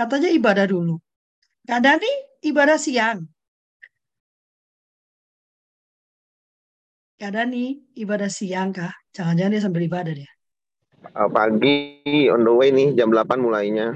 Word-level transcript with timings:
Katanya 0.00 0.32
ibadah 0.32 0.64
dulu. 0.64 0.96
Kak 1.68 1.84
Dani 1.84 2.08
ibadah 2.40 2.80
siang. 2.80 3.20
Kak 7.20 7.36
Dani 7.36 7.76
ibadah 8.00 8.32
siang 8.32 8.72
kah? 8.72 8.96
Jangan-jangan 9.12 9.52
dia 9.52 9.60
sambil 9.60 9.84
ibadah 9.84 10.16
dia. 10.16 10.32
Uh, 11.12 11.28
pagi 11.28 12.32
on 12.32 12.48
the 12.48 12.52
way 12.56 12.72
nih 12.72 12.96
jam 12.96 13.12
8 13.12 13.44
mulainya. 13.44 13.92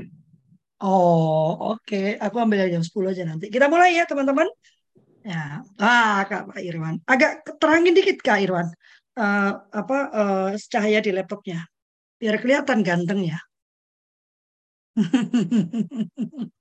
Oh, 0.85 1.73
oke. 1.73 2.21
Aku 2.21 2.37
ambil 2.37 2.69
jam 2.69 2.85
10 2.85 2.93
aja 3.09 3.25
nanti. 3.25 3.49
Kita 3.49 3.73
mulai 3.73 3.97
ya, 3.97 4.05
teman-teman. 4.05 4.45
Ya, 5.25 5.65
ah, 5.81 6.21
Kak 6.29 6.53
Pak 6.53 6.61
Irwan. 6.61 7.01
Agak 7.09 7.49
terangin 7.57 7.97
dikit, 7.97 8.21
Kak 8.21 8.45
Irwan. 8.45 8.69
Uh, 9.17 9.57
apa 9.73 9.99
uh, 10.13 10.49
cahaya 10.69 11.01
di 11.01 11.17
laptopnya. 11.17 11.65
Biar 12.21 12.37
kelihatan 12.45 12.85
ganteng 12.85 13.25
ya. 13.25 13.41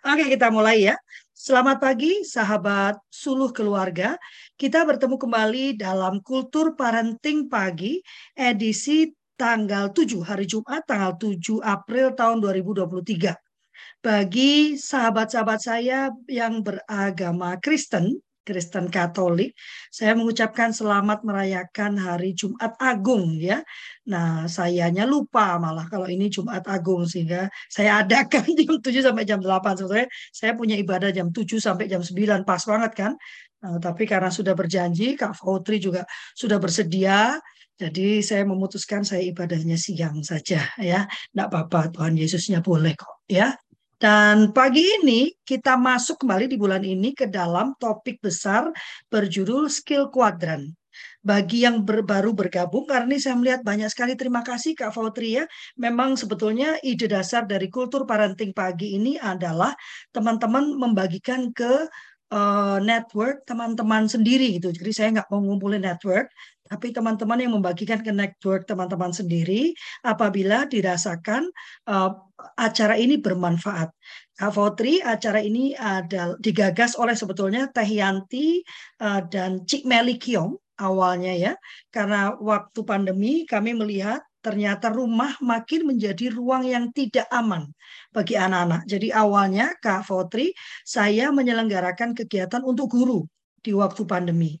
Oke, 0.00 0.24
kita 0.30 0.46
mulai 0.48 0.86
ya. 0.86 0.96
Selamat 1.34 1.82
pagi, 1.82 2.22
sahabat 2.22 3.02
suluh 3.10 3.50
keluarga. 3.50 4.14
Kita 4.54 4.86
bertemu 4.86 5.18
kembali 5.18 5.74
dalam 5.74 6.22
Kultur 6.22 6.78
Parenting 6.78 7.50
Pagi, 7.50 7.98
edisi 8.38 9.10
tanggal 9.34 9.90
7, 9.90 10.22
hari 10.22 10.46
Jumat, 10.46 10.86
tanggal 10.86 11.18
7 11.18 11.58
April 11.64 12.14
tahun 12.14 12.38
2023. 12.44 13.34
Bagi 14.00 14.78
sahabat-sahabat 14.78 15.60
saya 15.60 16.14
yang 16.30 16.62
beragama 16.62 17.58
Kristen, 17.58 18.22
Kristen 18.50 18.90
Katolik, 18.90 19.54
saya 19.94 20.18
mengucapkan 20.18 20.74
selamat 20.74 21.22
merayakan 21.22 21.94
hari 21.94 22.34
Jumat 22.34 22.74
Agung 22.82 23.38
ya. 23.38 23.62
Nah, 24.10 24.50
sayanya 24.50 25.06
lupa 25.06 25.54
malah 25.62 25.86
kalau 25.86 26.10
ini 26.10 26.26
Jumat 26.26 26.66
Agung 26.66 27.06
sehingga 27.06 27.46
saya 27.70 28.02
adakan 28.02 28.42
jam 28.58 28.82
7 28.82 29.06
sampai 29.06 29.22
jam 29.22 29.38
8. 29.38 29.78
Sebetulnya 29.78 30.10
saya 30.34 30.52
punya 30.58 30.74
ibadah 30.74 31.14
jam 31.14 31.30
7 31.30 31.62
sampai 31.62 31.86
jam 31.86 32.02
9 32.02 32.42
pas 32.42 32.62
banget 32.66 32.92
kan. 32.98 33.12
Nah, 33.62 33.78
tapi 33.78 34.02
karena 34.10 34.34
sudah 34.34 34.58
berjanji, 34.58 35.14
Kak 35.14 35.38
Fautri 35.38 35.78
juga 35.78 36.02
sudah 36.34 36.58
bersedia, 36.58 37.38
jadi 37.80 38.20
saya 38.20 38.44
memutuskan 38.44 39.08
saya 39.08 39.24
ibadahnya 39.24 39.80
siang 39.80 40.20
saja 40.20 40.68
ya. 40.76 41.08
Tidak 41.08 41.46
apa-apa, 41.48 41.88
Tuhan 41.88 42.12
Yesusnya 42.18 42.60
boleh 42.60 42.92
kok 42.92 43.24
ya. 43.24 43.56
Dan 44.00 44.56
pagi 44.56 44.80
ini 44.80 45.28
kita 45.44 45.76
masuk 45.76 46.24
kembali 46.24 46.48
di 46.48 46.56
bulan 46.56 46.80
ini 46.80 47.12
ke 47.12 47.28
dalam 47.28 47.76
topik 47.76 48.16
besar 48.24 48.72
berjudul 49.12 49.68
skill 49.68 50.08
kuadran. 50.08 50.72
Bagi 51.20 51.68
yang 51.68 51.84
ber, 51.84 52.00
baru 52.00 52.32
bergabung, 52.32 52.88
karena 52.88 53.12
ini 53.12 53.20
saya 53.20 53.36
melihat 53.36 53.60
banyak 53.60 53.92
sekali 53.92 54.16
terima 54.16 54.40
kasih 54.40 54.72
Kak 54.72 54.96
Fautria. 54.96 55.44
Memang 55.76 56.16
sebetulnya 56.16 56.80
ide 56.80 57.12
dasar 57.12 57.44
dari 57.44 57.68
kultur 57.68 58.08
parenting 58.08 58.56
pagi 58.56 58.96
ini 58.96 59.20
adalah 59.20 59.76
teman-teman 60.16 60.80
membagikan 60.80 61.52
ke 61.52 61.84
uh, 62.32 62.80
network 62.80 63.44
teman-teman 63.44 64.08
sendiri 64.08 64.56
gitu. 64.56 64.72
Jadi 64.72 64.90
saya 64.96 65.08
nggak 65.20 65.28
mau 65.28 65.44
ngumpulin 65.44 65.84
network, 65.84 66.32
tapi 66.70 66.94
teman-teman 66.94 67.42
yang 67.42 67.52
membagikan 67.58 67.98
ke 67.98 68.14
network 68.14 68.62
teman-teman 68.62 69.10
sendiri 69.10 69.74
apabila 70.06 70.70
dirasakan 70.70 71.50
uh, 71.90 72.14
acara 72.54 72.94
ini 72.94 73.18
bermanfaat. 73.18 73.90
Kak 74.38 74.54
Fotri, 74.54 75.02
acara 75.02 75.42
ini 75.42 75.74
ada 75.74 76.38
digagas 76.38 76.94
oleh 76.94 77.18
sebetulnya 77.18 77.66
Teh 77.74 77.90
Yanti 77.90 78.62
uh, 79.02 79.20
dan 79.26 79.66
Cik 79.66 79.82
Meli 79.82 80.14
Kiong 80.16 80.54
awalnya 80.78 81.34
ya. 81.34 81.52
Karena 81.90 82.38
waktu 82.38 82.80
pandemi 82.86 83.42
kami 83.44 83.74
melihat 83.74 84.22
ternyata 84.40 84.88
rumah 84.88 85.36
makin 85.44 85.90
menjadi 85.90 86.32
ruang 86.32 86.64
yang 86.64 86.88
tidak 86.96 87.28
aman 87.28 87.68
bagi 88.14 88.38
anak-anak. 88.38 88.86
Jadi 88.86 89.10
awalnya 89.10 89.74
Kak 89.82 90.06
Fotri, 90.06 90.54
saya 90.86 91.34
menyelenggarakan 91.34 92.16
kegiatan 92.16 92.62
untuk 92.64 92.94
guru 92.94 93.26
di 93.60 93.76
waktu 93.76 94.08
pandemi 94.08 94.56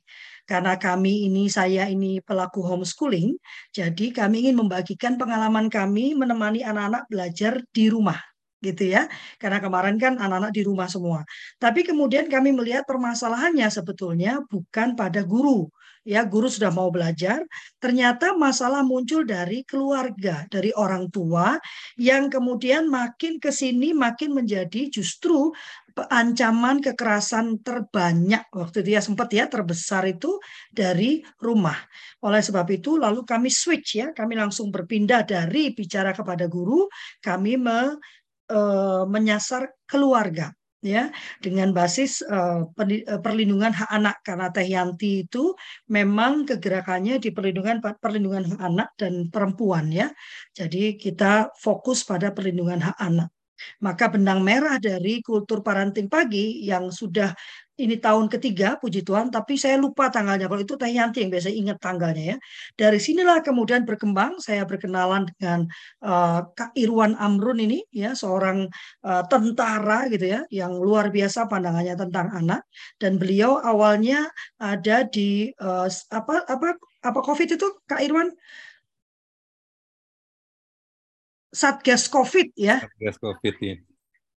karena 0.50 0.74
kami 0.74 1.30
ini 1.30 1.46
saya 1.46 1.86
ini 1.86 2.18
pelaku 2.18 2.58
homeschooling, 2.66 3.38
jadi 3.70 4.06
kami 4.10 4.50
ingin 4.50 4.58
membagikan 4.58 5.14
pengalaman 5.14 5.70
kami 5.70 6.18
menemani 6.18 6.66
anak-anak 6.66 7.06
belajar 7.06 7.62
di 7.70 7.86
rumah 7.86 8.18
gitu 8.58 8.90
ya. 8.90 9.06
Karena 9.38 9.62
kemarin 9.62 9.96
kan 9.96 10.18
anak-anak 10.18 10.50
di 10.50 10.62
rumah 10.66 10.90
semua. 10.90 11.22
Tapi 11.62 11.86
kemudian 11.86 12.26
kami 12.26 12.50
melihat 12.50 12.82
permasalahannya 12.82 13.70
sebetulnya 13.70 14.42
bukan 14.50 14.98
pada 14.98 15.22
guru. 15.22 15.70
Ya, 16.00 16.24
guru 16.24 16.48
sudah 16.48 16.72
mau 16.72 16.88
belajar, 16.88 17.44
ternyata 17.76 18.32
masalah 18.32 18.80
muncul 18.80 19.20
dari 19.20 19.60
keluarga, 19.68 20.48
dari 20.48 20.72
orang 20.72 21.12
tua 21.12 21.60
yang 22.00 22.32
kemudian 22.32 22.88
makin 22.88 23.36
ke 23.36 23.52
sini 23.52 23.92
makin 23.92 24.32
menjadi 24.32 24.88
justru 24.88 25.52
ancaman 26.08 26.78
kekerasan 26.78 27.60
terbanyak 27.60 28.46
waktu 28.54 28.84
itu 28.84 28.90
ya 28.96 29.02
sempat 29.02 29.28
ya 29.34 29.46
terbesar 29.50 30.06
itu 30.06 30.38
dari 30.70 31.22
rumah. 31.42 31.76
Oleh 32.24 32.42
sebab 32.42 32.66
itu 32.70 32.96
lalu 32.96 33.26
kami 33.26 33.48
switch 33.48 34.00
ya, 34.00 34.12
kami 34.14 34.38
langsung 34.38 34.70
berpindah 34.74 35.24
dari 35.26 35.72
bicara 35.74 36.14
kepada 36.14 36.46
guru, 36.46 36.86
kami 37.24 37.56
me, 37.58 37.96
e, 38.48 38.60
menyasar 39.08 39.70
keluarga 39.88 40.52
ya 40.80 41.12
dengan 41.44 41.76
basis 41.76 42.24
uh, 42.24 42.64
perlindungan 43.20 43.68
hak 43.68 43.90
anak 43.92 44.16
karena 44.24 44.48
Teh 44.48 44.64
Yanti 44.64 45.28
itu 45.28 45.52
memang 45.92 46.48
kegerakannya 46.48 47.20
di 47.20 47.30
perlindungan 47.36 47.84
perlindungan 48.00 48.56
hak 48.56 48.60
anak 48.64 48.88
dan 48.96 49.28
perempuan 49.28 49.92
ya. 49.92 50.08
Jadi 50.56 50.96
kita 50.96 51.52
fokus 51.60 52.02
pada 52.08 52.32
perlindungan 52.32 52.80
hak 52.80 52.96
anak. 52.96 53.28
Maka 53.84 54.12
benang 54.12 54.40
merah 54.44 54.76
dari 54.80 55.24
kultur 55.24 55.64
parenting 55.64 56.06
pagi 56.10 56.64
yang 56.66 56.92
sudah 56.92 57.32
ini 57.80 57.96
tahun 57.96 58.28
ketiga, 58.28 58.76
puji 58.76 59.00
Tuhan, 59.00 59.32
tapi 59.32 59.56
saya 59.56 59.80
lupa 59.80 60.12
tanggalnya. 60.12 60.52
Kalau 60.52 60.60
itu 60.60 60.76
Teh 60.76 60.92
Yanti 60.92 61.24
yang 61.24 61.32
biasa 61.32 61.48
ingat 61.48 61.80
tanggalnya 61.80 62.36
ya. 62.36 62.38
Dari 62.76 63.00
sinilah 63.00 63.40
kemudian 63.40 63.88
berkembang, 63.88 64.36
saya 64.36 64.68
berkenalan 64.68 65.24
dengan 65.40 65.64
uh, 66.04 66.44
Kak 66.52 66.76
Irwan 66.76 67.16
Amrun 67.16 67.56
ini, 67.56 67.80
ya 67.88 68.12
seorang 68.12 68.68
uh, 69.00 69.24
tentara 69.32 70.12
gitu 70.12 70.28
ya, 70.28 70.40
yang 70.52 70.76
luar 70.76 71.08
biasa 71.08 71.48
pandangannya 71.48 71.96
tentang 71.96 72.28
anak. 72.36 72.60
Dan 73.00 73.16
beliau 73.16 73.56
awalnya 73.64 74.28
ada 74.60 75.08
di 75.08 75.48
uh, 75.56 75.88
apa 76.12 76.44
apa 76.44 76.76
apa 77.00 77.20
COVID 77.24 77.48
itu 77.56 77.66
Kak 77.88 78.04
Irwan? 78.04 78.28
Satgas 81.50 82.06
COVID 82.06 82.54
ya. 82.54 82.78
Satgas 82.80 83.18
COVID 83.18 83.54
ya. 83.58 83.76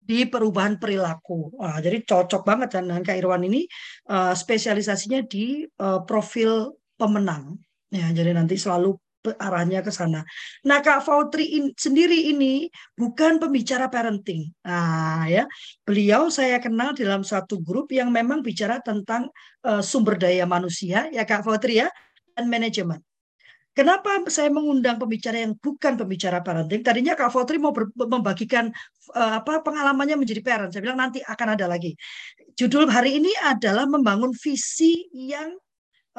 Di 0.01 0.25
perubahan 0.27 0.81
perilaku. 0.81 1.53
Nah, 1.59 1.77
jadi 1.79 2.01
cocok 2.03 2.41
banget 2.43 2.79
kan 2.79 2.83
dengan 2.87 3.05
Kak 3.05 3.15
Irwan 3.19 3.45
ini 3.45 3.67
uh, 4.09 4.33
spesialisasinya 4.33 5.23
di 5.27 5.63
uh, 5.79 6.01
profil 6.03 6.73
pemenang. 6.97 7.59
Ya, 7.91 8.07
jadi 8.11 8.31
nanti 8.33 8.55
selalu 8.55 8.95
arahnya 9.37 9.85
ke 9.85 9.93
sana. 9.93 10.25
Nah, 10.65 10.81
Kak 10.81 11.05
Fautri 11.05 11.53
in, 11.53 11.69
sendiri 11.77 12.33
ini 12.33 12.65
bukan 12.97 13.37
pembicara 13.37 13.85
parenting. 13.85 14.49
Nah, 14.65 15.29
ya, 15.29 15.45
beliau 15.85 16.33
saya 16.33 16.57
kenal 16.57 16.97
dalam 16.97 17.21
satu 17.21 17.61
grup 17.61 17.93
yang 17.93 18.09
memang 18.09 18.41
bicara 18.41 18.81
tentang 18.81 19.29
uh, 19.61 19.83
sumber 19.85 20.17
daya 20.17 20.49
manusia, 20.49 21.05
ya 21.13 21.21
Kak 21.21 21.45
Fautri 21.45 21.85
ya, 21.85 21.87
dan 22.33 22.49
manajemen. 22.49 22.97
Kenapa 23.71 24.19
saya 24.27 24.51
mengundang 24.51 24.99
pembicara 24.99 25.47
yang 25.47 25.55
bukan 25.55 25.95
pembicara 25.95 26.43
parenting? 26.43 26.83
Tadinya 26.83 27.15
Kak 27.15 27.31
Fotri 27.31 27.55
mau 27.55 27.71
membagikan 27.95 28.67
uh, 29.15 29.39
apa 29.39 29.63
pengalamannya 29.63 30.19
menjadi 30.19 30.43
parent. 30.43 30.75
Saya 30.75 30.83
bilang 30.83 30.99
nanti 30.99 31.23
akan 31.23 31.55
ada 31.55 31.71
lagi. 31.71 31.95
Judul 32.59 32.91
hari 32.91 33.23
ini 33.23 33.31
adalah 33.39 33.87
membangun 33.87 34.35
visi 34.35 35.07
yang 35.15 35.55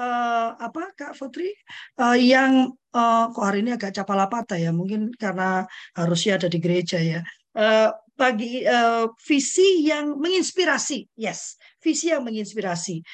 uh, 0.01 0.57
apa 0.57 0.97
Kak 0.97 1.13
Fotri? 1.13 1.53
Uh, 2.01 2.17
yang 2.17 2.73
uh, 2.97 3.29
kok 3.29 3.45
hari 3.45 3.61
ini 3.61 3.77
agak 3.77 3.93
capalapata 4.01 4.57
ya, 4.57 4.73
mungkin 4.73 5.13
karena 5.13 5.69
harusnya 5.93 6.41
ada 6.41 6.49
di 6.49 6.57
gereja 6.57 6.97
ya. 7.05 7.21
Uh, 7.53 7.93
bagi 8.17 8.65
uh, 8.65 9.13
visi 9.29 9.85
yang 9.93 10.17
menginspirasi, 10.17 11.05
yes, 11.21 11.61
visi 11.85 12.09
yang 12.17 12.25
menginspirasi. 12.25 13.05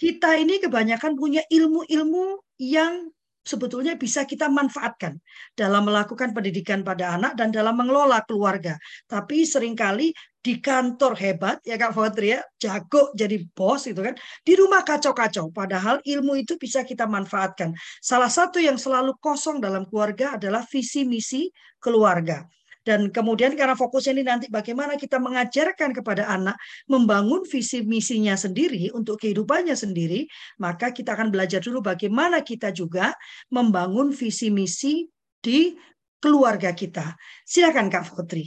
Kita 0.00 0.40
ini 0.40 0.64
kebanyakan 0.64 1.12
punya 1.12 1.44
ilmu-ilmu 1.44 2.40
yang 2.56 3.12
sebetulnya 3.42 3.98
bisa 3.98 4.22
kita 4.24 4.46
manfaatkan 4.46 5.18
dalam 5.58 5.86
melakukan 5.86 6.30
pendidikan 6.30 6.86
pada 6.86 7.18
anak 7.18 7.34
dan 7.34 7.50
dalam 7.50 7.74
mengelola 7.74 8.22
keluarga. 8.24 8.78
Tapi 9.10 9.42
sering 9.42 9.74
kali 9.74 10.14
di 10.42 10.58
kantor 10.58 11.14
hebat 11.22 11.62
ya 11.62 11.78
Kak 11.78 11.94
Fotri 11.94 12.34
ya, 12.34 12.42
jago 12.58 13.14
jadi 13.14 13.38
bos 13.54 13.86
itu 13.86 14.02
kan, 14.02 14.18
di 14.42 14.58
rumah 14.58 14.82
kacau-kacau. 14.82 15.54
Padahal 15.54 16.02
ilmu 16.02 16.34
itu 16.38 16.58
bisa 16.58 16.82
kita 16.82 17.06
manfaatkan. 17.06 17.70
Salah 18.02 18.30
satu 18.30 18.58
yang 18.58 18.74
selalu 18.74 19.14
kosong 19.22 19.62
dalam 19.62 19.86
keluarga 19.86 20.34
adalah 20.34 20.66
visi 20.66 21.06
misi 21.06 21.46
keluarga. 21.78 22.42
Dan 22.82 23.14
kemudian 23.14 23.54
karena 23.54 23.78
fokusnya 23.78 24.12
ini 24.18 24.24
nanti 24.26 24.46
bagaimana 24.50 24.98
kita 24.98 25.22
mengajarkan 25.22 25.94
kepada 25.94 26.26
anak 26.26 26.58
membangun 26.90 27.46
visi 27.46 27.86
misinya 27.86 28.34
sendiri 28.34 28.90
untuk 28.90 29.22
kehidupannya 29.22 29.78
sendiri, 29.78 30.26
maka 30.58 30.90
kita 30.90 31.14
akan 31.14 31.30
belajar 31.30 31.62
dulu 31.62 31.78
bagaimana 31.78 32.42
kita 32.42 32.74
juga 32.74 33.14
membangun 33.54 34.10
visi 34.10 34.50
misi 34.50 35.06
di 35.38 35.78
keluarga 36.18 36.74
kita. 36.74 37.14
Silakan 37.46 37.86
Kak 37.86 38.10
Fotri. 38.10 38.46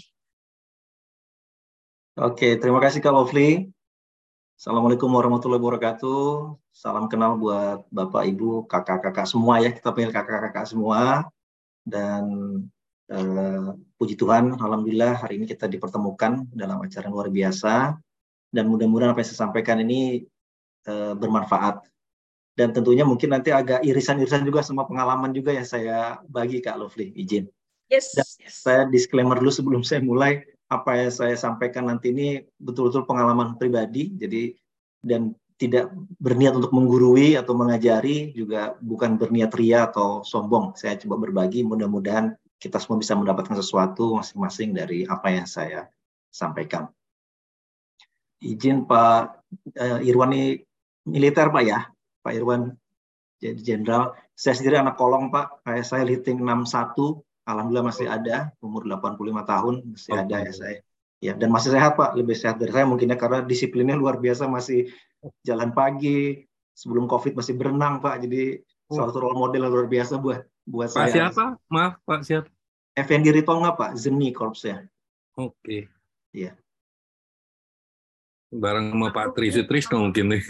Oke, 2.16 2.56
terima 2.56 2.80
kasih 2.80 3.04
Kak 3.04 3.12
Lovely. 3.12 3.68
Assalamualaikum 4.56 5.12
warahmatullahi 5.12 5.60
wabarakatuh. 5.60 6.56
Salam 6.72 7.12
kenal 7.12 7.36
buat 7.36 7.84
Bapak, 7.92 8.24
Ibu, 8.24 8.72
kakak-kakak 8.72 9.28
semua 9.28 9.60
ya. 9.60 9.76
Kita 9.76 9.92
panggil 9.92 10.16
kakak-kakak 10.16 10.64
semua. 10.64 11.28
Dan 11.84 12.24
eh, 13.12 13.68
puji 13.96 14.20
Tuhan, 14.20 14.56
Alhamdulillah 14.56 15.24
hari 15.24 15.40
ini 15.40 15.46
kita 15.48 15.66
dipertemukan 15.72 16.48
dalam 16.52 16.84
acara 16.84 17.08
luar 17.08 17.32
biasa. 17.32 17.96
Dan 18.52 18.72
mudah-mudahan 18.72 19.12
apa 19.12 19.20
yang 19.20 19.30
saya 19.32 19.42
sampaikan 19.48 19.84
ini 19.84 20.24
eh, 20.88 21.14
bermanfaat. 21.16 21.84
Dan 22.56 22.72
tentunya 22.72 23.04
mungkin 23.04 23.36
nanti 23.36 23.52
agak 23.52 23.84
irisan-irisan 23.84 24.48
juga 24.48 24.64
sama 24.64 24.88
pengalaman 24.88 25.36
juga 25.36 25.52
yang 25.52 25.68
saya 25.68 26.24
bagi 26.24 26.64
Kak 26.64 26.80
Lovely, 26.80 27.12
izin. 27.12 27.52
Yes, 27.92 28.16
yes. 28.16 28.64
Saya 28.64 28.88
disclaimer 28.88 29.36
dulu 29.36 29.52
sebelum 29.52 29.84
saya 29.84 30.00
mulai 30.00 30.40
apa 30.72 30.98
yang 30.98 31.12
saya 31.12 31.36
sampaikan 31.36 31.92
nanti 31.92 32.16
ini 32.16 32.42
betul-betul 32.58 33.04
pengalaman 33.04 33.60
pribadi, 33.60 34.10
jadi 34.16 34.56
dan 35.04 35.36
tidak 35.56 35.92
berniat 36.20 36.56
untuk 36.56 36.72
menggurui 36.72 37.36
atau 37.36 37.54
mengajari, 37.56 38.32
juga 38.32 38.76
bukan 38.80 39.20
berniat 39.20 39.52
ria 39.56 39.88
atau 39.88 40.24
sombong. 40.24 40.76
Saya 40.80 40.96
coba 41.00 41.28
berbagi, 41.28 41.64
mudah-mudahan 41.64 42.34
kita 42.66 42.82
semua 42.82 42.98
bisa 42.98 43.14
mendapatkan 43.14 43.54
sesuatu 43.54 44.18
masing-masing 44.18 44.74
dari 44.74 45.06
apa 45.06 45.30
yang 45.30 45.46
saya 45.46 45.86
sampaikan. 46.34 46.90
Izin 48.42 48.90
Pak 48.90 49.46
uh, 49.78 50.00
Irwan 50.02 50.34
ini 50.34 50.58
militer 51.06 51.54
Pak 51.54 51.62
ya, 51.62 51.86
Pak 52.26 52.34
Irwan 52.34 52.74
jadi 53.38 53.62
jenderal. 53.62 54.18
Saya 54.34 54.58
sendiri 54.58 54.82
anak 54.82 54.98
kolong 54.98 55.30
Pak, 55.30 55.62
saya 55.86 56.02
liting 56.02 56.42
61 56.42 57.22
alhamdulillah 57.46 57.86
masih 57.94 58.10
ada. 58.10 58.50
Umur 58.66 58.90
85 58.90 59.46
tahun 59.46 59.76
masih 59.94 60.12
okay. 60.18 60.22
ada 60.26 60.38
ya 60.42 60.54
saya. 60.54 60.78
Ya 61.22 61.34
dan 61.38 61.50
masih 61.54 61.70
sehat 61.72 61.96
pak. 61.96 62.18
Lebih 62.18 62.36
sehat 62.36 62.58
dari 62.58 62.74
saya 62.74 62.90
mungkinnya 62.90 63.16
karena 63.16 63.46
disiplinnya 63.46 63.96
luar 63.96 64.18
biasa. 64.18 64.50
Masih 64.50 64.90
jalan 65.46 65.72
pagi. 65.72 66.44
Sebelum 66.76 67.08
covid 67.08 67.38
masih 67.40 67.56
berenang 67.56 68.04
pak. 68.04 68.26
Jadi 68.26 68.60
oh. 68.92 69.00
salah 69.00 69.14
satu 69.14 69.22
role 69.24 69.38
model 69.38 69.70
yang 69.70 69.72
luar 69.72 69.88
biasa 69.88 70.20
buat 70.20 70.44
buat 70.66 70.90
pak 70.92 71.14
saya. 71.14 71.30
siapa? 71.30 71.56
Maaf 71.72 72.02
pak 72.04 72.26
siapa 72.26 72.55
Effendi 72.96 73.30
Ritonga 73.30 73.76
pak 73.76 74.00
Zeni 74.00 74.32
korpsnya 74.32 74.88
oke 75.36 75.54
okay. 75.60 75.82
iya 76.32 76.56
bareng 78.56 78.96
sama 78.96 79.10
Pak 79.12 79.36
Tri 79.36 79.52
Sutrisno 79.52 80.00
mungkin 80.00 80.32
nih. 80.32 80.44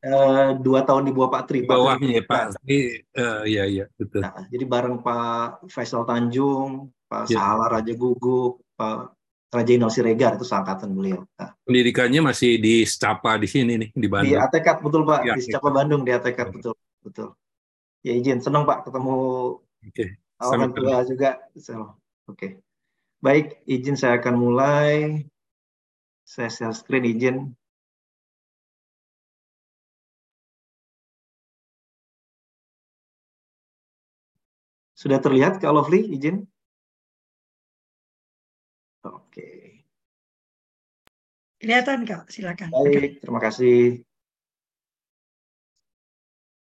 Uh, 0.00 0.56
dua 0.66 0.82
tahun 0.88 1.10
di 1.10 1.12
bawah 1.12 1.30
Pak 1.30 1.42
Tri. 1.44 1.58
Bawahnya 1.68 2.24
Pak 2.24 2.56
Tri, 2.64 3.04
uh, 3.18 3.44
iya 3.44 3.68
iya 3.68 3.84
betul. 3.94 4.24
Nah, 4.24 4.46
jadi 4.48 4.64
bareng 4.64 5.04
Pak 5.04 5.68
Faisal 5.68 6.08
Tanjung, 6.08 6.88
Pak 7.06 7.28
ya. 7.28 7.38
Sahala 7.38 7.78
Raja 7.78 7.92
Gugu, 7.92 8.56
Pak 8.74 9.12
Raja 9.52 9.72
Inal 9.76 9.92
Siregar 9.92 10.40
itu 10.40 10.48
seangkatan 10.48 10.96
beliau. 10.96 11.28
Nah. 11.36 11.52
Pendidikannya 11.68 12.20
masih 12.24 12.56
di 12.56 12.88
Secapa 12.88 13.36
di 13.36 13.48
sini 13.48 13.76
nih 13.76 13.90
di 13.92 14.08
Bandung. 14.08 14.32
Di 14.32 14.40
Atekat 14.40 14.80
betul 14.80 15.02
Pak, 15.04 15.20
ya, 15.28 15.34
di 15.36 15.42
Secapa 15.44 15.68
ya. 15.68 15.74
Bandung 15.76 16.02
di 16.08 16.12
Atekat 16.16 16.46
ya. 16.48 16.52
betul 16.56 16.74
betul. 17.04 17.28
Ya 18.02 18.12
izin 18.16 18.40
senang 18.40 18.64
Pak 18.64 18.88
ketemu 18.88 19.14
Oke. 19.82 20.21
Orang 20.42 20.74
tua 20.74 21.06
juga. 21.06 21.38
So, 21.54 22.02
Oke. 22.30 22.62
Baik, 23.22 23.62
izin 23.66 23.94
saya 23.98 24.18
akan 24.18 24.34
mulai. 24.34 25.22
Saya 26.26 26.50
share 26.50 26.74
screen 26.74 27.06
izin. 27.06 27.36
Sudah 34.94 35.18
terlihat 35.18 35.58
Kak 35.58 35.70
Lovely 35.74 36.14
izin? 36.14 36.46
Oke. 39.02 39.82
Kelihatan 41.58 42.06
Kak, 42.06 42.30
silakan. 42.30 42.70
Baik, 42.70 43.18
terima 43.22 43.42
kasih. 43.42 44.02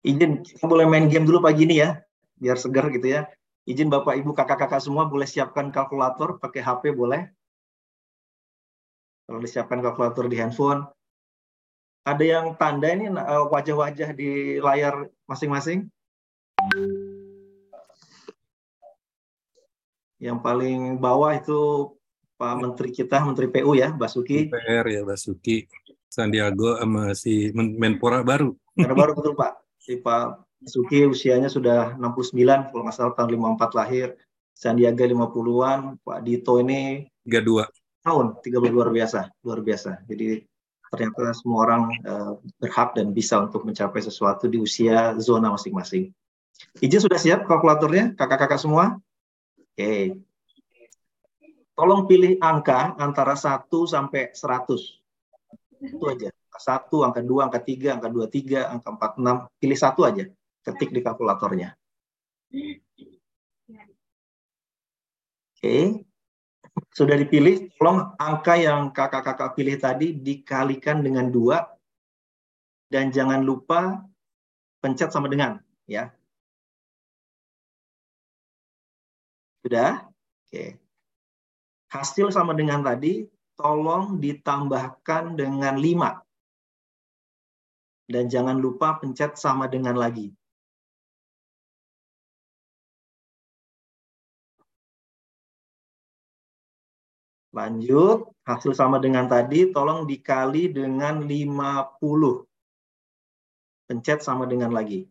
Izin, 0.06 0.42
kita 0.46 0.66
boleh 0.66 0.86
main 0.86 1.06
game 1.10 1.26
dulu 1.26 1.42
pagi 1.42 1.66
ini 1.66 1.82
ya, 1.82 2.02
biar 2.38 2.58
segar 2.58 2.90
gitu 2.94 3.10
ya. 3.10 3.26
Izin 3.66 3.90
Bapak 3.90 4.14
Ibu 4.14 4.30
kakak-kakak 4.30 4.78
semua 4.78 5.10
boleh 5.10 5.26
siapkan 5.26 5.74
kalkulator 5.74 6.38
pakai 6.38 6.62
HP 6.62 6.94
boleh. 6.94 7.26
Kalau 9.26 9.42
disiapkan 9.42 9.82
kalkulator 9.82 10.30
di 10.30 10.38
handphone, 10.38 10.86
ada 12.06 12.22
yang 12.22 12.54
tanda 12.54 12.86
ini 12.94 13.10
eh, 13.10 13.44
wajah-wajah 13.50 14.14
di 14.14 14.62
layar 14.62 15.10
masing-masing? 15.26 15.90
Yang 20.22 20.38
paling 20.46 21.02
bawah 21.02 21.34
itu 21.34 21.90
Pak 22.38 22.54
Menteri 22.62 22.94
kita, 22.94 23.18
Menteri 23.26 23.50
PU 23.50 23.74
ya, 23.74 23.90
Basuki. 23.90 24.46
PR 24.46 24.86
ya, 24.86 25.02
Basuki. 25.02 25.66
Sandiago 26.06 26.78
sama 26.78 27.18
si 27.18 27.50
Menpora 27.50 28.22
baru. 28.22 28.54
Menpora 28.78 28.94
baru 28.94 29.12
betul 29.18 29.34
Pak. 29.34 29.58
Si 29.82 29.98
Pak 29.98 30.45
Basuki 30.56 31.04
usianya 31.04 31.52
sudah 31.52 31.94
69, 32.00 32.72
kalau 32.72 32.82
nggak 32.82 32.96
salah 32.96 33.12
tahun 33.12 33.36
54 33.56 33.78
lahir. 33.78 34.08
Sandiaga 34.56 35.04
50-an, 35.04 36.00
Pak 36.00 36.18
Dito 36.24 36.56
ini 36.56 37.04
32 37.28 37.68
tahun 38.06 38.38
30 38.38 38.70
luar 38.70 38.88
biasa 38.94 39.34
luar 39.42 39.60
biasa. 39.60 40.06
Jadi 40.06 40.46
ternyata 40.88 41.34
semua 41.34 41.66
orang 41.66 41.82
uh, 42.06 42.38
berhak 42.62 42.94
dan 42.94 43.10
bisa 43.10 43.42
untuk 43.42 43.66
mencapai 43.66 43.98
sesuatu 43.98 44.46
di 44.46 44.62
usia 44.62 45.18
zona 45.18 45.50
masing-masing. 45.50 46.14
Izin 46.80 47.02
sudah 47.02 47.18
siap 47.20 47.44
kalkulatornya 47.44 48.14
kakak-kakak 48.14 48.62
semua? 48.62 48.96
Oke. 49.58 49.76
Okay. 49.76 50.04
tolong 51.76 52.08
pilih 52.08 52.40
angka 52.40 52.96
antara 52.96 53.36
1 53.36 53.68
sampai 53.68 54.32
100 54.32 55.84
itu 55.84 56.00
aja. 56.08 56.32
Satu 56.56 57.04
angka 57.04 57.20
dua 57.20 57.44
angka 57.44 57.60
tiga 57.60 57.92
angka 57.92 58.08
dua 58.08 58.32
tiga 58.32 58.72
angka 58.72 58.88
empat 58.88 59.20
enam. 59.20 59.44
Pilih 59.60 59.76
satu 59.76 60.08
aja 60.08 60.24
ketik 60.66 60.90
di 60.90 61.00
kalkulatornya 61.06 61.78
oke 62.50 62.82
okay. 65.54 66.02
Sudah 66.92 67.16
dipilih, 67.16 67.72
tolong 67.80 68.12
angka 68.20 68.52
yang 68.60 68.92
kakak-kakak 68.92 69.56
pilih 69.56 69.80
tadi 69.80 70.12
dikalikan 70.12 71.00
dengan 71.00 71.32
dua 71.32 71.64
dan 72.92 73.08
jangan 73.08 73.40
lupa 73.40 74.04
pencet 74.84 75.08
sama 75.08 75.32
dengan 75.32 75.56
ya. 75.88 76.12
Sudah? 79.64 80.04
Oke. 80.46 80.78
Hasil 81.90 82.30
sama 82.30 82.52
dengan 82.52 82.84
tadi, 82.84 83.24
tolong 83.56 84.20
ditambahkan 84.20 85.34
dengan 85.34 85.80
5. 85.80 86.22
Dan 88.06 88.30
jangan 88.30 88.60
lupa 88.62 89.00
pencet 89.02 89.34
sama 89.34 89.66
dengan 89.66 89.98
lagi. 89.98 90.30
Lanjut, 97.56 98.36
hasil 98.44 98.76
sama 98.76 99.00
dengan 99.00 99.24
tadi, 99.32 99.72
tolong 99.72 100.04
dikali 100.04 100.68
dengan 100.68 101.24
50. 101.24 102.44
Pencet 103.88 104.20
sama 104.20 104.44
dengan 104.44 104.76
lagi. 104.76 105.08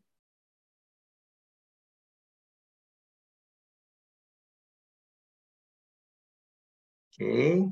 Oke. 7.09 7.65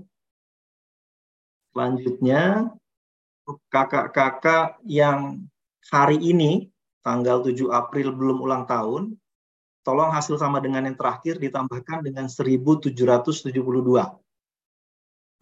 Selanjutnya, 1.69 2.73
kakak-kakak 3.69 4.81
yang 4.89 5.45
hari 5.91 6.17
ini, 6.17 6.73
tanggal 7.05 7.45
7 7.45 7.69
April 7.69 8.15
belum 8.15 8.41
ulang 8.41 8.65
tahun, 8.65 9.21
tolong 9.85 10.09
hasil 10.09 10.39
sama 10.41 10.63
dengan 10.63 10.87
yang 10.87 10.97
terakhir 10.97 11.37
ditambahkan 11.37 12.07
dengan 12.07 12.25
1772. 12.25 14.22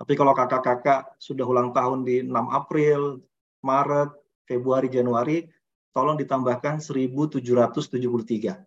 Tapi 0.02 0.18
kalau 0.18 0.34
kakak-kakak 0.34 1.14
sudah 1.22 1.46
ulang 1.46 1.78
tahun 1.78 2.02
di 2.02 2.26
6 2.26 2.50
April, 2.50 3.22
Maret, 3.62 4.10
Februari, 4.50 4.90
Januari, 4.90 5.46
tolong 5.94 6.18
ditambahkan 6.18 6.82
1773. 6.82 8.66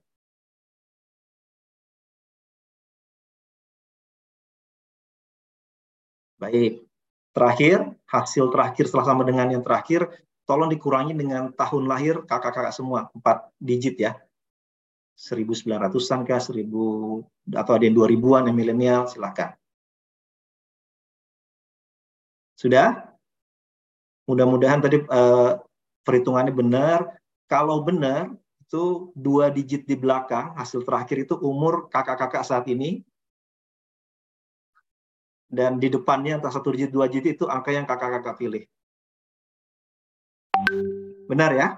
Baik. 6.39 6.87
Terakhir, 7.35 7.99
hasil 8.07 8.55
terakhir 8.55 8.87
setelah 8.87 9.07
sama 9.11 9.27
dengan 9.27 9.51
yang 9.51 9.67
terakhir, 9.67 10.07
tolong 10.47 10.71
dikurangi 10.71 11.19
dengan 11.19 11.51
tahun 11.51 11.91
lahir 11.91 12.23
kakak-kakak 12.31 12.71
semua, 12.71 13.11
4 13.11 13.51
digit 13.59 13.99
ya. 13.99 14.15
1900-an 15.19 16.23
kah, 16.23 16.39
1000 16.39 17.27
atau 17.59 17.73
ada 17.75 17.83
yang 17.83 17.99
2000-an 17.99 18.47
yang 18.47 18.55
milenial, 18.55 19.11
silakan. 19.11 19.51
Sudah? 22.65 23.13
Mudah-mudahan 24.25 24.81
tadi 24.81 25.05
uh, 25.05 25.61
perhitungannya 26.01 26.57
benar. 26.57 27.13
Kalau 27.45 27.85
benar, 27.85 28.33
itu 28.65 29.13
dua 29.13 29.53
digit 29.53 29.85
di 29.85 30.01
belakang, 30.01 30.57
hasil 30.57 30.81
terakhir 30.89 31.29
itu 31.29 31.37
umur 31.45 31.93
kakak-kakak 31.93 32.41
saat 32.41 32.65
ini. 32.73 33.05
dan 35.55 35.79
di 35.79 35.87
depannya 35.87 36.43
entah 36.43 36.51
satu 36.51 36.75
digit 36.75 36.91
dua 36.91 37.07
digit 37.07 37.39
itu 37.39 37.47
angka 37.47 37.71
yang 37.71 37.87
kakak-kakak 37.87 38.35
pilih. 38.35 38.63
Benar 41.31 41.51
ya? 41.55 41.69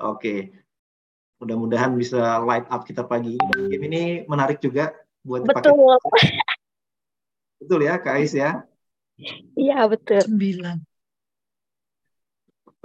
Oke. 0.00 0.56
Mudah-mudahan 1.36 1.92
bisa 1.92 2.40
light 2.40 2.64
up 2.72 2.88
kita 2.88 3.04
pagi 3.04 3.36
ini. 3.36 3.52
Game 3.68 3.84
ini 3.92 4.02
menarik 4.24 4.56
juga 4.64 4.96
buat 5.20 5.44
dipakai. 5.44 5.68
Betul. 5.68 5.96
Betul 7.60 7.80
ya, 7.84 8.00
Kak 8.00 8.16
Ais 8.16 8.32
ya? 8.32 8.64
Iya, 9.56 9.88
betul. 9.88 10.20
Sembilan. 10.20 10.76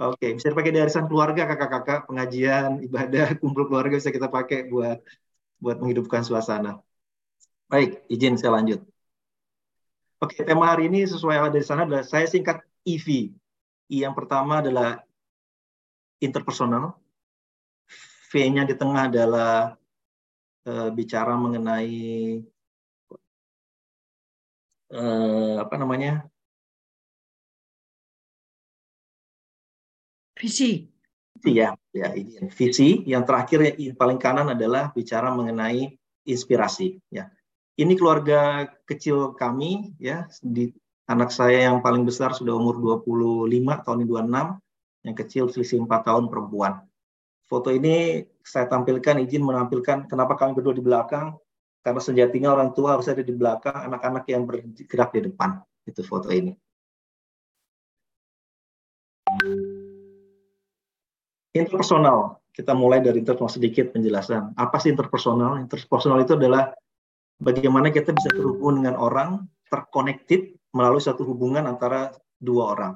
Oke, 0.02 0.34
bisa 0.34 0.50
dipakai 0.50 0.74
dari 0.74 0.82
arisan 0.88 1.06
keluarga, 1.06 1.46
kakak-kakak, 1.46 2.10
pengajian, 2.10 2.82
ibadah, 2.82 3.26
kumpul 3.40 3.70
keluarga 3.70 4.00
bisa 4.00 4.10
kita 4.10 4.26
pakai 4.26 4.66
buat 4.66 4.98
buat 5.62 5.78
menghidupkan 5.78 6.26
suasana. 6.26 6.82
Baik, 7.70 8.02
izin 8.10 8.34
saya 8.34 8.58
lanjut. 8.58 8.82
Oke, 10.18 10.42
tema 10.42 10.70
hari 10.74 10.90
ini 10.90 11.06
sesuai 11.06 11.34
yang 11.38 11.46
ada 11.50 11.58
di 11.58 11.66
sana 11.66 11.86
adalah 11.86 12.02
saya 12.02 12.26
singkat 12.26 12.62
EV. 12.82 13.30
I 13.90 13.96
yang 14.02 14.14
pertama 14.14 14.58
adalah 14.58 15.02
interpersonal. 16.18 16.98
V-nya 18.32 18.64
di 18.64 18.74
tengah 18.74 19.12
adalah 19.12 19.76
uh, 20.64 20.88
bicara 20.94 21.36
mengenai 21.36 22.40
uh, 24.92 25.64
apa 25.64 25.74
namanya? 25.80 26.28
Visi. 30.36 30.88
Visi 31.38 31.50
ya, 31.58 31.72
ya 31.96 32.12
izin. 32.12 32.52
Visi. 32.52 33.02
Yang 33.08 33.22
terakhir 33.26 33.58
yang 33.80 33.96
paling 33.96 34.18
kanan 34.20 34.52
adalah 34.52 34.92
bicara 34.92 35.32
mengenai 35.32 35.96
inspirasi. 36.28 37.00
Ya, 37.08 37.32
ini 37.80 37.96
keluarga 37.96 38.68
kecil 38.84 39.32
kami 39.32 39.96
ya 39.96 40.28
di 40.44 40.70
anak 41.08 41.32
saya 41.32 41.72
yang 41.72 41.80
paling 41.80 42.04
besar 42.04 42.36
sudah 42.36 42.54
umur 42.54 42.78
25 42.78 43.84
tahun 43.84 43.98
ini 44.04 44.08
26 44.08 45.08
yang 45.08 45.16
kecil 45.18 45.44
selisih 45.50 45.82
4 45.82 46.08
tahun 46.08 46.30
perempuan 46.30 46.84
foto 47.52 47.68
ini 47.68 48.24
saya 48.40 48.64
tampilkan 48.64 49.20
izin 49.20 49.44
menampilkan 49.44 50.08
kenapa 50.08 50.40
kami 50.40 50.56
berdua 50.56 50.72
di 50.72 50.80
belakang 50.80 51.36
karena 51.82 51.98
sejatinya 51.98 52.54
orang 52.54 52.70
tua 52.70 52.94
harus 52.94 53.10
ada 53.10 53.26
di 53.26 53.34
belakang 53.34 53.74
anak-anak 53.90 54.24
yang 54.30 54.46
bergerak 54.46 55.10
di 55.18 55.20
depan. 55.26 55.58
Itu 55.82 56.06
foto 56.06 56.30
ini. 56.30 56.54
Interpersonal. 61.52 62.38
Kita 62.54 62.72
mulai 62.78 63.02
dari 63.02 63.18
interpersonal 63.18 63.58
sedikit 63.58 63.90
penjelasan. 63.90 64.54
Apa 64.54 64.78
sih 64.78 64.94
interpersonal? 64.94 65.58
Interpersonal 65.58 66.22
itu 66.22 66.38
adalah 66.38 66.70
bagaimana 67.42 67.90
kita 67.90 68.14
bisa 68.14 68.30
terhubung 68.30 68.78
dengan 68.78 68.94
orang, 68.94 69.50
terkonektif 69.66 70.54
melalui 70.70 71.02
satu 71.02 71.26
hubungan 71.26 71.66
antara 71.66 72.14
dua 72.38 72.78
orang. 72.78 72.94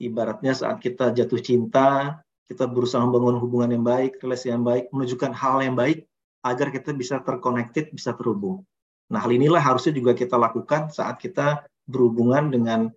Ibaratnya 0.00 0.56
saat 0.56 0.80
kita 0.80 1.12
jatuh 1.12 1.38
cinta, 1.38 2.18
kita 2.48 2.64
berusaha 2.64 3.04
membangun 3.04 3.38
hubungan 3.38 3.70
yang 3.76 3.84
baik, 3.84 4.18
relasi 4.24 4.50
yang 4.50 4.64
baik, 4.64 4.88
menunjukkan 4.90 5.30
hal 5.36 5.62
yang 5.62 5.76
baik 5.76 6.08
agar 6.42 6.74
kita 6.74 6.90
bisa 6.94 7.22
terkonektif, 7.22 7.90
bisa 7.94 8.14
terhubung. 8.14 8.66
Nah, 9.10 9.22
hal 9.22 9.30
inilah 9.30 9.62
harusnya 9.62 9.94
juga 9.94 10.14
kita 10.14 10.34
lakukan 10.38 10.90
saat 10.90 11.18
kita 11.22 11.66
berhubungan 11.86 12.50
dengan 12.50 12.90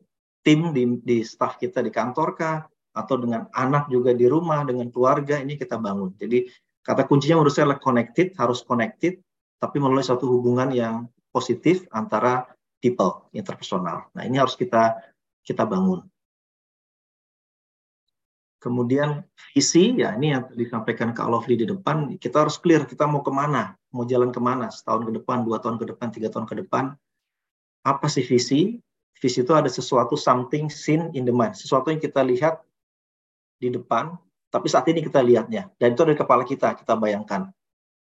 tim 0.46 0.74
di, 0.74 0.98
di 1.02 1.26
staff 1.26 1.58
kita 1.58 1.82
di 1.82 1.90
kantor 1.90 2.38
kah, 2.38 2.58
atau 2.96 3.16
dengan 3.20 3.50
anak 3.52 3.92
juga 3.92 4.16
di 4.16 4.26
rumah, 4.26 4.64
dengan 4.64 4.88
keluarga, 4.90 5.42
ini 5.42 5.60
kita 5.60 5.76
bangun. 5.76 6.16
Jadi, 6.16 6.48
kata 6.86 7.06
kuncinya 7.10 7.42
menurut 7.42 7.54
saya 7.54 7.76
connected, 7.76 8.32
harus 8.40 8.64
connected, 8.64 9.20
tapi 9.60 9.78
melalui 9.82 10.06
suatu 10.06 10.30
hubungan 10.30 10.72
yang 10.72 11.10
positif 11.34 11.84
antara 11.92 12.48
people 12.80 13.28
interpersonal. 13.34 14.08
Nah 14.14 14.24
ini 14.30 14.38
harus 14.38 14.54
kita 14.54 14.96
kita 15.42 15.66
bangun. 15.66 16.06
Kemudian 18.66 19.22
visi, 19.54 19.94
ya 19.94 20.18
ini 20.18 20.34
yang 20.34 20.50
disampaikan 20.50 21.14
Kak 21.14 21.30
Lovely 21.30 21.54
di 21.54 21.70
depan, 21.70 22.18
kita 22.18 22.42
harus 22.42 22.58
clear 22.58 22.90
kita 22.90 23.06
mau 23.06 23.22
ke 23.22 23.30
mana, 23.30 23.78
mau 23.94 24.10
jalan 24.10 24.34
ke 24.34 24.42
mana, 24.42 24.74
setahun 24.74 25.06
ke 25.06 25.22
depan, 25.22 25.46
dua 25.46 25.62
tahun 25.62 25.78
ke 25.78 25.94
depan, 25.94 26.10
tiga 26.10 26.34
tahun 26.34 26.50
ke 26.50 26.66
depan. 26.66 26.98
Apa 27.86 28.10
sih 28.10 28.26
visi? 28.26 28.82
Visi 29.22 29.46
itu 29.46 29.54
ada 29.54 29.70
sesuatu 29.70 30.18
something 30.18 30.74
seen 30.74 31.14
in 31.14 31.30
the 31.30 31.32
mind, 31.32 31.54
sesuatu 31.54 31.94
yang 31.94 32.02
kita 32.02 32.26
lihat 32.26 32.58
di 33.62 33.70
depan, 33.70 34.18
tapi 34.50 34.66
saat 34.66 34.90
ini 34.90 35.06
kita 35.06 35.22
lihatnya. 35.22 35.70
Dan 35.78 35.94
itu 35.94 36.02
ada 36.02 36.18
di 36.18 36.20
kepala 36.20 36.42
kita, 36.42 36.74
kita 36.74 36.98
bayangkan 36.98 37.54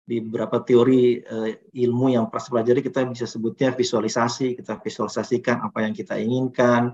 di 0.05 0.21
beberapa 0.21 0.61
teori 0.61 1.25
uh, 1.25 1.49
ilmu 1.73 2.13
yang 2.13 2.29
pernah 2.29 2.61
pelajari 2.61 2.85
kita 2.85 3.01
bisa 3.09 3.25
sebutnya 3.25 3.73
visualisasi, 3.73 4.61
kita 4.61 4.77
visualisasikan 4.77 5.65
apa 5.65 5.89
yang 5.89 5.97
kita 5.97 6.21
inginkan, 6.21 6.93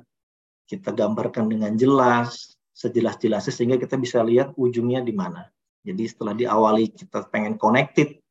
kita 0.64 0.96
gambarkan 0.96 1.52
dengan 1.52 1.76
jelas, 1.76 2.57
sejelas-jelasnya 2.78 3.50
sehingga 3.50 3.78
kita 3.82 3.98
bisa 3.98 4.22
lihat 4.22 4.54
ujungnya 4.54 5.02
di 5.02 5.18
mana. 5.18 5.50
Jadi 5.82 6.04
setelah 6.06 6.38
diawali 6.38 6.94
kita 6.94 7.26
pengen 7.34 7.58
connected, 7.58 8.22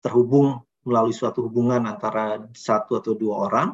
terhubung 0.00 0.64
melalui 0.88 1.12
suatu 1.12 1.44
hubungan 1.44 1.84
antara 1.84 2.40
satu 2.56 2.96
atau 2.96 3.12
dua 3.12 3.50
orang, 3.50 3.68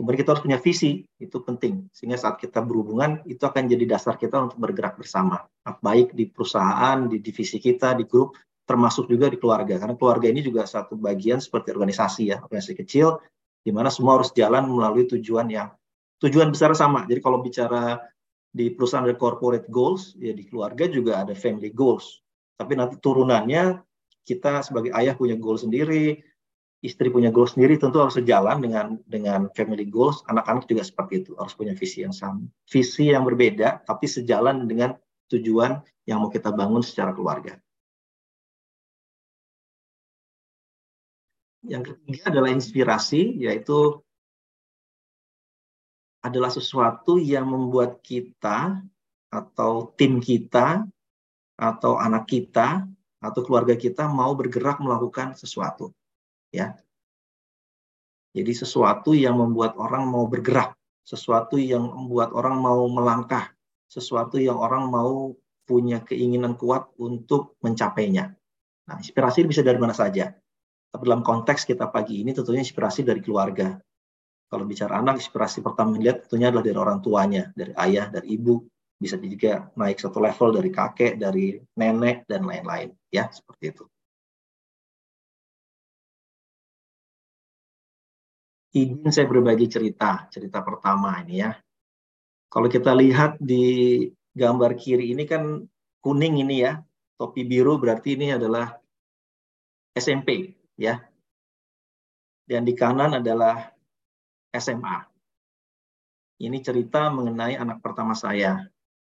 kemudian 0.00 0.24
kita 0.24 0.32
harus 0.32 0.44
punya 0.44 0.56
visi, 0.60 1.04
itu 1.20 1.36
penting. 1.44 1.92
Sehingga 1.92 2.16
saat 2.16 2.40
kita 2.40 2.64
berhubungan, 2.64 3.20
itu 3.28 3.44
akan 3.44 3.68
jadi 3.68 3.84
dasar 3.84 4.16
kita 4.16 4.40
untuk 4.48 4.56
bergerak 4.60 4.96
bersama. 4.96 5.44
Baik 5.84 6.16
di 6.16 6.24
perusahaan, 6.30 7.04
di 7.04 7.20
divisi 7.20 7.60
kita, 7.60 7.96
di 7.96 8.08
grup, 8.08 8.36
termasuk 8.64 9.12
juga 9.12 9.28
di 9.28 9.36
keluarga 9.36 9.76
karena 9.76 9.94
keluarga 9.94 10.26
ini 10.32 10.40
juga 10.40 10.64
satu 10.64 10.96
bagian 10.96 11.36
seperti 11.36 11.76
organisasi 11.76 12.32
ya 12.32 12.40
organisasi 12.40 12.74
kecil 12.80 13.20
di 13.60 13.70
mana 13.72 13.92
semua 13.92 14.20
harus 14.20 14.32
jalan 14.32 14.64
melalui 14.64 15.04
tujuan 15.04 15.52
yang 15.52 15.68
tujuan 16.24 16.48
besar 16.48 16.72
sama 16.72 17.04
jadi 17.04 17.20
kalau 17.20 17.44
bicara 17.44 18.00
di 18.54 18.70
perusahaan 18.70 19.02
ada 19.02 19.18
corporate 19.18 19.66
goals 19.66 20.14
ya 20.22 20.30
di 20.30 20.46
keluarga 20.46 20.86
juga 20.86 21.26
ada 21.26 21.34
family 21.34 21.74
goals. 21.74 22.22
Tapi 22.54 22.78
nanti 22.78 23.02
turunannya 23.02 23.82
kita 24.22 24.62
sebagai 24.62 24.94
ayah 24.94 25.18
punya 25.18 25.34
goal 25.34 25.58
sendiri 25.58 26.22
istri 26.84 27.08
punya 27.08 27.32
goal 27.32 27.48
sendiri 27.48 27.80
tentu 27.80 27.96
harus 27.96 28.20
sejalan 28.20 28.60
dengan 28.60 29.00
dengan 29.08 29.48
family 29.56 29.88
goals. 29.88 30.20
Anak-anak 30.28 30.68
juga 30.68 30.84
seperti 30.84 31.24
itu 31.24 31.32
harus 31.40 31.56
punya 31.56 31.72
visi 31.72 32.04
yang 32.04 32.12
sama. 32.12 32.44
Visi 32.68 33.08
yang 33.08 33.24
berbeda 33.24 33.88
tapi 33.88 34.04
sejalan 34.04 34.68
dengan 34.68 34.92
tujuan 35.32 35.80
yang 36.04 36.20
mau 36.20 36.28
kita 36.28 36.52
bangun 36.52 36.84
secara 36.84 37.16
keluarga. 37.16 37.56
Yang 41.64 41.96
ketiga 41.96 42.28
adalah 42.28 42.52
inspirasi, 42.52 43.40
yaitu 43.40 44.04
adalah 46.24 46.48
sesuatu 46.48 47.20
yang 47.20 47.44
membuat 47.44 48.00
kita 48.00 48.80
atau 49.28 49.92
tim 49.92 50.24
kita 50.24 50.88
atau 51.60 52.00
anak 52.00 52.24
kita 52.24 52.88
atau 53.20 53.40
keluarga 53.44 53.76
kita 53.76 54.08
mau 54.08 54.32
bergerak 54.32 54.80
melakukan 54.80 55.36
sesuatu. 55.36 55.92
Ya. 56.48 56.80
Jadi 58.34 58.50
sesuatu 58.56 59.12
yang 59.12 59.38
membuat 59.38 59.76
orang 59.76 60.08
mau 60.08 60.24
bergerak, 60.26 60.74
sesuatu 61.04 61.60
yang 61.60 61.86
membuat 61.86 62.32
orang 62.32 62.58
mau 62.58 62.82
melangkah, 62.88 63.52
sesuatu 63.86 64.40
yang 64.40 64.58
orang 64.58 64.90
mau 64.90 65.36
punya 65.64 66.02
keinginan 66.02 66.58
kuat 66.58 66.90
untuk 66.98 67.54
mencapainya. 67.62 68.34
Nah, 68.84 68.96
inspirasi 69.00 69.46
bisa 69.46 69.62
dari 69.62 69.78
mana 69.78 69.94
saja. 69.96 70.34
Tapi 70.90 71.02
dalam 71.06 71.22
konteks 71.22 71.64
kita 71.64 71.88
pagi 71.88 72.26
ini 72.26 72.34
tentunya 72.34 72.60
inspirasi 72.60 73.06
dari 73.06 73.22
keluarga. 73.22 73.78
Kalau 74.48 74.64
bicara 74.68 75.00
anak, 75.02 75.18
inspirasi 75.18 75.64
pertama 75.64 75.98
dilihat 75.98 76.26
tentunya 76.26 76.52
adalah 76.52 76.64
dari 76.64 76.78
orang 76.78 76.98
tuanya, 77.02 77.50
dari 77.56 77.72
ayah, 77.74 78.06
dari 78.12 78.38
ibu, 78.38 78.62
bisa 78.94 79.18
juga 79.18 79.68
naik 79.74 79.98
satu 79.98 80.22
level 80.22 80.54
dari 80.54 80.70
kakek, 80.70 81.18
dari 81.18 81.58
nenek, 81.76 82.24
dan 82.30 82.46
lain-lain. 82.46 82.94
Ya, 83.10 83.26
seperti 83.28 83.74
itu. 83.74 83.84
Izin 88.74 89.10
saya 89.10 89.26
berbagi 89.30 89.70
cerita, 89.70 90.26
cerita 90.30 90.58
pertama 90.62 91.14
ini 91.22 91.42
ya. 91.42 91.54
Kalau 92.50 92.66
kita 92.66 92.94
lihat 92.94 93.38
di 93.38 94.06
gambar 94.34 94.74
kiri 94.74 95.14
ini 95.14 95.26
kan 95.26 95.62
kuning 96.02 96.42
ini 96.42 96.62
ya, 96.62 96.82
topi 97.18 97.46
biru 97.46 97.78
berarti 97.78 98.18
ini 98.18 98.34
adalah 98.34 98.74
SMP 99.94 100.54
ya. 100.74 101.02
Dan 102.46 102.66
di 102.66 102.74
kanan 102.74 103.18
adalah 103.18 103.73
SMA. 104.54 104.96
Ini 106.42 106.58
cerita 106.62 107.10
mengenai 107.10 107.54
anak 107.58 107.82
pertama 107.82 108.14
saya. 108.14 108.66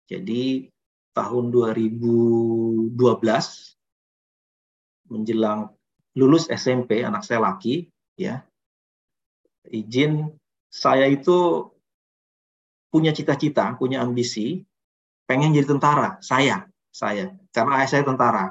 Jadi 0.07 0.67
tahun 1.15 1.51
2012 1.51 2.95
menjelang 5.11 5.71
lulus 6.15 6.47
SMP 6.51 7.03
anak 7.03 7.23
saya 7.23 7.39
laki 7.43 7.87
ya. 8.19 8.43
Izin 9.65 10.29
saya 10.69 11.07
itu 11.09 11.71
punya 12.91 13.11
cita-cita, 13.15 13.75
punya 13.79 14.03
ambisi 14.03 14.63
pengen 15.25 15.51
jadi 15.51 15.67
tentara, 15.67 16.21
saya, 16.21 16.69
saya. 16.93 17.33
Karena 17.49 17.81
ayah 17.81 17.89
saya 17.89 18.03
tentara. 18.05 18.45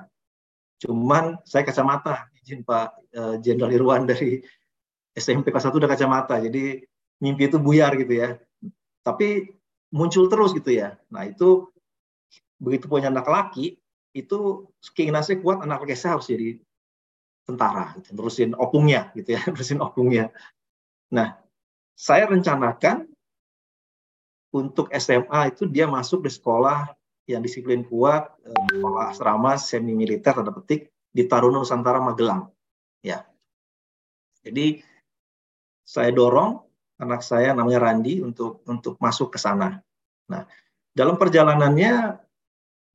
Cuman 0.82 1.38
saya 1.46 1.62
kacamata 1.64 2.28
izin 2.42 2.66
Pak 2.66 2.88
eh, 3.14 3.34
Jenderal 3.40 3.72
Irwan 3.72 4.04
dari 4.10 4.42
SMP 5.14 5.54
kelas 5.54 5.70
1 5.70 5.78
udah 5.78 5.90
kacamata. 5.90 6.36
Jadi 6.42 6.82
mimpi 7.22 7.46
itu 7.46 7.62
buyar 7.62 7.94
gitu 7.94 8.14
ya. 8.18 8.36
Tapi 9.06 9.54
muncul 9.94 10.26
terus 10.26 10.50
gitu 10.52 10.74
ya. 10.74 10.98
Nah 11.08 11.30
itu 11.30 11.70
begitu 12.58 12.90
punya 12.90 13.10
anak 13.10 13.26
laki, 13.30 13.78
itu 14.14 14.68
keinginan 14.94 15.22
saya 15.22 15.38
kuat 15.42 15.62
anak 15.62 15.86
laki 15.86 15.94
saya 15.98 16.18
harus 16.18 16.30
jadi 16.30 16.58
tentara, 17.44 17.92
gitu. 18.00 18.16
terusin 18.16 18.56
opungnya 18.56 19.12
gitu 19.12 19.36
ya, 19.36 19.40
terusin 19.54 19.82
opungnya. 19.82 20.32
Nah, 21.12 21.38
saya 21.94 22.26
rencanakan 22.26 23.06
untuk 24.54 24.90
SMA 24.94 25.50
itu 25.50 25.66
dia 25.66 25.90
masuk 25.90 26.24
di 26.24 26.30
sekolah 26.30 26.94
yang 27.26 27.42
disiplin 27.42 27.82
kuat, 27.84 28.30
eh, 28.46 28.78
sekolah 28.78 29.12
asrama 29.12 29.58
semi 29.58 29.92
militer 29.92 30.30
tanda 30.30 30.54
petik 30.54 30.94
di 31.10 31.26
Taruna 31.26 31.60
Nusantara 31.60 31.98
Magelang. 31.98 32.48
Ya. 33.02 33.26
Jadi 34.46 34.80
saya 35.84 36.10
dorong 36.10 36.64
anak 36.98 37.20
saya 37.20 37.52
namanya 37.52 37.90
Randi 37.90 38.24
untuk 38.24 38.64
untuk 38.66 38.96
masuk 38.98 39.36
ke 39.36 39.38
sana. 39.38 39.78
Nah, 40.30 40.48
dalam 40.96 41.20
perjalanannya 41.20 42.16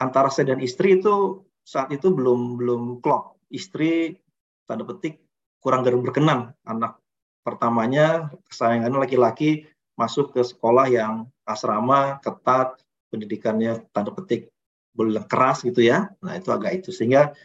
antara 0.01 0.31
saya 0.33 0.55
dan 0.55 0.63
istri 0.63 0.97
itu 0.97 1.45
saat 1.61 1.93
itu 1.93 2.09
belum 2.09 2.57
belum 2.57 2.81
klop. 3.03 3.37
Istri 3.53 4.17
tanda 4.65 4.85
petik 4.85 5.21
kurang 5.61 5.85
berkenan. 5.85 6.55
Anak 6.65 6.97
pertamanya 7.45 8.33
kesayangannya 8.49 8.97
laki-laki 8.97 9.69
masuk 9.99 10.31
ke 10.31 10.41
sekolah 10.41 10.87
yang 10.87 11.27
asrama 11.43 12.23
ketat 12.23 12.79
pendidikannya 13.11 13.83
tanda 13.91 14.15
petik 14.15 14.49
boleh 14.95 15.21
keras 15.27 15.61
gitu 15.61 15.83
ya. 15.83 16.09
Nah 16.23 16.39
itu 16.39 16.49
agak 16.49 16.81
itu. 16.81 16.89
Sehingga 16.95 17.35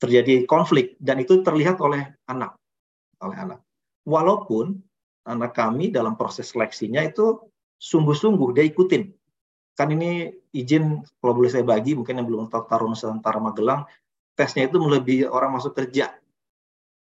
terjadi 0.00 0.44
konflik. 0.48 0.96
Dan 0.98 1.22
itu 1.22 1.40
terlihat 1.44 1.78
oleh 1.78 2.12
anak. 2.26 2.56
Oleh 3.22 3.36
anak. 3.36 3.60
Walaupun 4.08 4.80
anak 5.26 5.52
kami 5.52 5.92
dalam 5.92 6.16
proses 6.16 6.52
seleksinya 6.52 7.04
itu 7.04 7.40
sungguh-sungguh 7.80 8.56
dia 8.56 8.64
ikutin 8.64 9.12
kan 9.76 9.88
ini 9.92 10.28
izin 10.52 11.00
kalau 11.20 11.40
boleh 11.40 11.48
saya 11.48 11.64
bagi 11.64 11.96
mungkin 11.96 12.20
yang 12.20 12.28
belum 12.28 12.52
tahu 12.52 12.68
Taruna 12.68 12.92
Nusantara 12.92 13.40
Magelang 13.40 13.88
tesnya 14.36 14.68
itu 14.68 14.76
melebihi 14.76 15.24
orang 15.28 15.56
masuk 15.56 15.76
kerja 15.76 16.20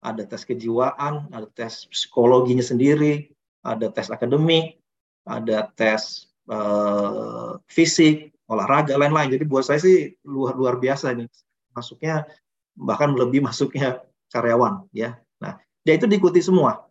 ada 0.02 0.26
tes 0.26 0.42
kejiwaan, 0.44 1.30
ada 1.30 1.46
tes 1.54 1.86
psikologinya 1.94 2.66
sendiri, 2.66 3.30
ada 3.62 3.86
tes 3.94 4.10
akademik, 4.10 4.82
ada 5.30 5.70
tes 5.78 6.26
uh, 6.50 7.62
fisik, 7.70 8.34
olahraga, 8.50 8.98
lain-lain. 8.98 9.30
Jadi 9.30 9.46
buat 9.46 9.62
saya 9.62 9.78
sih 9.78 10.18
luar 10.26 10.58
luar 10.58 10.82
biasa 10.82 11.14
nih. 11.14 11.30
Masuknya 11.78 12.26
bahkan 12.74 13.14
lebih 13.14 13.46
masuknya 13.46 14.02
karyawan 14.34 14.90
ya. 14.90 15.22
Nah, 15.38 15.62
dia 15.86 16.02
itu 16.02 16.10
diikuti 16.10 16.42
semua 16.42 16.82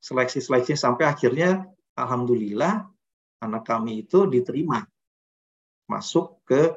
seleksi-seleksi 0.00 0.74
sampai 0.74 1.04
akhirnya 1.06 1.68
alhamdulillah 1.94 2.88
anak 3.44 3.62
kami 3.68 4.04
itu 4.08 4.24
diterima 4.28 4.84
masuk 5.88 6.40
ke 6.48 6.72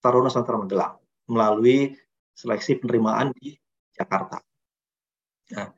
Taruna 0.00 0.28
Nusantara 0.28 0.60
Magelang 0.60 0.94
melalui 1.28 1.96
seleksi 2.36 2.76
penerimaan 2.76 3.32
di 3.36 3.56
Jakarta. 3.96 4.42
Nah, 5.54 5.72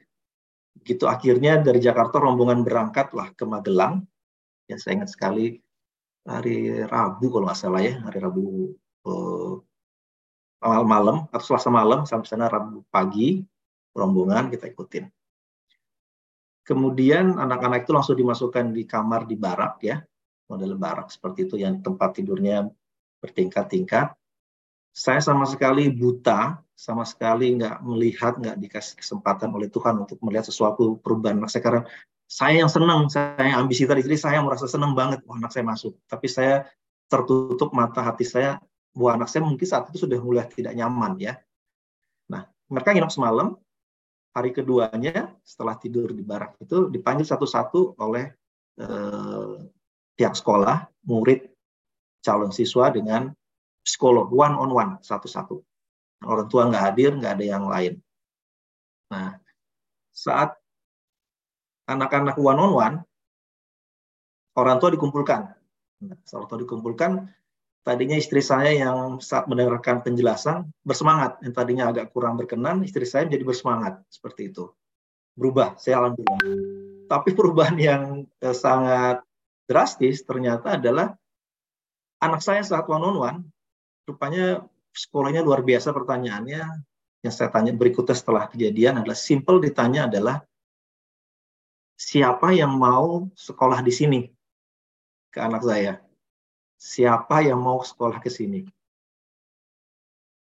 begitu 0.74 1.06
akhirnya 1.06 1.62
dari 1.62 1.78
Jakarta 1.78 2.18
rombongan 2.18 2.66
berangkatlah 2.66 3.32
ke 3.38 3.44
Magelang. 3.46 4.02
Ya 4.66 4.76
saya 4.82 4.98
ingat 4.98 5.14
sekali 5.14 5.62
hari 6.26 6.82
Rabu 6.82 7.30
kalau 7.30 7.46
nggak 7.46 7.58
salah 7.58 7.82
ya, 7.86 8.02
hari 8.02 8.18
Rabu 8.18 8.74
eh, 9.06 9.54
malam 10.82 11.30
atau 11.30 11.44
Selasa 11.46 11.70
malam 11.70 12.02
sampai 12.02 12.26
sana 12.26 12.50
Rabu 12.50 12.82
pagi 12.90 13.46
rombongan 13.94 14.50
kita 14.50 14.66
ikutin. 14.74 15.06
Kemudian 16.66 17.38
anak-anak 17.38 17.86
itu 17.86 17.94
langsung 17.94 18.18
dimasukkan 18.18 18.74
di 18.74 18.82
kamar 18.90 19.30
di 19.30 19.38
barak 19.38 19.78
ya, 19.86 20.02
model 20.50 20.74
barak 20.74 21.14
seperti 21.14 21.46
itu 21.46 21.62
yang 21.62 21.78
tempat 21.78 22.18
tidurnya 22.18 22.66
bertingkat-tingkat. 23.22 24.18
Saya 24.90 25.20
sama 25.22 25.46
sekali 25.46 25.86
buta 25.92 26.58
sama 26.76 27.06
sekali 27.06 27.54
nggak 27.54 27.86
melihat, 27.86 28.34
nggak 28.42 28.56
dikasih 28.58 28.98
kesempatan 28.98 29.54
oleh 29.54 29.70
Tuhan 29.70 30.02
untuk 30.02 30.18
melihat 30.26 30.50
sesuatu 30.50 30.98
perubahan 30.98 31.38
anak 31.38 31.54
saya. 31.54 31.62
Karena 31.62 31.82
saya 32.26 32.66
yang 32.66 32.70
senang, 32.72 33.06
saya 33.06 33.38
yang 33.38 33.62
ambisi 33.62 33.86
tadi, 33.86 34.02
jadi 34.02 34.18
saya 34.18 34.38
merasa 34.42 34.66
senang 34.66 34.92
banget 34.92 35.22
bahwa 35.22 35.46
anak 35.46 35.54
saya 35.54 35.64
masuk. 35.64 35.94
Tapi 36.10 36.26
saya 36.26 36.66
tertutup 37.06 37.70
mata 37.70 38.02
hati 38.02 38.26
saya 38.26 38.58
bahwa 38.90 39.22
anak 39.22 39.28
saya 39.30 39.46
mungkin 39.46 39.66
saat 39.68 39.86
itu 39.94 40.02
sudah 40.02 40.18
mulai 40.18 40.50
tidak 40.50 40.74
nyaman 40.74 41.14
ya. 41.22 41.38
Nah, 42.26 42.50
mereka 42.66 42.90
nginep 42.90 43.12
semalam, 43.14 43.54
hari 44.36 44.52
keduanya 44.52 45.32
setelah 45.40 45.80
tidur 45.80 46.12
di 46.12 46.20
barak 46.20 46.60
itu 46.60 46.92
dipanggil 46.92 47.24
satu-satu 47.24 47.96
oleh 47.96 48.28
eh, 48.76 49.56
pihak 50.12 50.36
sekolah, 50.36 50.84
murid, 51.08 51.48
calon 52.20 52.52
siswa 52.52 52.92
dengan 52.92 53.32
psikolog 53.80 54.28
one 54.28 54.56
on 54.60 54.70
one 54.76 54.92
satu-satu 55.00 55.56
orang 56.24 56.48
tua 56.48 56.68
nggak 56.68 56.84
hadir, 56.92 57.10
nggak 57.12 57.32
ada 57.36 57.44
yang 57.44 57.64
lain. 57.68 57.94
Nah, 59.12 59.36
saat 60.10 60.56
anak-anak 61.84 62.40
one 62.40 62.60
on 62.60 62.72
one, 62.72 62.96
orang 64.56 64.76
tua 64.80 64.90
dikumpulkan. 64.94 65.52
Nah, 66.06 66.16
orang 66.16 66.48
tua 66.48 66.58
dikumpulkan, 66.64 67.10
tadinya 67.86 68.18
istri 68.18 68.42
saya 68.42 68.74
yang 68.74 69.22
saat 69.22 69.46
mendengarkan 69.46 70.02
penjelasan 70.02 70.66
bersemangat, 70.82 71.38
yang 71.46 71.54
tadinya 71.54 71.84
agak 71.94 72.10
kurang 72.10 72.34
berkenan, 72.34 72.82
istri 72.82 73.06
saya 73.06 73.30
jadi 73.30 73.46
bersemangat. 73.46 74.02
Seperti 74.10 74.50
itu. 74.50 74.74
Berubah, 75.38 75.78
saya 75.78 76.02
alhamdulillah. 76.02 76.42
Tapi 77.06 77.30
perubahan 77.38 77.78
yang 77.78 78.02
eh, 78.42 78.56
sangat 78.56 79.22
drastis 79.70 80.26
ternyata 80.26 80.74
adalah 80.74 81.14
anak 82.18 82.42
saya 82.42 82.66
saat 82.66 82.90
one 82.90 83.06
on 83.06 83.16
one, 83.22 83.38
rupanya 84.10 84.66
sekolahnya 84.90 85.46
luar 85.46 85.62
biasa 85.62 85.94
pertanyaannya. 85.94 86.66
Yang 87.22 87.34
saya 87.38 87.54
tanya 87.54 87.70
berikutnya 87.70 88.18
setelah 88.18 88.50
kejadian 88.50 89.02
adalah 89.02 89.18
simple 89.18 89.62
ditanya 89.62 90.10
adalah 90.10 90.42
siapa 91.94 92.50
yang 92.50 92.74
mau 92.74 93.30
sekolah 93.34 93.80
di 93.82 93.94
sini? 93.94 94.20
ke 95.36 95.44
anak 95.44 95.60
saya 95.68 96.00
siapa 96.76 97.44
yang 97.44 97.60
mau 97.60 97.80
sekolah 97.80 98.20
ke 98.20 98.28
sini? 98.28 98.64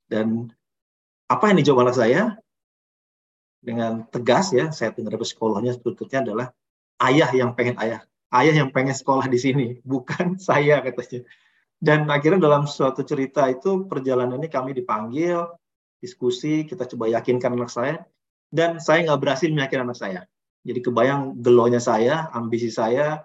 Dan 0.07 0.51
apa 1.27 1.51
yang 1.51 1.59
dijawab 1.59 1.91
anak 1.91 1.97
saya? 1.99 2.23
Dengan 3.59 4.07
tegas 4.15 4.55
ya 4.55 4.71
saya 4.71 4.95
dengar 4.95 5.19
psikolognya 5.19 5.75
berikutnya 5.75 6.23
adalah 6.23 6.47
ayah 7.03 7.31
yang 7.35 7.55
pengen 7.59 7.75
ayah. 7.83 8.07
Ayah 8.31 8.55
yang 8.63 8.71
pengen 8.71 8.95
sekolah 8.95 9.27
di 9.27 9.39
sini 9.39 9.67
bukan 9.83 10.39
saya 10.49 10.83
katanya. 10.83 11.27
Dan 11.77 12.09
akhirnya 12.09 12.41
dalam 12.41 12.65
suatu 12.65 13.05
cerita 13.05 13.45
itu 13.53 13.85
perjalanan 13.85 14.41
ini 14.41 14.49
kami 14.49 14.73
dipanggil, 14.73 15.45
diskusi, 16.01 16.65
kita 16.65 16.89
coba 16.89 17.13
yakinkan 17.13 17.53
anak 17.53 17.69
saya, 17.69 18.01
dan 18.49 18.81
saya 18.81 19.05
nggak 19.05 19.21
berhasil 19.21 19.49
meyakinkan 19.53 19.85
anak 19.93 19.99
saya. 20.01 20.21
Jadi 20.67 20.81
kebayang 20.83 21.39
gelonya 21.45 21.79
saya, 21.79 22.33
ambisi 22.33 22.73
saya, 22.73 23.23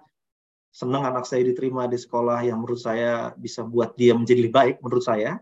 senang 0.72 1.04
anak 1.04 1.28
saya 1.28 1.44
diterima 1.44 1.84
di 1.84 2.00
sekolah 2.00 2.42
yang 2.42 2.64
menurut 2.64 2.80
saya 2.80 3.36
bisa 3.36 3.60
buat 3.62 3.92
dia 3.94 4.16
menjadi 4.16 4.48
lebih 4.48 4.56
baik 4.56 4.76
menurut 4.80 5.04
saya. 5.04 5.38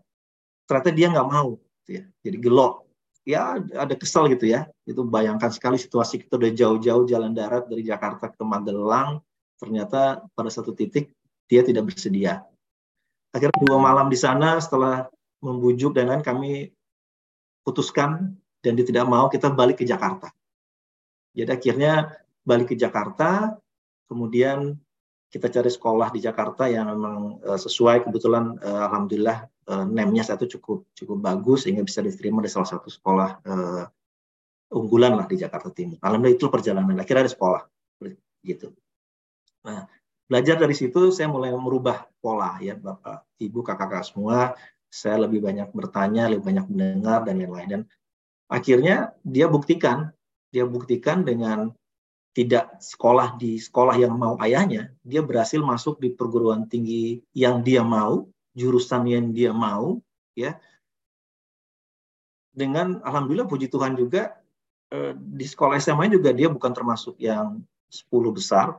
Ternyata 0.67 0.91
dia 0.91 1.07
nggak 1.11 1.29
mau, 1.31 1.59
gitu 1.83 1.91
ya. 2.03 2.05
jadi 2.23 2.37
gelo. 2.43 2.69
Ya 3.23 3.57
ada 3.57 3.95
kesel 3.95 4.27
gitu 4.35 4.51
ya. 4.51 4.67
Itu 4.85 5.07
bayangkan 5.07 5.55
sekali 5.55 5.79
situasi 5.79 6.27
kita 6.27 6.35
udah 6.35 6.51
jauh-jauh 6.51 7.05
jalan 7.07 7.31
darat 7.31 7.71
dari 7.71 7.87
Jakarta 7.87 8.29
ke 8.29 8.43
Magelang, 8.43 9.23
ternyata 9.57 10.27
pada 10.35 10.51
satu 10.51 10.75
titik 10.75 11.15
dia 11.47 11.63
tidak 11.63 11.91
bersedia 11.91 12.43
akhirnya 13.31 13.59
dua 13.63 13.79
malam 13.79 14.11
di 14.11 14.19
sana 14.19 14.59
setelah 14.59 15.07
membujuk 15.41 15.95
dan 15.95 16.11
lain 16.11 16.23
kami 16.23 16.75
putuskan 17.63 18.35
dan 18.61 18.73
dia 18.77 18.85
tidak 18.85 19.07
mau 19.09 19.31
kita 19.31 19.49
balik 19.49 19.81
ke 19.81 19.85
Jakarta. 19.87 20.29
Jadi 21.33 21.49
akhirnya 21.49 22.11
balik 22.43 22.75
ke 22.75 22.77
Jakarta, 22.77 23.55
kemudian 24.11 24.75
kita 25.31 25.47
cari 25.47 25.71
sekolah 25.71 26.11
di 26.11 26.21
Jakarta 26.21 26.67
yang 26.67 26.91
memang 26.91 27.39
uh, 27.47 27.55
sesuai 27.55 28.03
kebetulan 28.03 28.59
uh, 28.59 28.91
alhamdulillah 28.91 29.47
uh, 29.71 29.87
nemnya 29.87 30.27
satu 30.27 30.51
cukup 30.51 30.91
cukup 30.99 31.23
bagus 31.23 31.65
sehingga 31.65 31.87
bisa 31.87 32.03
diterima 32.03 32.43
di 32.43 32.51
salah 32.51 32.67
satu 32.67 32.91
sekolah 32.91 33.31
uh, 33.47 33.85
unggulan 34.75 35.19
lah 35.19 35.27
di 35.27 35.39
Jakarta 35.39 35.71
Timur. 35.71 35.99
Alhamdulillah 36.03 36.39
itu 36.39 36.47
perjalanan. 36.51 36.99
Akhirnya 36.99 37.27
ada 37.27 37.33
sekolah 37.33 37.63
gitu. 38.47 38.73
Nah, 39.67 39.85
belajar 40.25 40.57
dari 40.57 40.73
situ 40.73 41.13
saya 41.13 41.29
mulai 41.29 41.53
merubah 41.53 42.09
pola 42.23 42.57
ya 42.63 42.79
Bapak, 42.79 43.29
Ibu, 43.37 43.61
kakak-kakak 43.61 44.05
semua. 44.07 44.39
Saya 44.91 45.23
lebih 45.23 45.45
banyak 45.45 45.71
bertanya, 45.71 46.27
lebih 46.27 46.51
banyak 46.51 46.67
mendengar 46.67 47.23
dan 47.23 47.39
lain-lain. 47.39 47.69
Dan 47.69 47.83
akhirnya 48.51 49.15
dia 49.23 49.47
buktikan, 49.47 50.11
dia 50.51 50.67
buktikan 50.67 51.23
dengan 51.23 51.71
tidak 52.31 52.79
sekolah 52.79 53.35
di 53.35 53.59
sekolah 53.59 53.99
yang 53.99 54.15
mau 54.15 54.39
ayahnya, 54.39 54.95
dia 55.03 55.21
berhasil 55.21 55.59
masuk 55.59 55.99
di 55.99 56.15
perguruan 56.15 56.71
tinggi 56.71 57.19
yang 57.35 57.67
dia 57.67 57.83
mau, 57.83 58.31
jurusan 58.55 59.07
yang 59.11 59.35
dia 59.35 59.51
mau, 59.51 59.99
ya. 60.39 60.55
Dengan 62.55 63.03
alhamdulillah 63.03 63.51
puji 63.51 63.67
Tuhan 63.67 63.99
juga 63.99 64.39
eh, 64.95 65.15
di 65.15 65.47
sekolah 65.47 65.79
SMA 65.83 66.11
juga 66.11 66.31
dia 66.31 66.47
bukan 66.47 66.71
termasuk 66.71 67.19
yang 67.19 67.63
10 67.91 68.07
besar, 68.31 68.79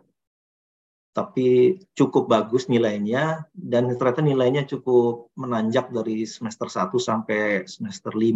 tapi 1.12 1.76
cukup 1.92 2.32
bagus 2.32 2.72
nilainya 2.72 3.44
dan 3.52 3.92
ternyata 4.00 4.24
nilainya 4.24 4.64
cukup 4.64 5.28
menanjak 5.36 5.92
dari 5.92 6.24
semester 6.24 6.72
1 6.72 6.88
sampai 6.96 7.68
semester 7.68 8.16
5 8.16 8.32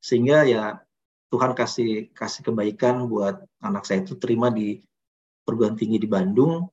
sehingga 0.00 0.48
ya 0.48 0.80
Tuhan 1.28 1.52
kasih 1.52 2.08
kasih 2.16 2.40
kebaikan 2.48 3.04
buat 3.04 3.44
anak 3.60 3.84
saya 3.84 4.00
itu 4.00 4.16
terima 4.16 4.48
di 4.48 4.80
perguruan 5.44 5.76
tinggi 5.76 6.00
di 6.00 6.08
Bandung 6.08 6.64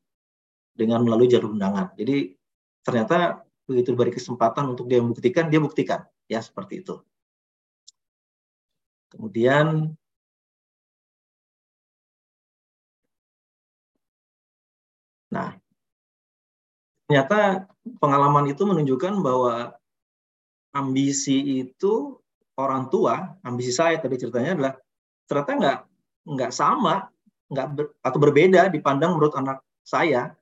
dengan 0.71 1.03
melalui 1.03 1.27
jalur 1.27 1.55
undangan. 1.55 1.91
Jadi 1.95 2.35
ternyata 2.83 3.43
begitu 3.67 3.91
diberi 3.91 4.15
kesempatan 4.15 4.71
untuk 4.71 4.87
dia 4.87 5.03
membuktikan, 5.03 5.51
dia 5.51 5.59
buktikan 5.59 6.07
ya 6.31 6.39
seperti 6.39 6.83
itu. 6.83 6.99
Kemudian 9.11 9.95
Nah, 15.35 15.51
ternyata 17.03 17.67
pengalaman 17.99 18.47
itu 18.47 18.63
menunjukkan 18.63 19.19
bahwa 19.19 19.75
ambisi 20.71 21.67
itu 21.67 22.23
orang 22.55 22.87
tua, 22.87 23.35
ambisi 23.43 23.71
saya 23.71 23.99
tadi 23.99 24.15
ceritanya 24.19 24.51
adalah 24.55 24.73
ternyata 25.27 25.51
nggak 25.55 25.79
nggak 26.25 26.51
sama, 26.51 27.07
nggak 27.51 27.67
ber, 27.75 27.85
atau 28.01 28.19
berbeda 28.19 28.71
dipandang 28.71 29.15
menurut 29.15 29.35
anak 29.35 29.61
saya 29.85 30.33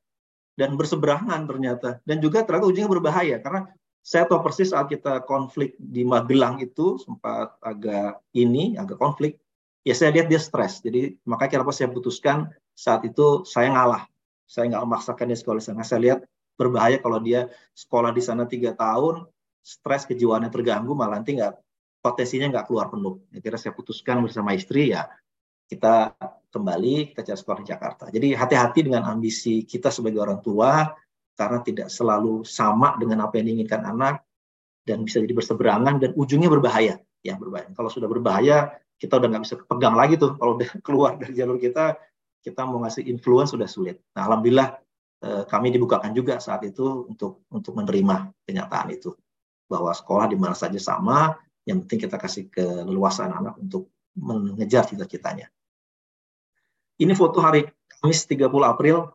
dan 0.55 0.77
berseberangan 0.77 1.49
ternyata. 1.49 1.99
Dan 2.05 2.21
juga 2.21 2.45
ternyata 2.45 2.69
ujungnya 2.69 2.91
berbahaya 2.91 3.37
karena 3.41 3.67
saya 4.03 4.27
tahu 4.27 4.43
persis 4.43 4.75
saat 4.75 4.91
kita 4.91 5.23
konflik 5.23 5.79
di 5.79 6.03
Magelang 6.03 6.59
itu 6.59 6.99
sempat 6.99 7.55
agak 7.63 8.19
ini 8.35 8.75
agak 8.75 8.99
konflik 8.99 9.39
ya 9.87 9.95
saya 9.95 10.11
lihat 10.15 10.27
dia 10.27 10.39
stres. 10.39 10.83
Jadi 10.83 11.15
makanya 11.27 11.59
kenapa 11.59 11.71
saya 11.75 11.91
putuskan 11.91 12.51
saat 12.75 13.03
itu 13.07 13.47
saya 13.47 13.71
ngalah. 13.71 14.03
Saya 14.47 14.69
nggak 14.69 14.83
memaksakan 14.85 15.25
dia 15.31 15.39
sekolah 15.39 15.59
di 15.59 15.65
sana. 15.65 15.81
Saya 15.87 15.99
lihat 16.03 16.19
berbahaya 16.59 16.99
kalau 16.99 17.17
dia 17.23 17.49
sekolah 17.73 18.11
di 18.13 18.21
sana 18.21 18.45
tiga 18.45 18.75
tahun 18.75 19.25
stres 19.63 20.03
kejiwaannya 20.05 20.51
terganggu 20.51 20.91
malah 20.91 21.23
nanti 21.23 21.39
nggak 21.39 21.55
potensinya 22.03 22.51
nggak 22.51 22.65
keluar 22.67 22.91
penuh 22.91 23.23
akhirnya 23.31 23.59
saya 23.59 23.73
putuskan 23.73 24.19
bersama 24.27 24.51
istri 24.51 24.91
ya 24.91 25.07
kita 25.71 26.13
kembali 26.53 27.17
kita 27.17 27.21
cari 27.25 27.39
sekolah 27.41 27.59
di 27.65 27.67
Jakarta. 27.67 28.03
Jadi 28.13 28.37
hati-hati 28.37 28.85
dengan 28.85 29.09
ambisi 29.09 29.65
kita 29.65 29.89
sebagai 29.89 30.21
orang 30.21 30.39
tua 30.45 30.93
karena 31.33 31.59
tidak 31.65 31.89
selalu 31.89 32.45
sama 32.45 32.93
dengan 33.01 33.25
apa 33.25 33.41
yang 33.41 33.49
diinginkan 33.49 33.81
anak 33.89 34.21
dan 34.85 35.01
bisa 35.01 35.17
jadi 35.17 35.33
berseberangan 35.33 35.97
dan 35.97 36.11
ujungnya 36.13 36.53
berbahaya. 36.53 37.01
Ya 37.25 37.33
berbahaya. 37.33 37.73
Kalau 37.73 37.89
sudah 37.89 38.05
berbahaya 38.05 38.77
kita 39.01 39.17
udah 39.17 39.27
nggak 39.33 39.43
bisa 39.49 39.55
pegang 39.65 39.97
lagi 39.97 40.21
tuh. 40.21 40.37
Kalau 40.37 40.61
udah 40.61 40.69
keluar 40.85 41.17
dari 41.17 41.33
jalur 41.33 41.57
kita 41.57 41.97
kita 42.43 42.61
mau 42.69 42.85
ngasih 42.85 43.07
influence 43.09 43.57
sudah 43.57 43.65
sulit. 43.65 43.97
Nah 44.13 44.29
alhamdulillah 44.29 44.77
eh, 45.25 45.43
kami 45.49 45.73
dibukakan 45.73 46.13
juga 46.13 46.37
saat 46.37 46.61
itu 46.69 47.09
untuk 47.09 47.49
untuk 47.49 47.73
menerima 47.73 48.29
kenyataan 48.45 48.93
itu 48.93 49.15
bahwa 49.65 49.89
sekolah 49.89 50.29
di 50.29 50.37
mana 50.37 50.53
saja 50.53 50.77
sama. 50.77 51.33
Yang 51.63 51.77
penting 51.87 51.99
kita 52.07 52.17
kasih 52.19 52.43
keleluasaan 52.51 53.31
anak 53.31 53.55
untuk 53.59 53.89
mengejar 54.19 54.85
cita-citanya. 54.85 55.49
Ini 56.99 57.13
foto 57.17 57.41
hari 57.41 57.65
Kamis 57.87 58.29
30 58.29 58.51
April. 58.63 59.09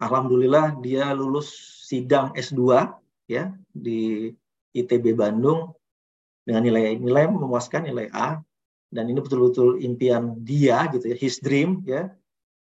Alhamdulillah 0.00 0.80
dia 0.80 1.12
lulus 1.12 1.52
sidang 1.84 2.32
S2 2.32 2.88
ya 3.28 3.52
di 3.68 4.32
ITB 4.72 5.12
Bandung 5.12 5.76
dengan 6.42 6.64
nilai-nilai 6.64 7.28
memuaskan 7.28 7.86
nilai 7.86 8.08
A 8.10 8.40
dan 8.90 9.04
ini 9.06 9.20
betul-betul 9.22 9.78
impian 9.78 10.40
dia 10.42 10.88
gitu 10.90 11.12
ya 11.12 11.16
his 11.20 11.38
dream 11.38 11.84
ya 11.86 12.10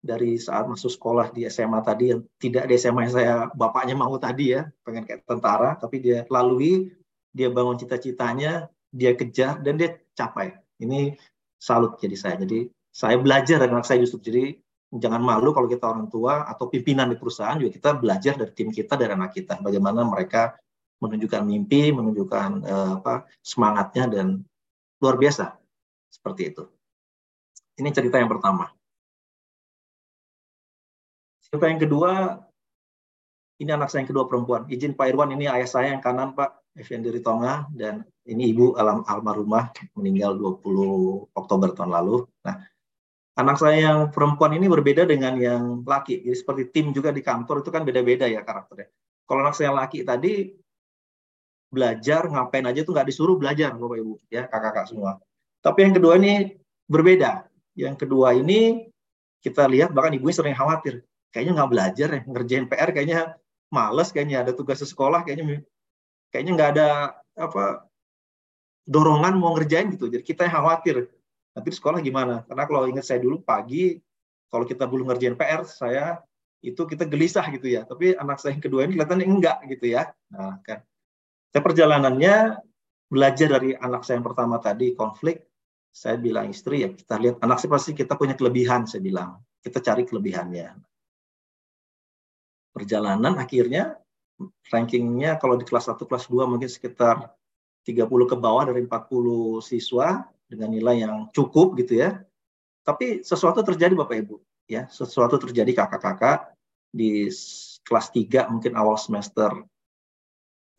dari 0.05 0.37
saat 0.37 0.69
masuk 0.69 0.93
sekolah 0.93 1.33
di 1.33 1.49
SMA 1.49 1.81
tadi 1.81 2.13
yang 2.13 2.21
tidak 2.37 2.69
di 2.69 2.77
SMA 2.77 3.09
yang 3.09 3.15
saya 3.17 3.33
bapaknya 3.51 3.97
mau 3.97 4.13
tadi 4.21 4.53
ya 4.53 4.69
pengen 4.85 5.03
kayak 5.03 5.25
tentara 5.25 5.75
tapi 5.75 5.97
dia 5.99 6.23
lalui 6.29 6.93
dia 7.35 7.51
bangun 7.51 7.75
cita-citanya 7.75 8.71
dia 8.95 9.11
kejar 9.11 9.59
dan 9.59 9.75
dia 9.75 9.99
capai. 10.15 10.55
Ini 10.79 11.19
salut 11.59 11.99
jadi 11.99 12.15
saya. 12.15 12.35
Jadi 12.39 12.71
saya 12.95 13.19
belajar 13.19 13.59
dari 13.59 13.71
anak 13.75 13.83
saya 13.83 13.99
justru. 13.99 14.23
Jadi 14.23 14.55
jangan 14.95 15.19
malu 15.19 15.51
kalau 15.51 15.67
kita 15.67 15.83
orang 15.83 16.07
tua 16.07 16.47
atau 16.47 16.71
pimpinan 16.71 17.11
di 17.11 17.19
perusahaan 17.19 17.59
juga 17.59 17.75
kita 17.75 17.89
belajar 17.99 18.39
dari 18.39 18.51
tim 18.55 18.71
kita 18.71 18.95
dari 18.95 19.11
anak 19.11 19.35
kita. 19.35 19.59
Bagaimana 19.59 20.07
mereka 20.07 20.55
menunjukkan 21.03 21.43
mimpi 21.43 21.91
menunjukkan 21.91 22.49
eh, 22.63 22.91
apa 23.03 23.27
semangatnya 23.43 24.07
dan 24.07 24.27
luar 25.03 25.19
biasa. 25.19 25.59
Seperti 26.07 26.55
itu. 26.55 26.63
Ini 27.75 27.91
cerita 27.91 28.15
yang 28.15 28.31
pertama. 28.31 28.71
Cerita 31.43 31.67
yang 31.67 31.83
kedua 31.83 32.39
ini 33.59 33.71
anak 33.71 33.91
saya 33.91 34.07
yang 34.07 34.11
kedua 34.15 34.27
perempuan. 34.27 34.67
Izin 34.71 34.95
Pak 34.95 35.11
Irwan 35.11 35.35
ini 35.35 35.51
ayah 35.51 35.67
saya 35.67 35.91
yang 35.91 35.99
kanan 35.99 36.31
Pak 36.31 36.64
Effendi 36.75 37.07
Ritonga 37.07 37.71
dan 37.71 38.03
ini 38.27 38.51
ibu 38.51 38.75
alam 38.75 39.07
almarhumah 39.07 39.71
meninggal 39.95 40.35
20 40.35 41.31
Oktober 41.31 41.71
tahun 41.71 41.91
lalu 41.95 42.27
nah 42.43 42.59
anak 43.35 43.59
saya 43.59 43.77
yang 43.79 43.99
perempuan 44.11 44.55
ini 44.55 44.71
berbeda 44.71 45.03
dengan 45.03 45.35
yang 45.35 45.83
laki. 45.83 46.23
Jadi 46.23 46.35
seperti 46.35 46.63
tim 46.71 46.95
juga 46.95 47.11
di 47.11 47.19
kantor 47.19 47.61
itu 47.61 47.69
kan 47.71 47.83
beda-beda 47.83 48.25
ya 48.25 48.41
karakternya. 48.41 48.87
Kalau 49.27 49.39
anak 49.43 49.53
saya 49.55 49.71
yang 49.71 49.77
laki 49.79 49.99
tadi 50.07 50.55
belajar 51.67 52.31
ngapain 52.31 52.63
aja 52.63 52.87
tuh 52.87 52.95
nggak 52.95 53.07
disuruh 53.11 53.35
belajar 53.35 53.75
bapak 53.75 53.97
ibu 53.99 54.15
ya 54.31 54.47
kakak-kakak 54.47 54.85
semua. 54.87 55.19
Tapi 55.59 55.79
yang 55.83 55.93
kedua 55.99 56.13
ini 56.15 56.55
berbeda. 56.87 57.51
Yang 57.75 58.07
kedua 58.07 58.31
ini 58.39 58.87
kita 59.43 59.67
lihat 59.67 59.91
bahkan 59.91 60.15
ibunya 60.15 60.35
sering 60.35 60.55
khawatir. 60.55 61.03
Kayaknya 61.35 61.53
nggak 61.59 61.71
belajar 61.71 62.07
ya 62.07 62.21
ngerjain 62.23 62.65
PR 62.71 62.89
kayaknya 62.95 63.19
males 63.67 64.15
kayaknya 64.15 64.47
ada 64.47 64.55
tugas 64.55 64.79
sekolah 64.79 65.27
kayaknya 65.27 65.59
kayaknya 66.35 66.51
nggak 66.59 66.71
ada 66.75 66.87
apa 67.39 67.87
dorongan 68.83 69.39
mau 69.39 69.55
ngerjain 69.55 69.95
gitu. 69.95 70.11
Jadi 70.11 70.23
kita 70.27 70.43
yang 70.43 70.59
khawatir 70.59 71.07
Nanti 71.55 71.71
di 71.71 71.77
sekolah 71.79 72.03
gimana? 72.03 72.43
Karena 72.43 72.67
kalau 72.67 72.83
ingat 72.83 73.07
saya 73.07 73.23
dulu 73.23 73.39
pagi, 73.39 73.95
kalau 74.51 74.67
kita 74.67 74.83
belum 74.83 75.07
ngerjain 75.07 75.39
PR, 75.39 75.63
saya 75.63 76.19
itu 76.59 76.83
kita 76.83 77.07
gelisah 77.07 77.47
gitu 77.55 77.71
ya. 77.71 77.87
Tapi 77.87 78.11
anak 78.19 78.43
saya 78.43 78.59
yang 78.59 78.63
kedua 78.67 78.83
ini 78.83 78.99
kelihatannya 78.99 79.23
enggak 79.23 79.57
gitu 79.71 79.95
ya. 79.95 80.11
Nah, 80.35 80.59
kan. 80.59 80.83
Saya 81.55 81.63
perjalanannya 81.63 82.59
belajar 83.07 83.47
dari 83.55 83.71
anak 83.71 84.03
saya 84.03 84.19
yang 84.19 84.27
pertama 84.27 84.59
tadi 84.59 84.91
konflik, 84.91 85.47
saya 85.95 86.19
bilang 86.19 86.51
istri 86.51 86.83
ya 86.83 86.91
kita 86.91 87.15
lihat 87.15 87.35
anak 87.39 87.63
saya 87.63 87.71
pasti 87.71 87.95
kita 87.95 88.19
punya 88.19 88.35
kelebihan 88.35 88.83
saya 88.83 88.99
bilang 88.99 89.39
kita 89.63 89.79
cari 89.79 90.03
kelebihannya 90.03 90.75
perjalanan 92.75 93.39
akhirnya 93.39 93.95
rankingnya 94.69 95.39
kalau 95.39 95.55
di 95.55 95.63
kelas 95.63 95.87
1 95.87 96.01
kelas 96.03 96.25
2 96.27 96.45
mungkin 96.49 96.67
sekitar 96.67 97.31
30 97.85 98.31
ke 98.31 98.35
bawah 98.35 98.65
dari 98.67 98.83
40 98.83 99.61
siswa 99.61 100.25
dengan 100.49 100.69
nilai 100.73 101.05
yang 101.05 101.29
cukup 101.31 101.77
gitu 101.79 102.01
ya. 102.01 102.21
Tapi 102.85 103.25
sesuatu 103.25 103.65
terjadi 103.65 103.97
Bapak 103.97 104.15
Ibu, 104.25 104.35
ya, 104.69 104.85
sesuatu 104.89 105.41
terjadi 105.41 105.73
kakak-kakak 105.73 106.53
di 106.93 107.29
kelas 107.85 108.07
3 108.13 108.51
mungkin 108.53 108.73
awal 108.77 108.97
semester 108.97 109.51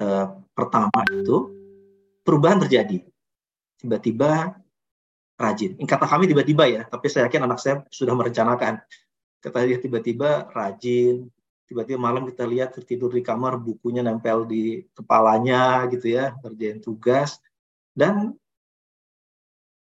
eh, 0.02 0.26
pertama 0.54 1.00
itu 1.10 1.50
perubahan 2.22 2.62
terjadi. 2.62 3.02
Tiba-tiba 3.78 4.54
rajin. 5.36 5.76
Kata 5.84 6.06
kami 6.08 6.26
tiba-tiba 6.26 6.64
ya, 6.66 6.82
tapi 6.88 7.06
saya 7.12 7.28
yakin 7.28 7.46
anak 7.46 7.58
saya 7.60 7.84
sudah 7.92 8.14
merencanakan. 8.16 8.82
Kata 9.38 9.62
dia 9.68 9.78
tiba-tiba 9.78 10.50
rajin, 10.50 11.28
tiba-tiba 11.66 11.98
malam 11.98 12.24
kita 12.30 12.46
lihat 12.46 12.78
tertidur 12.78 13.10
di 13.10 13.20
kamar, 13.26 13.58
bukunya 13.58 14.00
nempel 14.00 14.46
di 14.46 14.86
kepalanya 14.94 15.84
gitu 15.90 16.14
ya, 16.14 16.32
kerjain 16.38 16.78
tugas. 16.78 17.42
Dan 17.90 18.38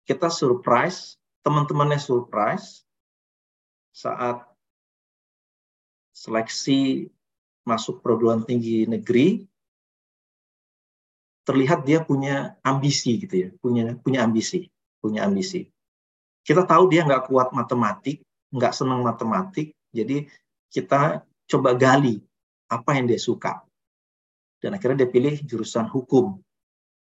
kita 0.09 0.33
surprise, 0.33 1.21
teman-temannya 1.45 2.01
surprise 2.01 2.81
saat 3.93 4.41
seleksi 6.17 7.09
masuk 7.61 8.01
perguruan 8.01 8.41
tinggi 8.41 8.89
negeri 8.89 9.45
terlihat 11.45 11.87
dia 11.87 12.03
punya 12.03 12.57
ambisi 12.65 13.21
gitu 13.21 13.35
ya, 13.47 13.49
punya 13.61 13.95
punya 14.01 14.25
ambisi, 14.25 14.67
punya 14.99 15.23
ambisi. 15.23 15.69
Kita 16.43 16.65
tahu 16.67 16.91
dia 16.91 17.07
nggak 17.07 17.31
kuat 17.31 17.55
matematik, 17.55 18.19
nggak 18.51 18.73
senang 18.75 19.03
matematik, 19.03 19.71
jadi 19.95 20.27
kita 20.67 21.23
coba 21.47 21.73
gali 21.73 22.19
apa 22.67 22.95
yang 22.95 23.07
dia 23.07 23.19
suka. 23.19 23.63
Dan 24.59 24.75
akhirnya 24.75 25.05
dia 25.05 25.09
pilih 25.09 25.35
jurusan 25.45 25.87
hukum. 25.87 26.37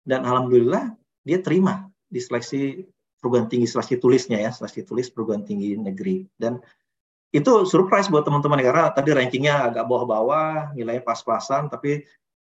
Dan 0.06 0.24
alhamdulillah 0.24 0.94
dia 1.26 1.38
terima 1.42 1.90
di 2.08 2.22
seleksi 2.22 2.86
perguruan 3.18 3.50
tinggi 3.50 3.66
seleksi 3.66 3.98
tulisnya 3.98 4.38
ya, 4.38 4.50
seleksi 4.54 4.86
tulis 4.86 5.10
perguruan 5.10 5.42
tinggi 5.44 5.74
negeri. 5.76 6.24
Dan 6.38 6.62
itu 7.28 7.68
surprise 7.68 8.08
buat 8.08 8.24
teman-teman 8.24 8.62
karena 8.64 8.88
tadi 8.94 9.12
rankingnya 9.12 9.68
agak 9.68 9.84
bawah-bawah, 9.84 10.72
nilainya 10.72 11.04
pas-pasan, 11.04 11.68
tapi 11.68 12.08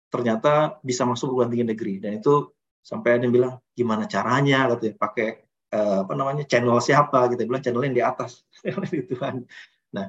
ternyata 0.07 0.79
bisa 0.85 1.03
masuk 1.03 1.33
perguruan 1.33 1.51
tinggi 1.51 1.67
negeri. 1.67 1.93
Dan 1.99 2.21
itu 2.21 2.53
sampai 2.81 3.19
ada 3.19 3.23
yang 3.27 3.33
bilang 3.33 3.53
gimana 3.75 4.05
caranya 4.07 4.69
gitu 4.73 4.91
ya, 4.91 4.93
pakai 4.97 5.29
uh, 5.71 6.03
apa 6.05 6.13
namanya 6.13 6.43
channel 6.45 6.77
siapa 6.83 7.31
kita 7.31 7.47
bilang 7.47 7.63
channel 7.63 7.83
yang 7.85 7.95
di 7.95 8.03
atas 8.03 8.43
di 8.93 9.01
Tuhan 9.07 9.45
nah 9.91 10.07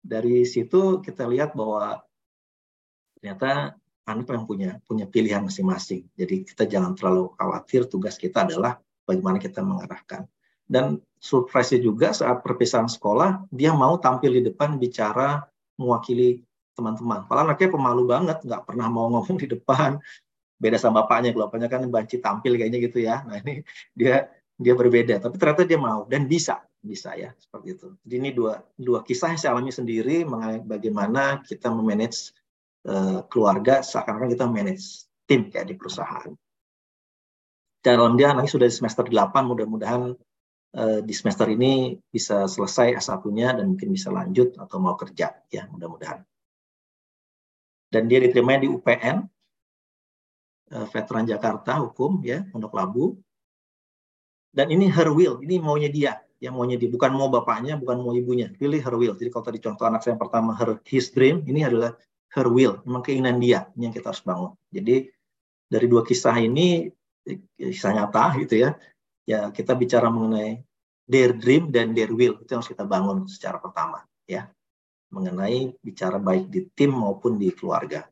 dari 0.00 0.42
situ 0.48 1.04
kita 1.04 1.28
lihat 1.28 1.52
bahwa 1.52 2.00
ternyata 3.20 3.76
anak 4.08 4.26
yang 4.26 4.46
punya 4.48 4.70
punya 4.88 5.06
pilihan 5.06 5.44
masing-masing 5.44 6.08
jadi 6.16 6.42
kita 6.42 6.64
jangan 6.66 6.96
terlalu 6.96 7.30
khawatir 7.36 7.86
tugas 7.86 8.16
kita 8.16 8.48
adalah 8.48 8.80
bagaimana 9.04 9.36
kita 9.38 9.60
mengarahkan 9.60 10.24
dan 10.66 10.98
surprise 11.20 11.76
juga 11.76 12.16
saat 12.16 12.40
perpisahan 12.40 12.88
sekolah 12.88 13.44
dia 13.52 13.76
mau 13.76 14.00
tampil 14.00 14.40
di 14.40 14.42
depan 14.48 14.80
bicara 14.80 15.44
mewakili 15.80 16.44
teman-teman. 16.80 17.28
Padahal 17.28 17.52
anaknya 17.52 17.68
pemalu 17.72 18.02
banget, 18.08 18.38
nggak 18.40 18.62
pernah 18.64 18.86
mau 18.88 19.12
ngomong 19.12 19.36
di 19.36 19.48
depan. 19.52 20.00
Beda 20.60 20.76
sama 20.76 21.04
bapaknya, 21.04 21.32
kalau 21.32 21.48
bapaknya 21.48 21.68
kan 21.68 21.80
banci 21.88 22.16
tampil 22.20 22.56
kayaknya 22.56 22.78
gitu 22.84 22.98
ya. 23.00 23.24
Nah 23.24 23.40
ini 23.40 23.64
dia 23.92 24.28
dia 24.60 24.74
berbeda, 24.76 25.24
tapi 25.24 25.40
ternyata 25.40 25.64
dia 25.64 25.80
mau 25.80 26.04
dan 26.04 26.28
bisa, 26.28 26.60
bisa 26.80 27.12
ya 27.14 27.36
seperti 27.36 27.76
itu. 27.76 27.88
Jadi 28.02 28.14
ini 28.16 28.30
dua 28.32 28.64
dua 28.74 29.04
kisah 29.04 29.36
yang 29.36 29.40
saya 29.40 29.52
alami 29.56 29.72
sendiri 29.72 30.24
mengenai 30.24 30.64
bagaimana 30.64 31.44
kita 31.44 31.68
memanage 31.68 32.32
uh, 32.88 33.24
keluarga 33.28 33.84
seakan-akan 33.84 34.32
kita 34.32 34.46
manage 34.48 35.04
tim 35.28 35.52
kayak 35.52 35.68
di 35.68 35.74
perusahaan. 35.76 36.32
Dan 37.80 37.96
dalam 37.96 38.16
dia 38.16 38.32
anaknya 38.36 38.52
sudah 38.52 38.68
di 38.68 38.76
semester 38.76 39.08
8, 39.08 39.32
mudah-mudahan 39.40 40.12
uh, 40.76 41.00
di 41.02 41.14
semester 41.16 41.48
ini 41.48 41.96
bisa 42.12 42.44
selesai 42.46 42.98
S1-nya 43.00 43.56
dan 43.56 43.74
mungkin 43.74 43.90
bisa 43.90 44.12
lanjut 44.12 44.54
atau 44.60 44.76
mau 44.78 44.94
kerja 44.94 45.32
ya 45.50 45.66
mudah-mudahan 45.70 46.22
dan 47.90 48.06
dia 48.06 48.22
diterima 48.22 48.56
di 48.62 48.70
UPN 48.70 49.26
uh, 50.70 50.76
eh, 50.78 50.86
Veteran 50.94 51.26
Jakarta 51.26 51.82
Hukum 51.82 52.22
ya 52.22 52.46
Pondok 52.46 52.74
Labu 52.74 53.18
dan 54.54 54.70
ini 54.70 54.86
her 54.90 55.10
will 55.10 55.42
ini 55.42 55.58
maunya 55.58 55.90
dia 55.90 56.18
yang 56.40 56.56
maunya 56.56 56.80
dia 56.80 56.88
bukan 56.88 57.12
mau 57.12 57.28
bapaknya 57.28 57.76
bukan 57.76 58.00
mau 58.00 58.16
ibunya 58.16 58.48
pilih 58.56 58.80
her 58.80 58.96
will 58.96 59.14
jadi 59.14 59.28
kalau 59.28 59.44
tadi 59.44 59.60
contoh 59.60 59.84
anak 59.84 60.00
saya 60.00 60.16
yang 60.16 60.22
pertama 60.24 60.56
her 60.56 60.80
his 60.88 61.12
dream 61.12 61.44
ini 61.44 61.68
adalah 61.68 61.94
her 62.32 62.48
will 62.48 62.80
memang 62.88 63.04
keinginan 63.04 63.36
dia 63.38 63.68
yang 63.76 63.92
kita 63.92 64.10
harus 64.10 64.24
bangun 64.24 64.56
jadi 64.72 65.06
dari 65.68 65.86
dua 65.86 66.02
kisah 66.02 66.36
ini 66.40 66.88
kisah 67.60 67.92
nyata 67.92 68.40
gitu 68.40 68.66
ya 68.66 68.70
ya 69.28 69.52
kita 69.52 69.76
bicara 69.76 70.08
mengenai 70.08 70.64
their 71.04 71.36
dream 71.36 71.68
dan 71.68 71.92
their 71.92 72.08
will 72.08 72.40
itu 72.40 72.48
yang 72.48 72.64
harus 72.64 72.72
kita 72.72 72.88
bangun 72.88 73.28
secara 73.28 73.60
pertama 73.60 74.00
ya 74.24 74.48
mengenai 75.10 75.74
bicara 75.82 76.16
baik 76.22 76.48
di 76.48 76.60
tim 76.72 76.94
maupun 76.94 77.36
di 77.36 77.50
keluarga. 77.50 78.06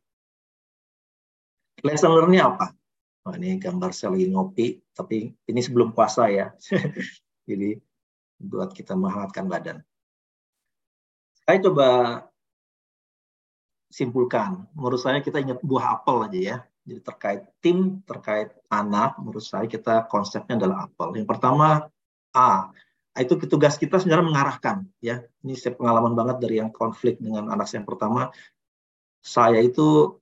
Lesson 1.86 2.10
learn-nya 2.10 2.50
apa? 2.50 2.74
Oh, 3.22 3.34
ini 3.38 3.54
gambar 3.54 3.94
saya 3.94 4.18
lagi 4.18 4.26
ngopi, 4.34 4.66
tapi 4.90 5.30
ini 5.30 5.60
sebelum 5.62 5.94
puasa 5.94 6.26
ya. 6.26 6.50
Jadi 7.48 7.78
buat 8.38 8.70
kita 8.72 8.94
menghangatkan 8.94 9.46
badan. 9.51 9.79
Saya 11.44 11.59
coba 11.62 11.88
simpulkan. 13.90 14.64
Menurut 14.72 15.01
saya 15.01 15.18
kita 15.20 15.42
ingat 15.42 15.61
buah 15.61 15.98
apel 15.98 16.16
aja 16.31 16.40
ya. 16.40 16.57
Jadi 16.88 17.01
terkait 17.05 17.42
tim, 17.61 18.01
terkait 18.09 18.57
anak, 18.72 19.20
menurut 19.20 19.44
saya 19.44 19.68
kita 19.68 20.09
konsepnya 20.09 20.57
adalah 20.57 20.88
apel. 20.88 21.20
Yang 21.20 21.29
pertama 21.29 21.92
A, 22.33 22.72
itu 23.18 23.35
tugas 23.51 23.74
kita 23.77 23.98
sebenarnya 23.98 24.27
mengarahkan 24.31 24.77
ya 25.03 25.27
ini 25.42 25.59
saya 25.59 25.74
pengalaman 25.74 26.14
banget 26.14 26.37
dari 26.38 26.62
yang 26.62 26.70
konflik 26.70 27.18
dengan 27.18 27.51
anak 27.51 27.66
saya 27.66 27.83
yang 27.83 27.88
pertama 27.90 28.31
saya 29.18 29.59
itu 29.59 30.18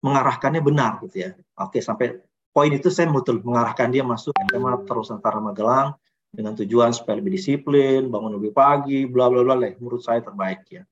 mengarahkannya 0.00 0.64
benar 0.64 0.98
gitu 1.04 1.28
ya 1.28 1.30
oke 1.60 1.78
sampai 1.78 2.18
poin 2.50 2.72
itu 2.72 2.88
saya 2.88 3.12
betul 3.12 3.44
mengarahkan 3.44 3.92
dia 3.92 4.02
masuk 4.02 4.32
SMA 4.48 4.72
terus 4.88 5.12
antara 5.12 5.38
Magelang 5.38 5.96
dengan 6.32 6.56
tujuan 6.56 6.96
supaya 6.96 7.20
lebih 7.20 7.36
disiplin 7.36 8.08
bangun 8.08 8.40
lebih 8.40 8.56
pagi 8.56 9.04
bla 9.04 9.28
bla 9.28 9.44
bla 9.44 9.54
menurut 9.60 10.00
saya 10.00 10.24
terbaik 10.24 10.64
ya. 10.72 10.82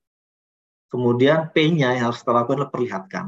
Kemudian 0.93 1.49
P-nya 1.55 1.97
yang 1.97 2.13
harus 2.13 2.21
kita 2.21 2.35
lakukan 2.35 2.61
adalah 2.61 2.73
perlihatkan. 2.75 3.25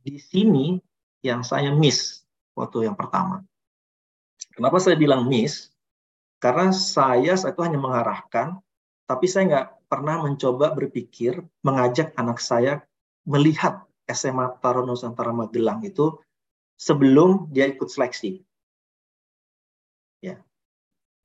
Di 0.00 0.16
sini 0.22 0.78
yang 1.20 1.42
saya 1.42 1.74
miss 1.74 2.22
waktu 2.54 2.88
yang 2.88 2.96
pertama. 2.96 3.42
Kenapa 4.54 4.78
saya 4.80 4.96
bilang 4.96 5.26
miss? 5.26 5.68
Karena 6.38 6.70
saya 6.70 7.34
saat 7.34 7.58
itu 7.58 7.62
hanya 7.66 7.82
mengarahkan, 7.82 8.62
tapi 9.04 9.26
saya 9.26 9.44
nggak 9.50 9.68
pernah 9.90 10.22
mencoba 10.22 10.72
berpikir 10.78 11.42
mengajak 11.66 12.14
anak 12.14 12.38
saya 12.38 12.86
melihat 13.26 13.82
SMA 14.06 14.62
Taro 14.62 14.86
Nusantara 14.86 15.34
Magelang 15.34 15.82
itu 15.82 16.14
sebelum 16.78 17.50
dia 17.50 17.66
ikut 17.66 17.90
seleksi. 17.90 18.45
Ya. 20.22 20.40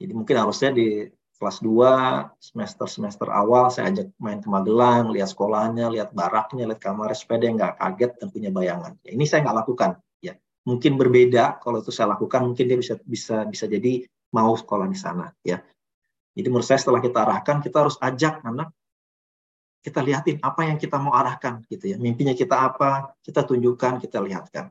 Jadi 0.02 0.12
mungkin 0.18 0.36
harusnya 0.38 0.74
di 0.74 1.08
kelas 1.42 1.58
2 1.66 2.38
semester-semester 2.38 3.26
awal 3.34 3.74
saya 3.74 3.90
ajak 3.90 4.14
main 4.22 4.38
ke 4.42 4.50
Magelang, 4.50 5.10
lihat 5.10 5.34
sekolahnya, 5.34 5.90
lihat 5.90 6.14
baraknya, 6.14 6.70
lihat 6.70 6.78
kamar 6.78 7.18
supaya 7.18 7.42
dia 7.42 7.52
nggak 7.54 7.82
kaget 7.82 8.12
dan 8.22 8.28
punya 8.30 8.50
bayangan. 8.54 8.94
Ya, 9.02 9.18
ini 9.18 9.26
saya 9.26 9.42
nggak 9.46 9.58
lakukan. 9.66 9.98
Ya, 10.22 10.38
mungkin 10.70 11.02
berbeda 11.02 11.58
kalau 11.58 11.82
itu 11.82 11.90
saya 11.90 12.14
lakukan, 12.14 12.46
mungkin 12.46 12.70
dia 12.70 12.78
bisa 12.78 12.94
bisa 13.02 13.50
bisa 13.50 13.66
jadi 13.66 14.06
mau 14.34 14.54
sekolah 14.54 14.86
di 14.86 14.98
sana 14.98 15.34
ya. 15.42 15.58
Jadi 16.38 16.48
menurut 16.48 16.64
saya 16.64 16.80
setelah 16.80 17.02
kita 17.02 17.18
arahkan 17.26 17.58
kita 17.60 17.78
harus 17.84 17.98
ajak 18.00 18.40
anak 18.46 18.72
kita 19.82 20.00
lihatin 20.06 20.38
apa 20.46 20.62
yang 20.70 20.78
kita 20.78 21.02
mau 21.02 21.18
arahkan 21.18 21.66
gitu 21.66 21.90
ya. 21.90 21.98
Mimpinya 21.98 22.38
kita 22.38 22.54
apa, 22.54 23.18
kita 23.26 23.42
tunjukkan, 23.42 23.98
kita 23.98 24.22
lihatkan. 24.22 24.70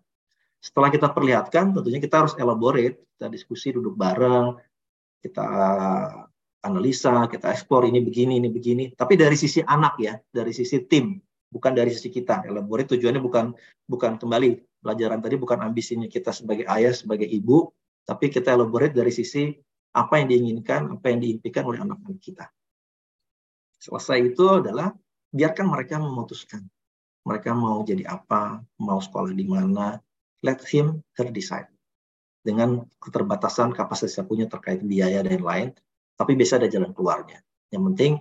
Setelah 0.61 0.93
kita 0.93 1.09
perlihatkan, 1.09 1.73
tentunya 1.73 2.01
kita 2.01 2.21
harus 2.25 2.37
elaborate, 2.37 3.01
kita 3.17 3.33
diskusi 3.33 3.73
duduk 3.73 3.97
bareng, 3.97 4.61
kita 5.25 5.47
analisa, 6.61 7.25
kita 7.33 7.49
eksplor 7.49 7.89
ini 7.89 8.05
begini, 8.05 8.37
ini 8.37 8.53
begini. 8.53 8.85
Tapi 8.93 9.17
dari 9.17 9.37
sisi 9.41 9.65
anak 9.65 9.97
ya, 9.97 10.21
dari 10.29 10.53
sisi 10.53 10.85
tim, 10.85 11.17
bukan 11.49 11.73
dari 11.73 11.89
sisi 11.89 12.13
kita. 12.13 12.45
Elaborate 12.45 12.93
tujuannya 12.97 13.25
bukan 13.25 13.57
bukan 13.89 14.21
kembali 14.21 14.61
pelajaran 14.85 15.21
tadi 15.25 15.37
bukan 15.41 15.65
ambisinya 15.65 16.09
kita 16.09 16.33
sebagai 16.33 16.69
ayah, 16.69 16.93
sebagai 16.93 17.25
ibu, 17.25 17.73
tapi 18.05 18.29
kita 18.29 18.53
elaborate 18.53 18.93
dari 18.93 19.13
sisi 19.13 19.53
apa 19.97 20.21
yang 20.21 20.29
diinginkan, 20.29 21.01
apa 21.01 21.07
yang 21.09 21.25
diimpikan 21.25 21.65
oleh 21.67 21.81
anak-anak 21.81 22.21
kita. 22.21 22.47
Selesai 23.81 24.21
itu 24.21 24.45
adalah 24.45 24.93
biarkan 25.33 25.67
mereka 25.73 25.97
memutuskan. 25.97 26.69
Mereka 27.25 27.53
mau 27.53 27.81
jadi 27.85 28.05
apa, 28.09 28.61
mau 28.81 29.01
sekolah 29.01 29.33
di 29.33 29.45
mana, 29.45 29.97
let 30.45 30.61
him 30.69 31.01
her 31.17 31.29
decide. 31.29 31.69
Dengan 32.41 32.81
keterbatasan 32.97 33.77
kapasitas 33.77 34.17
yang 34.17 34.29
punya 34.29 34.47
terkait 34.49 34.81
biaya 34.81 35.21
dan 35.21 35.45
lain, 35.45 35.69
tapi 36.17 36.37
bisa 36.37 36.57
ada 36.57 36.69
jalan 36.69 36.93
keluarnya. 36.97 37.41
Yang 37.69 37.83
penting 37.93 38.13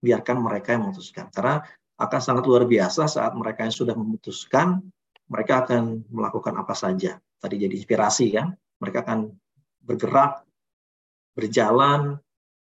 biarkan 0.00 0.36
mereka 0.40 0.72
yang 0.72 0.88
memutuskan. 0.88 1.28
Karena 1.28 1.60
akan 1.98 2.20
sangat 2.22 2.44
luar 2.46 2.64
biasa 2.64 3.10
saat 3.10 3.34
mereka 3.34 3.66
yang 3.66 3.74
sudah 3.74 3.92
memutuskan, 3.92 4.80
mereka 5.28 5.66
akan 5.66 6.06
melakukan 6.08 6.54
apa 6.56 6.72
saja. 6.72 7.20
Tadi 7.38 7.54
jadi 7.60 7.74
inspirasi 7.76 8.32
kan, 8.32 8.56
mereka 8.80 9.04
akan 9.04 9.36
bergerak, 9.84 10.46
berjalan 11.36 12.16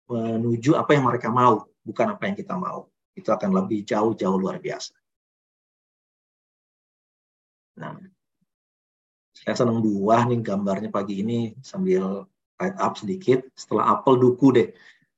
menuju 0.09 0.75
apa 0.75 0.97
yang 0.97 1.05
mereka 1.07 1.29
mau, 1.29 1.69
bukan 1.85 2.17
apa 2.17 2.23
yang 2.27 2.37
kita 2.37 2.57
mau. 2.57 2.89
Itu 3.15 3.31
akan 3.31 3.51
lebih 3.55 3.85
jauh-jauh 3.85 4.39
luar 4.41 4.59
biasa. 4.59 4.97
Nah, 7.79 7.95
saya 9.45 9.55
senang 9.55 9.79
buah 9.81 10.27
nih 10.27 10.41
gambarnya 10.43 10.91
pagi 10.91 11.23
ini 11.23 11.55
sambil 11.63 12.27
light 12.59 12.77
up 12.79 12.99
sedikit. 12.99 13.47
Setelah 13.55 13.99
apel 13.99 14.19
duku 14.19 14.51
deh. 14.55 14.69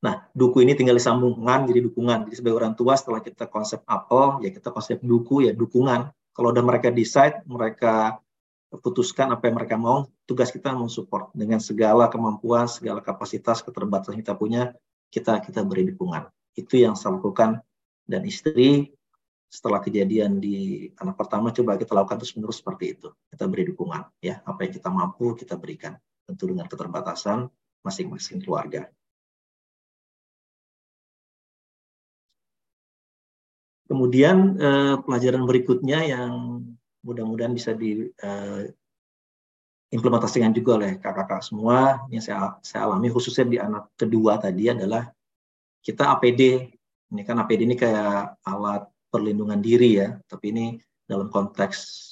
Nah, 0.01 0.25
duku 0.33 0.65
ini 0.65 0.73
tinggal 0.73 0.97
disambungkan 0.97 1.69
jadi 1.69 1.85
dukungan. 1.85 2.29
Jadi 2.29 2.37
sebagai 2.41 2.57
orang 2.65 2.75
tua 2.77 2.97
setelah 2.97 3.21
kita 3.21 3.49
konsep 3.49 3.85
apel, 3.85 4.41
ya 4.45 4.51
kita 4.53 4.73
konsep 4.73 5.01
duku 5.01 5.45
ya 5.45 5.53
dukungan. 5.53 6.09
Kalau 6.33 6.49
udah 6.57 6.65
mereka 6.65 6.89
decide, 6.89 7.45
mereka 7.45 8.17
putuskan 8.71 9.35
apa 9.35 9.51
yang 9.51 9.59
mereka 9.59 9.75
mau, 9.75 10.07
tugas 10.31 10.55
kita 10.55 10.71
mensupport 10.71 11.35
dengan 11.35 11.59
segala 11.59 12.07
kemampuan, 12.07 12.71
segala 12.71 13.03
kapasitas, 13.03 13.67
keterbatasan 13.67 14.23
kita 14.23 14.39
punya, 14.39 14.71
kita 15.11 15.43
kita 15.43 15.67
beri 15.67 15.91
dukungan. 15.91 16.31
Itu 16.55 16.79
yang 16.79 16.95
saya 16.95 17.19
lakukan 17.19 17.59
dan 18.07 18.23
istri 18.23 18.95
setelah 19.51 19.83
kejadian 19.83 20.39
di 20.39 20.87
anak 20.95 21.19
pertama 21.19 21.51
coba 21.51 21.75
kita 21.75 21.91
lakukan 21.91 22.23
terus 22.23 22.39
menerus 22.39 22.63
seperti 22.63 22.95
itu. 22.95 23.11
Kita 23.35 23.51
beri 23.51 23.67
dukungan 23.67 24.23
ya, 24.23 24.39
apa 24.47 24.63
yang 24.63 24.79
kita 24.79 24.95
mampu 24.95 25.35
kita 25.35 25.59
berikan. 25.59 25.99
Tentu 26.23 26.47
dengan 26.47 26.71
keterbatasan 26.71 27.51
masing-masing 27.83 28.47
keluarga. 28.47 28.87
Kemudian 33.91 34.55
eh, 34.55 35.03
pelajaran 35.03 35.43
berikutnya 35.43 36.07
yang 36.07 36.63
mudah-mudahan 37.03 37.51
bisa 37.51 37.75
diimplementasikan 37.75 40.55
eh, 40.55 40.57
juga 40.63 40.79
oleh 40.79 41.03
kakak-kakak 41.03 41.43
semua. 41.43 42.07
Yang 42.07 42.31
saya, 42.31 42.55
saya 42.63 42.87
alami 42.87 43.11
khususnya 43.11 43.51
di 43.51 43.59
anak 43.59 43.91
kedua 43.99 44.39
tadi 44.39 44.71
adalah 44.71 45.11
kita 45.83 46.15
APD. 46.15 46.71
Ini 47.11 47.27
kan 47.27 47.43
APD 47.43 47.67
ini 47.67 47.75
kayak 47.75 48.39
alat 48.47 48.87
perlindungan 49.11 49.59
diri 49.59 49.99
ya, 49.99 50.16
tapi 50.31 50.55
ini 50.55 50.66
dalam 51.05 51.29
konteks 51.29 52.07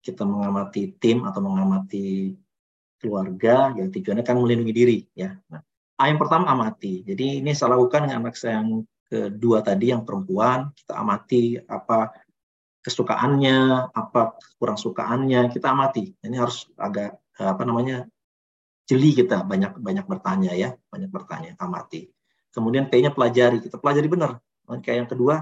kita 0.00 0.24
mengamati 0.24 0.96
tim 0.96 1.28
atau 1.28 1.44
mengamati 1.44 2.32
keluarga 2.96 3.76
yang 3.76 3.92
tujuannya 3.92 4.24
kan 4.24 4.40
melindungi 4.40 4.74
diri 4.74 4.98
ya. 5.12 5.36
Nah, 5.52 5.60
A 5.98 6.08
yang 6.08 6.16
pertama 6.16 6.48
amati. 6.48 7.02
Jadi 7.04 7.42
ini 7.42 7.52
saya 7.52 7.74
lakukan 7.74 8.06
dengan 8.08 8.24
anak 8.24 8.38
saya 8.38 8.62
yang 8.62 8.86
kedua 9.08 9.60
tadi 9.66 9.90
yang 9.90 10.06
perempuan, 10.06 10.70
kita 10.72 10.94
amati 10.94 11.58
apa 11.58 12.14
kesukaannya, 12.80 13.90
apa 13.92 14.38
kurang 14.62 14.78
sukaannya, 14.78 15.50
kita 15.50 15.74
amati. 15.74 16.14
Ini 16.22 16.36
harus 16.38 16.70
agak 16.78 17.18
apa 17.34 17.62
namanya 17.66 18.06
jeli 18.88 19.12
kita 19.12 19.42
banyak 19.42 19.76
banyak 19.82 20.06
bertanya 20.06 20.54
ya, 20.54 20.72
banyak 20.88 21.10
bertanya, 21.10 21.58
amati. 21.58 22.08
Kemudian 22.54 22.88
P-nya 22.88 23.12
pelajari, 23.12 23.60
kita 23.60 23.76
pelajari 23.76 24.08
benar. 24.08 24.38
Kayak 24.80 24.96
yang 25.04 25.10
kedua, 25.10 25.34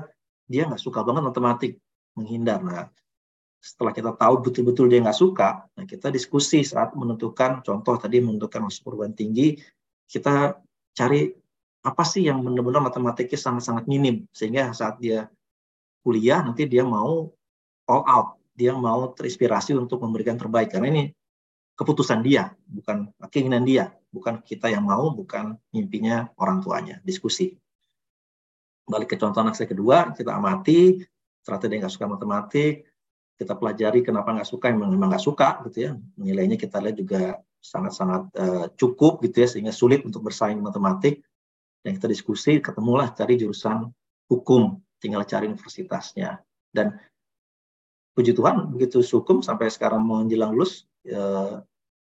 dia 0.46 0.66
nggak 0.66 0.80
suka 0.80 1.02
banget 1.02 1.22
matematik, 1.26 1.72
menghindar. 2.14 2.62
Nah, 2.62 2.86
setelah 3.60 3.92
kita 3.92 4.14
tahu 4.14 4.34
betul-betul 4.46 4.86
dia 4.86 5.02
nggak 5.02 5.18
suka, 5.18 5.66
nah 5.74 5.84
kita 5.84 6.08
diskusi 6.14 6.62
saat 6.62 6.94
menentukan, 6.94 7.66
contoh 7.66 7.98
tadi 7.98 8.22
menentukan 8.22 8.70
masuk 8.70 8.86
perguruan 8.86 9.10
tinggi, 9.10 9.58
kita 10.06 10.54
cari 10.94 11.34
apa 11.82 12.02
sih 12.02 12.26
yang 12.26 12.42
benar-benar 12.42 12.82
matematiknya 12.82 13.38
sangat-sangat 13.38 13.84
minim 13.86 14.26
sehingga 14.34 14.74
saat 14.74 14.98
dia 14.98 15.30
kuliah 16.02 16.42
nanti 16.42 16.66
dia 16.66 16.86
mau 16.86 17.30
all 17.90 18.02
out, 18.06 18.28
dia 18.54 18.74
mau 18.74 19.10
terinspirasi 19.14 19.74
untuk 19.74 20.02
memberikan 20.02 20.38
terbaik 20.38 20.70
karena 20.70 20.90
ini 20.90 21.04
keputusan 21.76 22.22
dia, 22.22 22.54
bukan 22.66 23.10
keinginan 23.30 23.62
dia, 23.66 23.92
bukan 24.08 24.40
kita 24.40 24.72
yang 24.72 24.86
mau, 24.86 25.12
bukan 25.12 25.60
mimpinya 25.70 26.30
orang 26.40 26.64
tuanya. 26.64 27.02
Diskusi. 27.04 27.52
Balik 28.86 29.14
ke 29.14 29.16
contoh 29.18 29.42
anak 29.42 29.58
saya 29.58 29.66
kedua, 29.66 30.14
kita 30.14 30.30
amati, 30.30 31.02
ternyata 31.42 31.64
dia 31.66 31.78
nggak 31.82 31.94
suka 31.94 32.06
matematik, 32.06 32.86
kita 33.36 33.52
pelajari 33.58 34.00
kenapa 34.00 34.32
nggak 34.32 34.48
suka, 34.48 34.72
memang 34.72 34.90
memang 34.94 35.08
nggak 35.12 35.24
suka 35.26 35.60
gitu 35.68 35.78
ya. 35.90 35.92
Nilainya 36.16 36.56
kita 36.56 36.78
lihat 36.78 36.96
juga 36.96 37.20
sangat-sangat 37.60 38.22
uh, 38.38 38.66
cukup 38.78 39.20
gitu 39.26 39.42
ya 39.42 39.48
sehingga 39.50 39.74
sulit 39.74 40.06
untuk 40.06 40.22
bersaing 40.24 40.62
matematik. 40.62 41.26
Dan 41.82 41.98
kita 41.98 42.06
diskusi 42.10 42.58
ketemulah 42.58 43.10
cari 43.14 43.38
jurusan 43.38 43.90
hukum 44.30 44.78
tinggal 44.98 45.22
cari 45.28 45.46
universitasnya. 45.50 46.40
Dan 46.70 46.94
puji 48.16 48.32
Tuhan 48.32 48.72
begitu 48.72 49.04
hukum 49.04 49.44
sampai 49.44 49.68
sekarang 49.68 50.02
menjelang 50.02 50.56
lulus 50.56 50.88
ya, 51.04 51.60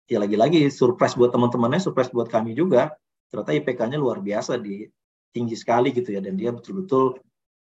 ya 0.10 0.18
lagi-lagi 0.18 0.68
surprise 0.74 1.14
buat 1.14 1.30
teman-temannya 1.30 1.80
surprise 1.80 2.10
buat 2.10 2.28
kami 2.28 2.58
juga. 2.58 2.96
Ternyata 3.30 3.54
IPK-nya 3.54 4.02
luar 4.02 4.26
biasa 4.26 4.58
di 4.58 4.90
tinggi 5.30 5.56
sekali 5.58 5.94
gitu 5.94 6.14
ya 6.14 6.22
dan 6.22 6.36
dia 6.36 6.50
betul-betul 6.50 7.20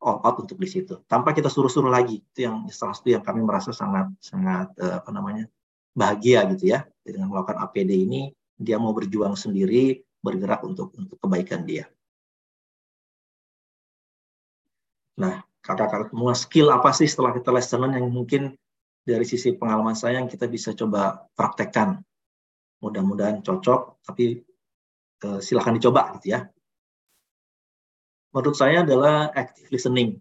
all 0.02 0.18
out 0.22 0.36
untuk 0.42 0.58
di 0.58 0.66
situ 0.66 0.98
tanpa 1.06 1.30
kita 1.30 1.46
suruh-suruh 1.46 1.90
lagi 1.90 2.18
itu 2.18 2.46
yang 2.46 2.66
salah 2.70 2.94
satu 2.94 3.14
yang 3.14 3.22
kami 3.22 3.40
merasa 3.42 3.70
sangat 3.70 4.10
sangat 4.18 4.74
uh, 4.82 4.98
apa 4.98 5.10
namanya 5.14 5.46
bahagia 5.94 6.42
gitu 6.56 6.74
ya 6.74 6.82
dengan 7.06 7.30
melakukan 7.30 7.62
APD 7.62 7.90
ini 7.94 8.34
dia 8.58 8.78
mau 8.78 8.90
berjuang 8.94 9.38
sendiri 9.38 10.02
bergerak 10.22 10.62
untuk 10.62 10.94
untuk 10.94 11.18
kebaikan 11.18 11.66
dia. 11.66 11.90
Nah, 15.18 15.42
kakak-kakak 15.60 16.14
semua 16.14 16.32
skill 16.32 16.68
apa 16.70 16.94
sih 16.94 17.10
setelah 17.10 17.34
kita 17.34 17.50
lesson 17.50 17.90
yang 17.90 18.08
mungkin 18.08 18.54
dari 19.02 19.26
sisi 19.26 19.52
pengalaman 19.58 19.98
saya 19.98 20.22
yang 20.22 20.30
kita 20.30 20.46
bisa 20.46 20.72
coba 20.72 21.26
praktekkan. 21.34 22.00
Mudah-mudahan 22.82 23.42
cocok, 23.42 24.02
tapi 24.06 24.40
eh, 25.26 25.40
silahkan 25.42 25.74
dicoba 25.76 26.16
gitu 26.18 26.38
ya. 26.38 26.46
Menurut 28.32 28.56
saya 28.56 28.80
adalah 28.80 29.28
active 29.36 29.68
listening 29.68 30.16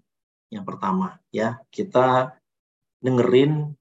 yang 0.51 0.67
pertama 0.67 1.15
ya. 1.31 1.63
Kita 1.71 2.35
dengerin 2.99 3.71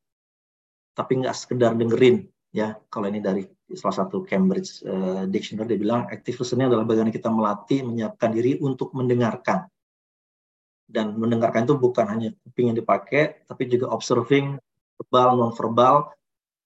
tapi 0.95 1.13
nggak 1.19 1.35
sekedar 1.35 1.75
dengerin 1.75 2.31
ya. 2.55 2.79
Kalau 2.87 3.11
ini 3.11 3.19
dari 3.19 3.43
salah 3.75 4.07
satu 4.07 4.23
Cambridge 4.23 4.87
uh, 4.87 5.27
Dictionary 5.27 5.75
dia 5.75 5.81
bilang 5.83 6.07
active 6.07 6.39
listening 6.39 6.71
adalah 6.71 6.87
bagaimana 6.87 7.11
kita 7.11 7.27
melatih 7.27 7.83
menyiapkan 7.83 8.31
diri 8.31 8.55
untuk 8.63 8.95
mendengarkan. 8.95 9.67
Dan 10.91 11.19
mendengarkan 11.19 11.67
itu 11.67 11.75
bukan 11.79 12.07
hanya 12.07 12.31
kuping 12.47 12.71
yang 12.71 12.79
dipakai 12.79 13.47
tapi 13.51 13.67
juga 13.67 13.91
observing 13.91 14.59
verbal 14.99 15.39
non 15.39 15.55
verbal 15.55 16.11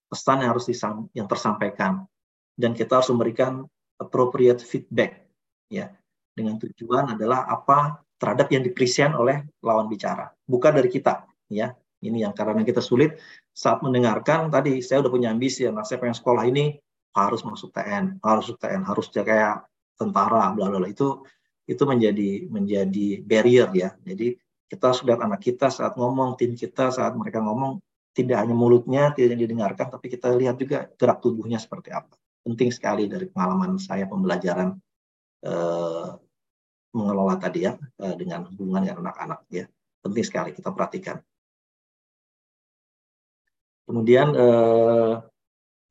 pesan 0.05 0.45
yang 0.45 0.53
harus 0.53 0.69
disam, 0.69 1.09
yang 1.17 1.25
tersampaikan. 1.25 2.05
Dan 2.53 2.77
kita 2.77 3.01
harus 3.01 3.09
memberikan 3.09 3.65
appropriate 3.97 4.61
feedback 4.61 5.25
ya 5.65 5.89
dengan 6.35 6.59
tujuan 6.59 7.15
adalah 7.15 7.47
apa 7.47 8.03
terhadap 8.19 8.51
yang 8.51 8.63
dipresent 8.63 9.15
oleh 9.15 9.41
lawan 9.63 9.87
bicara 9.87 10.29
bukan 10.45 10.71
dari 10.75 10.91
kita 10.91 11.23
ya 11.47 11.71
ini 12.05 12.21
yang 12.21 12.35
karena 12.35 12.61
kita 12.61 12.83
sulit 12.83 13.17
saat 13.55 13.81
mendengarkan 13.81 14.51
tadi 14.51 14.83
saya 14.83 15.01
udah 15.01 15.11
punya 15.11 15.31
ambisi 15.31 15.65
ya, 15.65 15.71
nah 15.71 15.87
saya 15.87 16.03
pengen 16.03 16.17
sekolah 16.19 16.43
ini 16.45 16.75
harus 17.15 17.41
masuk 17.47 17.71
TN, 17.71 18.19
harus 18.19 18.51
masuk 18.51 18.57
TN, 18.59 18.81
harus 18.83 19.05
kayak 19.09 19.63
tentara, 19.95 20.51
bla 20.51 20.67
bla 20.67 20.85
itu 20.91 21.23
itu 21.65 21.83
menjadi 21.87 22.45
menjadi 22.51 23.23
barrier 23.23 23.71
ya. 23.71 23.89
Jadi 24.03 24.35
kita 24.67 24.91
sudah 24.91 25.15
anak 25.17 25.39
kita 25.41 25.71
saat 25.71 25.95
ngomong, 25.95 26.35
tim 26.35 26.53
kita 26.53 26.91
saat 26.91 27.15
mereka 27.15 27.39
ngomong 27.39 27.79
tidak 28.11 28.43
hanya 28.43 28.55
mulutnya 28.55 29.15
tidak 29.15 29.39
didengarkan, 29.39 29.87
tapi 29.87 30.11
kita 30.11 30.35
lihat 30.35 30.59
juga 30.59 30.91
gerak 30.99 31.23
tubuhnya 31.23 31.57
seperti 31.57 31.95
apa. 31.95 32.15
Penting 32.43 32.69
sekali 32.75 33.07
dari 33.07 33.31
pengalaman 33.31 33.79
saya 33.79 34.05
pembelajaran 34.05 34.75
eh, 35.47 36.09
mengelola 36.95 37.35
tadi 37.35 37.67
ya 37.67 37.75
eh, 37.75 38.15
dengan 38.15 38.47
hubungan 38.47 38.87
dengan 38.87 39.03
anak-anak 39.03 39.39
ya. 39.51 39.67
Penting 39.99 40.23
sekali 40.23 40.49
kita 40.55 40.71
perhatikan. 40.71 41.19
Kemudian 43.85 44.31
eh, 44.33 45.13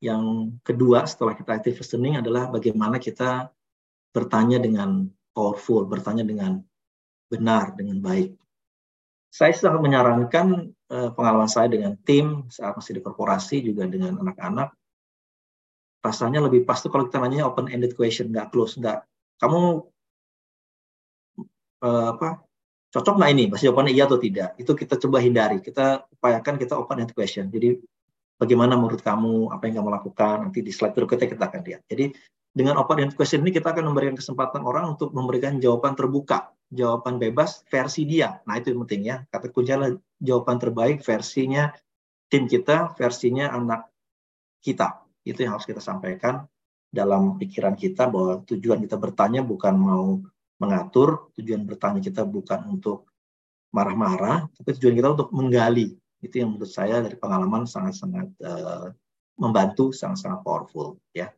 yang 0.03 0.23
kedua 0.65 1.05
setelah 1.05 1.37
kita 1.37 1.61
active 1.61 1.77
listening 1.79 2.19
adalah 2.19 2.49
bagaimana 2.49 2.97
kita 2.97 3.53
bertanya 4.11 4.57
dengan 4.59 5.05
powerful, 5.31 5.85
bertanya 5.85 6.25
dengan 6.25 6.59
benar, 7.29 7.77
dengan 7.77 8.01
baik. 8.01 8.33
Saya 9.29 9.51
sangat 9.51 9.83
menyarankan 9.83 10.71
eh, 10.71 11.09
pengalaman 11.13 11.51
saya 11.51 11.69
dengan 11.69 11.95
tim 12.01 12.47
saat 12.49 12.73
masih 12.75 12.99
di 12.99 13.01
korporasi 13.03 13.61
juga 13.61 13.85
dengan 13.85 14.17
anak-anak. 14.19 14.73
Rasanya 16.01 16.45
lebih 16.45 16.63
pasti 16.63 16.87
kalau 16.87 17.09
kita 17.09 17.19
nanya 17.19 17.49
open-ended 17.49 17.97
question, 17.97 18.29
nggak 18.31 18.53
close, 18.53 18.77
nggak. 18.77 19.03
Kamu 19.41 19.83
eh, 21.83 22.07
apa 22.15 22.45
cocok 22.95 23.15
nggak 23.19 23.31
ini? 23.35 23.43
Pasti 23.51 23.67
jawabannya 23.67 23.91
iya 23.91 24.03
atau 24.07 24.19
tidak. 24.19 24.55
Itu 24.55 24.71
kita 24.71 24.95
coba 24.95 25.19
hindari. 25.19 25.59
Kita 25.59 26.07
upayakan 26.15 26.55
kita 26.55 26.73
open 26.79 27.03
end 27.03 27.11
question. 27.11 27.51
Jadi 27.51 27.75
bagaimana 28.39 28.79
menurut 28.79 29.03
kamu, 29.03 29.51
apa 29.51 29.67
yang 29.67 29.83
kamu 29.83 29.89
lakukan, 29.91 30.35
nanti 30.47 30.63
di 30.63 30.71
slide 30.71 30.95
berikutnya 30.95 31.27
kita 31.27 31.43
akan 31.43 31.61
lihat. 31.67 31.81
Jadi 31.91 32.15
dengan 32.55 32.79
open 32.79 33.03
end 33.03 33.13
question 33.19 33.43
ini 33.43 33.51
kita 33.51 33.75
akan 33.75 33.91
memberikan 33.91 34.15
kesempatan 34.15 34.63
orang 34.63 34.95
untuk 34.95 35.11
memberikan 35.11 35.59
jawaban 35.59 35.91
terbuka, 35.99 36.55
jawaban 36.71 37.19
bebas 37.19 37.67
versi 37.67 38.07
dia. 38.07 38.39
Nah 38.47 38.55
itu 38.55 38.71
yang 38.71 38.87
penting 38.87 39.01
ya. 39.11 39.17
Kata 39.27 39.51
kuncinya 39.51 39.91
jawaban 40.23 40.55
terbaik 40.55 41.03
versinya 41.03 41.75
tim 42.31 42.47
kita, 42.47 42.95
versinya 42.95 43.51
anak 43.51 43.91
kita. 44.63 45.03
Itu 45.27 45.43
yang 45.43 45.59
harus 45.59 45.67
kita 45.67 45.83
sampaikan 45.83 46.47
dalam 46.87 47.35
pikiran 47.35 47.75
kita 47.75 48.07
bahwa 48.07 48.39
tujuan 48.47 48.79
kita 48.87 48.95
bertanya 48.95 49.43
bukan 49.43 49.75
mau 49.75 50.23
mengatur, 50.65 51.29
tujuan 51.37 51.61
bertanya 51.63 52.01
kita 52.01 52.25
bukan 52.25 52.65
untuk 52.73 53.05
marah-marah, 53.69 54.49
tapi 54.57 54.73
tujuan 54.75 54.95
kita 54.97 55.09
untuk 55.13 55.29
menggali. 55.29 55.93
Itu 56.19 56.41
yang 56.41 56.57
menurut 56.57 56.71
saya 56.71 57.05
dari 57.05 57.13
pengalaman 57.13 57.69
sangat-sangat 57.69 58.27
uh, 58.41 58.89
membantu, 59.37 59.93
sangat-sangat 59.93 60.41
powerful. 60.41 60.97
Ya. 61.13 61.29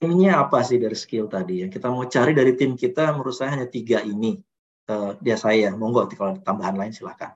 Ini 0.00 0.32
apa 0.32 0.64
sih 0.64 0.80
dari 0.80 0.96
skill 0.96 1.28
tadi? 1.28 1.66
Yang 1.66 1.76
kita 1.76 1.92
mau 1.92 2.06
cari 2.08 2.32
dari 2.32 2.54
tim 2.54 2.78
kita, 2.78 3.12
menurut 3.12 3.34
saya 3.34 3.58
hanya 3.58 3.68
tiga 3.68 4.00
ini. 4.06 4.38
Uh, 4.86 5.18
dia 5.20 5.36
saya, 5.36 5.74
monggo 5.74 6.06
kalau 6.14 6.38
tambahan 6.40 6.78
lain 6.78 6.94
silakan. 6.94 7.34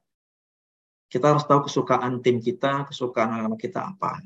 Kita 1.10 1.36
harus 1.36 1.44
tahu 1.44 1.68
kesukaan 1.68 2.24
tim 2.24 2.40
kita, 2.40 2.88
kesukaan 2.88 3.30
anak-anak 3.30 3.60
kita 3.60 3.80
apa 3.94 4.24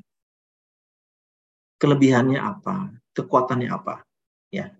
kelebihannya 1.78 2.42
apa, 2.42 2.90
kekuatannya 3.18 3.68
apa. 3.68 4.06
Ya, 4.54 4.72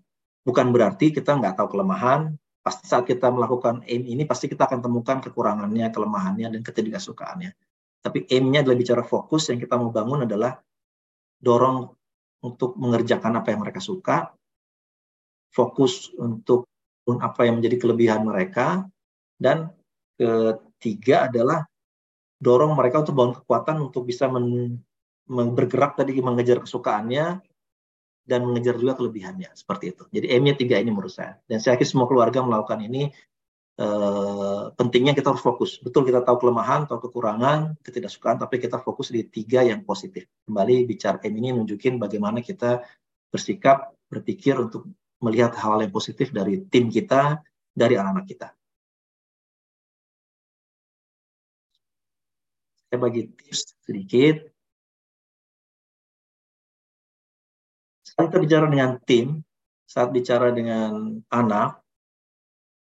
bukan 0.47 0.71
berarti 0.71 1.11
kita 1.11 1.35
nggak 1.35 1.59
tahu 1.59 1.75
kelemahan. 1.75 2.39
Pasti 2.59 2.87
saat 2.87 3.07
kita 3.07 3.31
melakukan 3.31 3.83
aim 3.87 4.03
ini 4.03 4.27
pasti 4.27 4.51
kita 4.51 4.67
akan 4.67 4.83
temukan 4.83 5.23
kekurangannya, 5.23 5.91
kelemahannya, 5.95 6.47
dan 6.55 6.61
ketidaksukaannya. 6.63 7.55
Tapi 7.99 8.27
aimnya 8.31 8.63
adalah 8.63 8.77
bicara 8.79 9.03
fokus 9.03 9.47
yang 9.51 9.59
kita 9.59 9.79
mau 9.79 9.91
bangun 9.91 10.27
adalah 10.27 10.59
dorong 11.39 11.91
untuk 12.43 12.75
mengerjakan 12.75 13.39
apa 13.39 13.51
yang 13.51 13.63
mereka 13.63 13.79
suka, 13.83 14.31
fokus 15.51 16.11
untuk 16.15 16.67
apa 17.07 17.47
yang 17.47 17.59
menjadi 17.59 17.79
kelebihan 17.79 18.27
mereka, 18.27 18.87
dan 19.39 19.71
ketiga 20.19 21.31
adalah 21.31 21.63
dorong 22.39 22.75
mereka 22.75 23.03
untuk 23.03 23.15
bangun 23.15 23.35
kekuatan 23.39 23.75
untuk 23.87 24.03
bisa 24.07 24.27
bergerak 25.27 25.95
tadi 25.95 26.19
mengejar 26.19 26.59
kesukaannya 26.63 27.39
dan 28.29 28.45
mengejar 28.45 28.77
juga 28.77 28.93
kelebihannya 28.93 29.49
seperti 29.57 29.97
itu. 29.97 30.03
Jadi 30.13 30.29
M-nya 30.37 30.53
tiga 30.53 30.77
ini 30.77 30.93
menurut 30.93 31.09
saya. 31.09 31.41
Dan 31.49 31.57
saya 31.57 31.73
yakin 31.81 31.87
semua 31.89 32.05
keluarga 32.05 32.45
melakukan 32.45 32.85
ini 32.85 33.09
eh, 33.81 34.63
pentingnya 34.77 35.17
kita 35.17 35.33
harus 35.33 35.41
fokus. 35.41 35.81
Betul 35.81 36.05
kita 36.05 36.21
tahu 36.21 36.45
kelemahan, 36.45 36.85
tahu 36.85 37.09
kekurangan, 37.09 37.81
ketidaksukaan, 37.81 38.37
tapi 38.37 38.61
kita 38.61 38.77
fokus 38.77 39.09
di 39.09 39.25
tiga 39.25 39.65
yang 39.65 39.81
positif. 39.81 40.29
Kembali 40.45 40.85
bicara 40.85 41.17
M 41.25 41.33
ini 41.41 41.49
nunjukin 41.57 41.97
bagaimana 41.97 42.45
kita 42.45 42.85
bersikap, 43.33 43.97
berpikir 44.05 44.61
untuk 44.61 44.85
melihat 45.25 45.57
hal 45.57 45.81
yang 45.81 45.89
positif 45.89 46.29
dari 46.29 46.61
tim 46.69 46.93
kita, 46.93 47.41
dari 47.73 47.97
anak-anak 47.97 48.25
kita. 48.29 48.47
Saya 52.89 52.97
bagi 52.97 53.29
tips 53.29 53.77
sedikit. 53.85 54.48
Kita 58.27 58.37
bicara 58.41 58.65
dengan 58.67 58.99
tim, 59.05 59.39
saat 59.87 60.09
bicara 60.11 60.51
dengan 60.51 61.21
anak, 61.31 61.79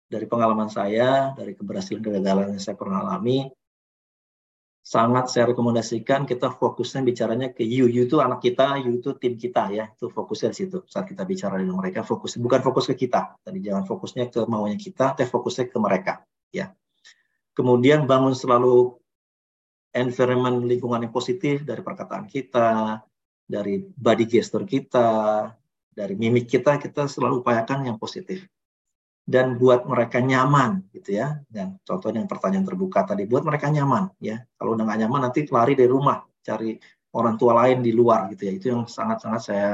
dari 0.05 0.27
pengalaman 0.29 0.69
saya, 0.69 1.33
dari 1.35 1.57
keberhasilan 1.57 2.05
kegagalan 2.05 2.55
yang 2.55 2.63
saya 2.63 2.77
pernah 2.77 3.03
alami, 3.03 3.49
sangat 4.85 5.33
saya 5.33 5.51
rekomendasikan 5.51 6.29
kita 6.29 6.53
fokusnya 6.53 7.01
bicaranya 7.03 7.49
ke 7.57 7.65
you. 7.65 7.89
You 7.89 8.05
itu 8.05 8.21
anak 8.21 8.45
kita, 8.45 8.85
you 8.85 9.01
itu 9.01 9.17
tim 9.17 9.41
kita 9.41 9.73
ya. 9.73 9.89
Itu 9.97 10.13
fokusnya 10.13 10.53
di 10.53 10.57
situ. 10.61 10.85
Saat 10.85 11.09
kita 11.09 11.25
bicara 11.25 11.57
dengan 11.57 11.81
mereka, 11.81 12.05
fokus 12.05 12.37
bukan 12.37 12.61
fokus 12.61 12.93
ke 12.93 13.09
kita. 13.09 13.41
Tadi 13.41 13.59
jangan 13.65 13.89
fokusnya 13.89 14.29
ke 14.29 14.45
maunya 14.45 14.77
kita, 14.77 15.17
tapi 15.17 15.27
fokusnya 15.27 15.73
ke 15.73 15.79
mereka 15.81 16.23
ya. 16.53 16.71
Kemudian 17.57 18.05
bangun 18.05 18.37
selalu 18.37 18.99
environment 19.95 20.69
lingkungan 20.69 21.07
yang 21.07 21.15
positif 21.15 21.63
dari 21.65 21.81
perkataan 21.81 22.27
kita, 22.29 23.01
dari 23.45 23.81
body 23.81 24.25
gesture 24.25 24.65
kita, 24.65 25.49
dari 25.95 26.15
mimik 26.19 26.51
kita, 26.51 26.81
kita 26.81 27.07
selalu 27.07 27.45
upayakan 27.45 27.87
yang 27.87 27.97
positif. 28.01 28.49
Dan 29.25 29.57
buat 29.57 29.89
mereka 29.89 30.21
nyaman, 30.21 30.85
gitu 30.93 31.17
ya. 31.17 31.41
Dan 31.49 31.81
contohnya 31.81 32.21
yang 32.21 32.29
pertanyaan 32.29 32.67
terbuka 32.69 33.09
tadi, 33.09 33.25
buat 33.25 33.41
mereka 33.41 33.73
nyaman, 33.73 34.13
ya. 34.21 34.43
Kalau 34.57 34.77
udah 34.77 34.85
nggak 34.85 35.01
nyaman, 35.07 35.21
nanti 35.31 35.49
lari 35.49 35.73
dari 35.73 35.89
rumah, 35.89 36.21
cari 36.45 36.77
orang 37.17 37.41
tua 37.41 37.57
lain 37.65 37.81
di 37.81 37.97
luar, 37.97 38.29
gitu 38.37 38.45
ya. 38.45 38.53
Itu 38.53 38.67
yang 38.75 38.83
sangat-sangat 38.85 39.41
saya, 39.41 39.71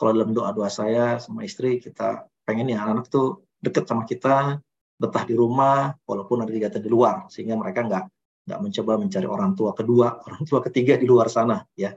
kalau 0.00 0.16
dalam 0.16 0.32
doa-doa 0.32 0.72
saya 0.72 1.20
sama 1.20 1.44
istri, 1.44 1.76
kita 1.76 2.24
pengen 2.48 2.72
ya 2.72 2.80
anak-anak 2.84 3.06
tuh 3.12 3.44
deket 3.60 3.84
sama 3.84 4.08
kita, 4.08 4.64
betah 4.96 5.24
di 5.28 5.34
rumah, 5.36 5.92
walaupun 6.08 6.40
ada 6.46 6.52
kegiatan 6.52 6.80
di 6.80 6.88
luar, 6.88 7.28
sehingga 7.28 7.52
mereka 7.52 7.84
nggak 7.84 8.04
nggak 8.46 8.60
mencoba 8.62 8.92
mencari 8.96 9.26
orang 9.28 9.52
tua 9.58 9.74
kedua, 9.74 10.22
orang 10.24 10.42
tua 10.46 10.62
ketiga 10.64 10.96
di 10.96 11.04
luar 11.04 11.28
sana, 11.28 11.60
ya. 11.76 11.92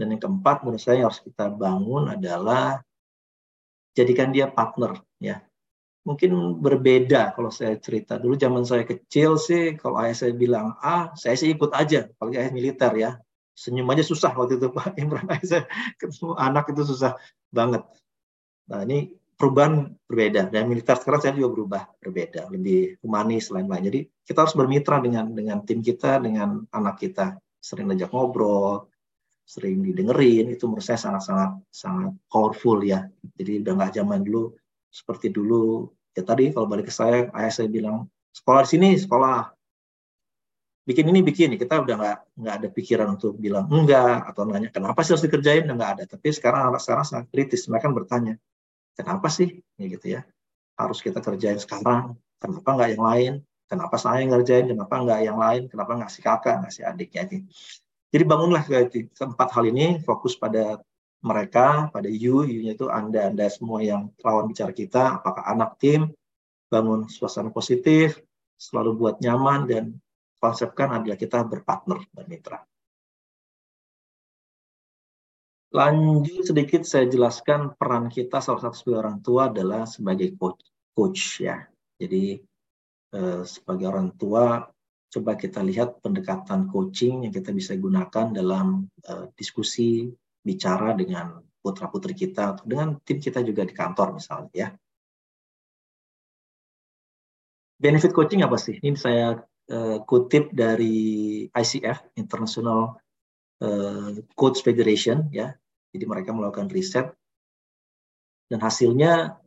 Dan 0.00 0.16
yang 0.16 0.22
keempat 0.24 0.64
menurut 0.64 0.80
saya 0.80 1.04
yang 1.04 1.12
harus 1.12 1.20
kita 1.20 1.52
bangun 1.52 2.08
adalah 2.08 2.80
jadikan 3.92 4.32
dia 4.32 4.48
partner, 4.48 4.96
ya. 5.20 5.44
Mungkin 6.08 6.56
berbeda 6.64 7.36
kalau 7.36 7.52
saya 7.52 7.76
cerita. 7.76 8.16
Dulu 8.16 8.32
zaman 8.32 8.64
saya 8.64 8.88
kecil 8.88 9.36
sih, 9.36 9.76
kalau 9.76 10.00
ayah 10.00 10.16
saya 10.16 10.32
bilang 10.32 10.72
A, 10.80 11.12
saya 11.12 11.36
sih 11.36 11.52
ikut 11.52 11.76
aja, 11.76 12.08
apalagi 12.16 12.40
ayah 12.40 12.52
militer 12.56 12.92
ya. 12.96 13.10
Senyum 13.52 13.84
aja 13.92 14.00
susah 14.00 14.32
waktu 14.32 14.56
itu 14.56 14.72
Pak. 14.72 14.96
Imran 15.02 15.28
ayah 15.28 15.44
saya 15.44 15.62
ketemu 16.00 16.32
anak 16.40 16.72
itu 16.72 16.82
susah 16.88 17.20
banget. 17.52 17.84
Nah 18.72 18.80
ini 18.88 19.12
perubahan 19.36 19.92
berbeda. 20.08 20.48
Dan 20.48 20.72
militer 20.72 20.96
sekarang 20.96 21.20
saya 21.20 21.36
juga 21.36 21.52
berubah 21.52 21.82
berbeda. 22.00 22.48
Lebih 22.48 23.04
humanis 23.04 23.52
lain-lain. 23.52 23.84
Jadi 23.92 24.00
kita 24.24 24.48
harus 24.48 24.56
bermitra 24.56 25.04
dengan 25.04 25.28
dengan 25.36 25.60
tim 25.68 25.84
kita 25.84 26.24
dengan 26.24 26.64
anak 26.72 26.96
kita. 26.96 27.36
Sering 27.60 27.92
ajak 27.92 28.08
ngobrol 28.08 28.89
sering 29.50 29.82
didengerin 29.82 30.46
itu 30.54 30.64
menurut 30.70 30.86
saya 30.86 30.98
sangat 31.18 31.58
sangat 31.74 32.14
powerful 32.30 32.78
ya 32.86 33.10
jadi 33.34 33.66
udah 33.66 33.72
nggak 33.74 33.92
zaman 33.98 34.22
dulu 34.22 34.54
seperti 34.86 35.34
dulu 35.34 35.90
ya 36.14 36.22
tadi 36.22 36.54
kalau 36.54 36.70
balik 36.70 36.86
ke 36.86 36.94
saya 36.94 37.26
ayah 37.34 37.50
saya 37.50 37.66
bilang 37.66 38.06
sekolah 38.30 38.62
di 38.62 38.70
sini 38.70 38.88
sekolah 38.94 39.50
bikin 40.86 41.10
ini 41.10 41.20
bikin 41.26 41.58
kita 41.58 41.82
udah 41.82 41.94
nggak 41.98 42.18
nggak 42.38 42.54
ada 42.62 42.68
pikiran 42.70 43.08
untuk 43.18 43.34
bilang 43.34 43.66
enggak 43.66 44.22
atau 44.30 44.46
nanya 44.46 44.70
kenapa 44.70 45.02
sih 45.02 45.18
harus 45.18 45.26
dikerjain 45.26 45.66
udah 45.66 45.76
nggak 45.78 45.92
ada 45.98 46.04
tapi 46.06 46.30
sekarang 46.30 46.70
anak 46.70 46.82
sekarang 46.82 47.06
sangat 47.06 47.26
kritis 47.34 47.66
mereka 47.66 47.90
bertanya 47.90 48.34
Kenapa 49.00 49.32
sih? 49.32 49.48
Ya 49.80 49.86
gitu 49.88 50.06
ya. 50.12 50.20
Harus 50.76 51.00
kita 51.00 51.24
kerjain 51.24 51.56
sekarang. 51.56 52.20
Kenapa 52.36 52.68
nggak 52.76 52.90
yang 52.92 53.04
lain? 53.04 53.32
Kenapa 53.64 53.96
saya 53.96 54.20
ngerjain? 54.28 54.68
Kenapa 54.68 54.94
nggak 55.00 55.20
yang 55.24 55.38
lain? 55.40 55.62
Kenapa 55.72 55.92
nggak 55.96 56.12
si 56.12 56.20
kakak, 56.20 56.60
nggak 56.60 56.72
si 56.74 56.80
adiknya? 56.84 57.24
Ini. 57.30 57.38
Jadi 58.10 58.24
bangunlah 58.26 58.66
keempat 59.14 59.48
hal 59.54 59.64
ini, 59.70 60.02
fokus 60.02 60.34
pada 60.34 60.82
mereka, 61.22 61.92
pada 61.94 62.10
you, 62.10 62.42
you-nya 62.42 62.74
itu 62.74 62.90
Anda, 62.90 63.30
Anda 63.30 63.46
semua 63.46 63.84
yang 63.86 64.10
lawan 64.18 64.50
bicara 64.50 64.74
kita, 64.74 65.22
apakah 65.22 65.46
anak 65.46 65.78
tim, 65.78 66.10
bangun 66.66 67.06
suasana 67.06 67.54
positif, 67.54 68.18
selalu 68.58 68.98
buat 68.98 69.16
nyaman, 69.22 69.70
dan 69.70 69.84
konsepkan 70.40 70.90
adalah 70.90 71.14
kita 71.14 71.44
berpartner 71.44 72.02
dan 72.10 72.26
mitra. 72.26 72.58
Lanjut 75.70 76.50
sedikit 76.50 76.82
saya 76.82 77.06
jelaskan 77.06 77.78
peran 77.78 78.10
kita 78.10 78.42
salah 78.42 78.58
satu 78.58 78.74
sebagai 78.74 79.00
orang 79.06 79.18
tua 79.22 79.54
adalah 79.54 79.86
sebagai 79.86 80.34
coach, 80.34 80.66
coach 80.90 81.46
ya. 81.46 81.62
Jadi 81.94 82.42
eh, 83.14 83.42
sebagai 83.46 83.86
orang 83.86 84.10
tua 84.18 84.66
coba 85.10 85.34
kita 85.34 85.60
lihat 85.66 85.98
pendekatan 85.98 86.70
coaching 86.70 87.26
yang 87.26 87.34
kita 87.34 87.50
bisa 87.50 87.74
gunakan 87.74 88.30
dalam 88.30 88.86
eh, 89.02 89.26
diskusi 89.34 90.06
bicara 90.40 90.94
dengan 90.94 91.42
putra 91.60 91.90
putri 91.92 92.16
kita 92.16 92.56
atau 92.56 92.64
dengan 92.64 92.96
tim 93.04 93.20
kita 93.20 93.44
juga 93.44 93.66
di 93.66 93.74
kantor 93.74 94.16
misalnya 94.16 94.50
ya. 94.54 94.68
Benefit 97.80 98.12
coaching 98.12 98.44
apa 98.46 98.56
sih? 98.56 98.78
Ini 98.78 98.96
saya 98.96 99.36
eh, 99.68 99.98
kutip 100.06 100.54
dari 100.54 101.44
ICF 101.50 102.14
International 102.16 102.96
uh, 103.64 104.16
Coach 104.36 104.64
Federation 104.64 105.28
ya. 105.32 105.52
Jadi 105.90 106.04
mereka 106.06 106.30
melakukan 106.30 106.70
riset 106.70 107.10
dan 108.50 108.60
hasilnya 108.62 109.38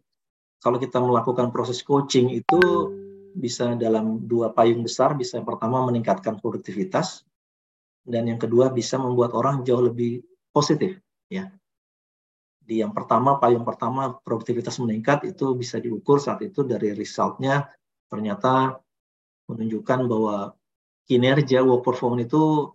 kalau 0.64 0.80
kita 0.80 1.00
melakukan 1.00 1.52
proses 1.52 1.84
coaching 1.84 2.32
itu 2.32 2.60
bisa 3.34 3.74
dalam 3.76 4.24
dua 4.24 4.54
payung 4.54 4.86
besar, 4.86 5.18
bisa 5.18 5.42
yang 5.42 5.48
pertama 5.50 5.82
meningkatkan 5.84 6.38
produktivitas 6.38 7.26
dan 8.06 8.28
yang 8.28 8.40
kedua 8.40 8.70
bisa 8.70 9.00
membuat 9.00 9.34
orang 9.34 9.66
jauh 9.66 9.84
lebih 9.84 10.22
positif 10.54 11.00
ya. 11.28 11.50
Di 12.64 12.80
yang 12.80 12.96
pertama 12.96 13.42
payung 13.42 13.68
pertama 13.68 14.16
produktivitas 14.24 14.80
meningkat 14.80 15.28
itu 15.28 15.52
bisa 15.58 15.84
diukur 15.84 16.22
saat 16.22 16.40
itu 16.46 16.64
dari 16.64 16.96
resultnya 16.96 17.68
ternyata 18.08 18.80
menunjukkan 19.52 20.00
bahwa 20.08 20.56
kinerja 21.04 21.60
work 21.66 21.84
performance 21.84 22.32
itu 22.32 22.72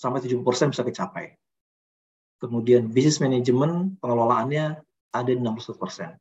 sampai 0.00 0.24
70% 0.24 0.72
bisa 0.72 0.80
kecapai. 0.80 1.36
Kemudian 2.40 2.88
bisnis 2.88 3.20
manajemen 3.20 4.00
pengelolaannya 4.00 4.80
ada 5.12 5.28
di 5.28 5.36
61 5.36 5.76
persen. 5.76 6.16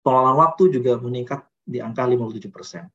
Pengelolaan 0.00 0.38
waktu 0.40 0.72
juga 0.72 0.96
meningkat 0.96 1.44
di 1.66 1.82
angka 1.82 2.06
57 2.06 2.46
persen. 2.54 2.86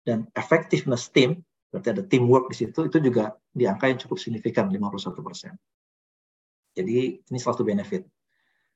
Dan 0.00 0.24
effectiveness 0.32 1.12
team, 1.12 1.44
berarti 1.68 1.88
ada 1.92 2.02
teamwork 2.04 2.48
di 2.48 2.56
situ, 2.64 2.88
itu 2.88 2.98
juga 3.04 3.36
di 3.52 3.68
angka 3.68 3.92
yang 3.92 4.00
cukup 4.00 4.16
signifikan, 4.16 4.72
51 4.72 5.20
persen. 5.20 5.52
Jadi 6.74 7.20
ini 7.20 7.38
suatu 7.38 7.62
benefit. 7.62 8.08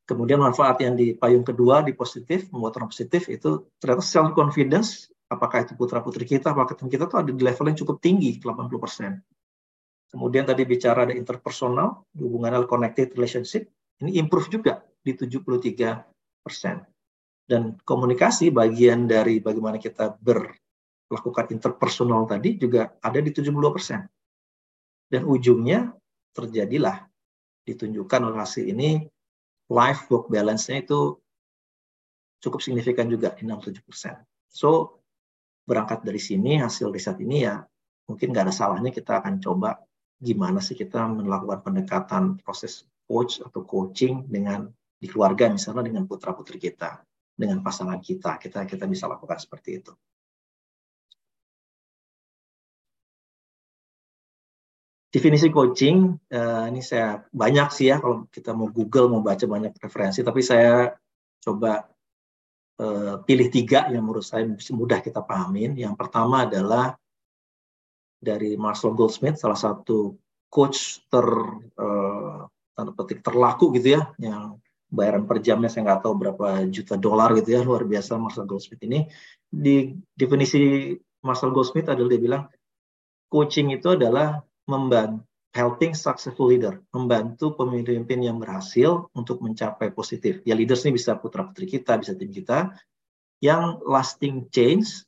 Kemudian 0.08 0.40
manfaat 0.40 0.80
yang 0.80 0.96
di 0.96 1.12
payung 1.12 1.44
kedua, 1.44 1.84
di 1.84 1.92
positif, 1.92 2.48
membuat 2.48 2.80
orang 2.80 2.88
positif, 2.88 3.28
itu 3.28 3.68
ternyata 3.76 4.00
self 4.00 4.32
confidence, 4.32 5.12
apakah 5.28 5.68
itu 5.68 5.76
putra 5.76 6.00
putri 6.00 6.24
kita, 6.24 6.56
apakah 6.56 6.72
tim 6.72 6.88
kita 6.88 7.04
itu 7.04 7.16
ada 7.20 7.28
di 7.28 7.42
level 7.44 7.68
yang 7.68 7.76
cukup 7.76 8.00
tinggi, 8.00 8.40
80 8.40 8.80
persen. 8.80 9.20
Kemudian 10.08 10.48
tadi 10.48 10.64
bicara 10.64 11.04
ada 11.04 11.12
interpersonal, 11.12 12.08
hubungan 12.16 12.64
connected 12.64 13.12
relationship, 13.12 13.68
ini 14.00 14.16
improve 14.16 14.48
juga 14.48 14.80
di 15.04 15.12
73 15.12 16.08
persen. 16.40 16.80
Dan 17.48 17.80
komunikasi 17.80 18.52
bagian 18.52 19.08
dari 19.08 19.40
bagaimana 19.40 19.80
kita 19.80 20.20
berlakukan 20.20 21.48
interpersonal 21.48 22.28
tadi 22.28 22.60
juga 22.60 22.92
ada 23.00 23.18
di 23.24 23.32
72 23.32 23.72
persen. 23.72 24.04
Dan 25.08 25.24
ujungnya 25.24 25.96
terjadilah 26.36 27.08
ditunjukkan 27.64 28.20
oleh 28.28 28.38
hasil 28.44 28.68
ini 28.68 29.08
life 29.72 30.12
work 30.12 30.28
balance-nya 30.28 30.84
itu 30.84 31.16
cukup 32.44 32.60
signifikan 32.60 33.08
juga 33.08 33.32
di 33.32 33.48
67 33.48 33.80
persen. 33.88 34.14
So 34.52 35.00
berangkat 35.68 36.04
dari 36.04 36.20
sini 36.20 36.60
hasil 36.60 36.88
riset 36.88 37.20
ini 37.20 37.44
ya 37.44 37.60
mungkin 38.08 38.32
nggak 38.32 38.48
ada 38.48 38.54
salahnya 38.56 38.88
kita 38.88 39.20
akan 39.20 39.36
coba 39.36 39.76
gimana 40.16 40.64
sih 40.64 40.72
kita 40.72 41.04
melakukan 41.04 41.60
pendekatan 41.60 42.40
proses 42.40 42.88
coach 43.04 43.44
atau 43.44 43.62
coaching 43.68 44.24
dengan 44.24 44.64
di 44.96 45.06
keluarga 45.06 45.52
misalnya 45.52 45.92
dengan 45.92 46.08
putra 46.08 46.32
putri 46.32 46.56
kita 46.56 47.04
dengan 47.38 47.62
pasangan 47.62 48.02
kita 48.02 48.42
kita 48.42 48.66
kita 48.66 48.84
bisa 48.90 49.06
lakukan 49.06 49.38
seperti 49.38 49.78
itu 49.78 49.94
definisi 55.08 55.48
coaching 55.48 56.18
uh, 56.34 56.66
ini 56.66 56.82
saya 56.82 57.22
banyak 57.30 57.68
sih 57.70 57.94
ya 57.94 58.02
kalau 58.02 58.26
kita 58.28 58.50
mau 58.52 58.68
Google 58.68 59.08
mau 59.08 59.22
baca 59.22 59.46
banyak 59.46 59.72
referensi 59.78 60.20
tapi 60.20 60.42
saya 60.42 60.92
coba 61.38 61.86
uh, 62.82 63.14
pilih 63.22 63.48
tiga 63.50 63.90
yang 63.90 64.06
menurut 64.06 64.24
saya 64.24 64.46
mudah 64.74 65.02
kita 65.02 65.22
pahamin. 65.22 65.74
Yang 65.78 65.94
pertama 65.98 66.46
adalah 66.46 66.94
dari 68.18 68.58
Marcel 68.58 68.94
Goldsmith, 68.98 69.38
salah 69.38 69.58
satu 69.58 70.18
coach 70.50 71.06
ter 71.06 71.26
tanda 72.74 72.94
petik 72.94 73.22
terlaku 73.22 73.74
gitu 73.74 73.98
ya, 73.98 74.02
yang 74.18 74.58
bayaran 74.88 75.28
per 75.28 75.44
jamnya 75.44 75.68
saya 75.68 75.84
nggak 75.84 76.00
tahu 76.04 76.14
berapa 76.16 76.64
juta 76.72 76.96
dolar 76.96 77.36
gitu 77.36 77.54
ya, 77.54 77.60
luar 77.60 77.84
biasa 77.84 78.16
Marcel 78.16 78.48
Goldsmith 78.48 78.82
ini. 78.84 79.04
Di 79.48 79.92
definisi 80.16 80.92
Marcel 81.24 81.52
Goldsmith 81.52 81.88
adalah 81.92 82.08
dia 82.08 82.20
bilang 82.20 82.42
coaching 83.28 83.72
itu 83.76 83.94
adalah 83.94 84.40
membantu 84.68 85.28
helping 85.56 85.96
successful 85.96 86.52
leader, 86.52 86.78
membantu 86.92 87.56
pemimpin 87.56 88.20
yang 88.20 88.36
berhasil 88.36 89.08
untuk 89.16 89.40
mencapai 89.40 89.90
positif. 89.90 90.44
Ya 90.44 90.52
leaders 90.52 90.84
ini 90.84 91.00
bisa 91.00 91.16
putra 91.16 91.48
putri 91.48 91.64
kita, 91.64 91.96
bisa 91.96 92.12
tim 92.12 92.28
kita, 92.28 92.76
yang 93.40 93.80
lasting 93.82 94.52
change 94.52 95.07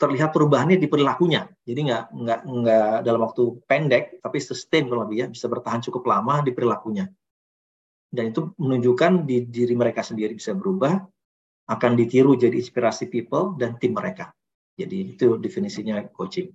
terlihat 0.00 0.32
perubahannya 0.32 0.80
di 0.80 0.88
perilakunya. 0.88 1.44
Jadi 1.60 1.80
nggak 1.92 2.04
nggak 2.16 2.40
nggak 2.48 2.92
dalam 3.04 3.20
waktu 3.20 3.60
pendek, 3.68 4.24
tapi 4.24 4.38
sustain 4.40 4.88
kalau 4.88 5.04
lebih 5.04 5.16
ya 5.20 5.26
bisa 5.28 5.44
bertahan 5.52 5.84
cukup 5.84 6.08
lama 6.08 6.40
di 6.40 6.56
perilakunya. 6.56 7.04
Dan 8.08 8.32
itu 8.32 8.50
menunjukkan 8.56 9.28
di 9.28 9.44
diri 9.44 9.76
mereka 9.76 10.00
sendiri 10.00 10.32
bisa 10.32 10.56
berubah, 10.56 10.96
akan 11.68 11.92
ditiru 11.94 12.34
jadi 12.34 12.56
inspirasi 12.56 13.12
people 13.12 13.54
dan 13.60 13.76
tim 13.76 13.92
mereka. 13.92 14.32
Jadi 14.74 15.14
itu 15.14 15.36
definisinya 15.36 16.00
coaching 16.10 16.48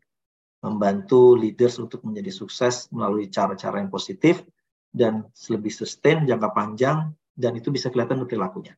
membantu 0.66 1.38
leaders 1.38 1.78
untuk 1.78 2.02
menjadi 2.02 2.34
sukses 2.34 2.90
melalui 2.90 3.30
cara-cara 3.30 3.78
yang 3.78 3.94
positif 3.94 4.42
dan 4.90 5.30
lebih 5.54 5.70
sustain 5.70 6.26
jangka 6.26 6.50
panjang 6.50 7.14
dan 7.38 7.54
itu 7.54 7.70
bisa 7.70 7.94
kelihatan 7.94 8.26
dari 8.26 8.34
perilakunya. 8.34 8.74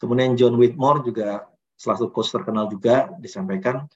Kemudian 0.00 0.32
John 0.40 0.56
Whitmore 0.56 1.04
juga 1.04 1.44
salah 1.80 1.96
satu 1.96 2.12
coach 2.12 2.28
terkenal 2.28 2.68
juga 2.68 3.08
disampaikan 3.16 3.88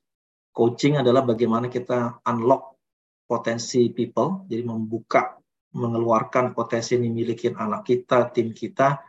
coaching 0.56 0.96
adalah 1.02 1.26
bagaimana 1.26 1.68
kita 1.68 2.24
unlock 2.24 2.78
potensi 3.26 3.90
people, 3.90 4.46
jadi 4.46 4.62
membuka, 4.62 5.36
mengeluarkan 5.74 6.54
potensi 6.54 6.94
yang 6.94 7.10
dimiliki 7.10 7.50
anak 7.50 7.82
kita, 7.82 8.30
tim 8.30 8.54
kita 8.54 9.02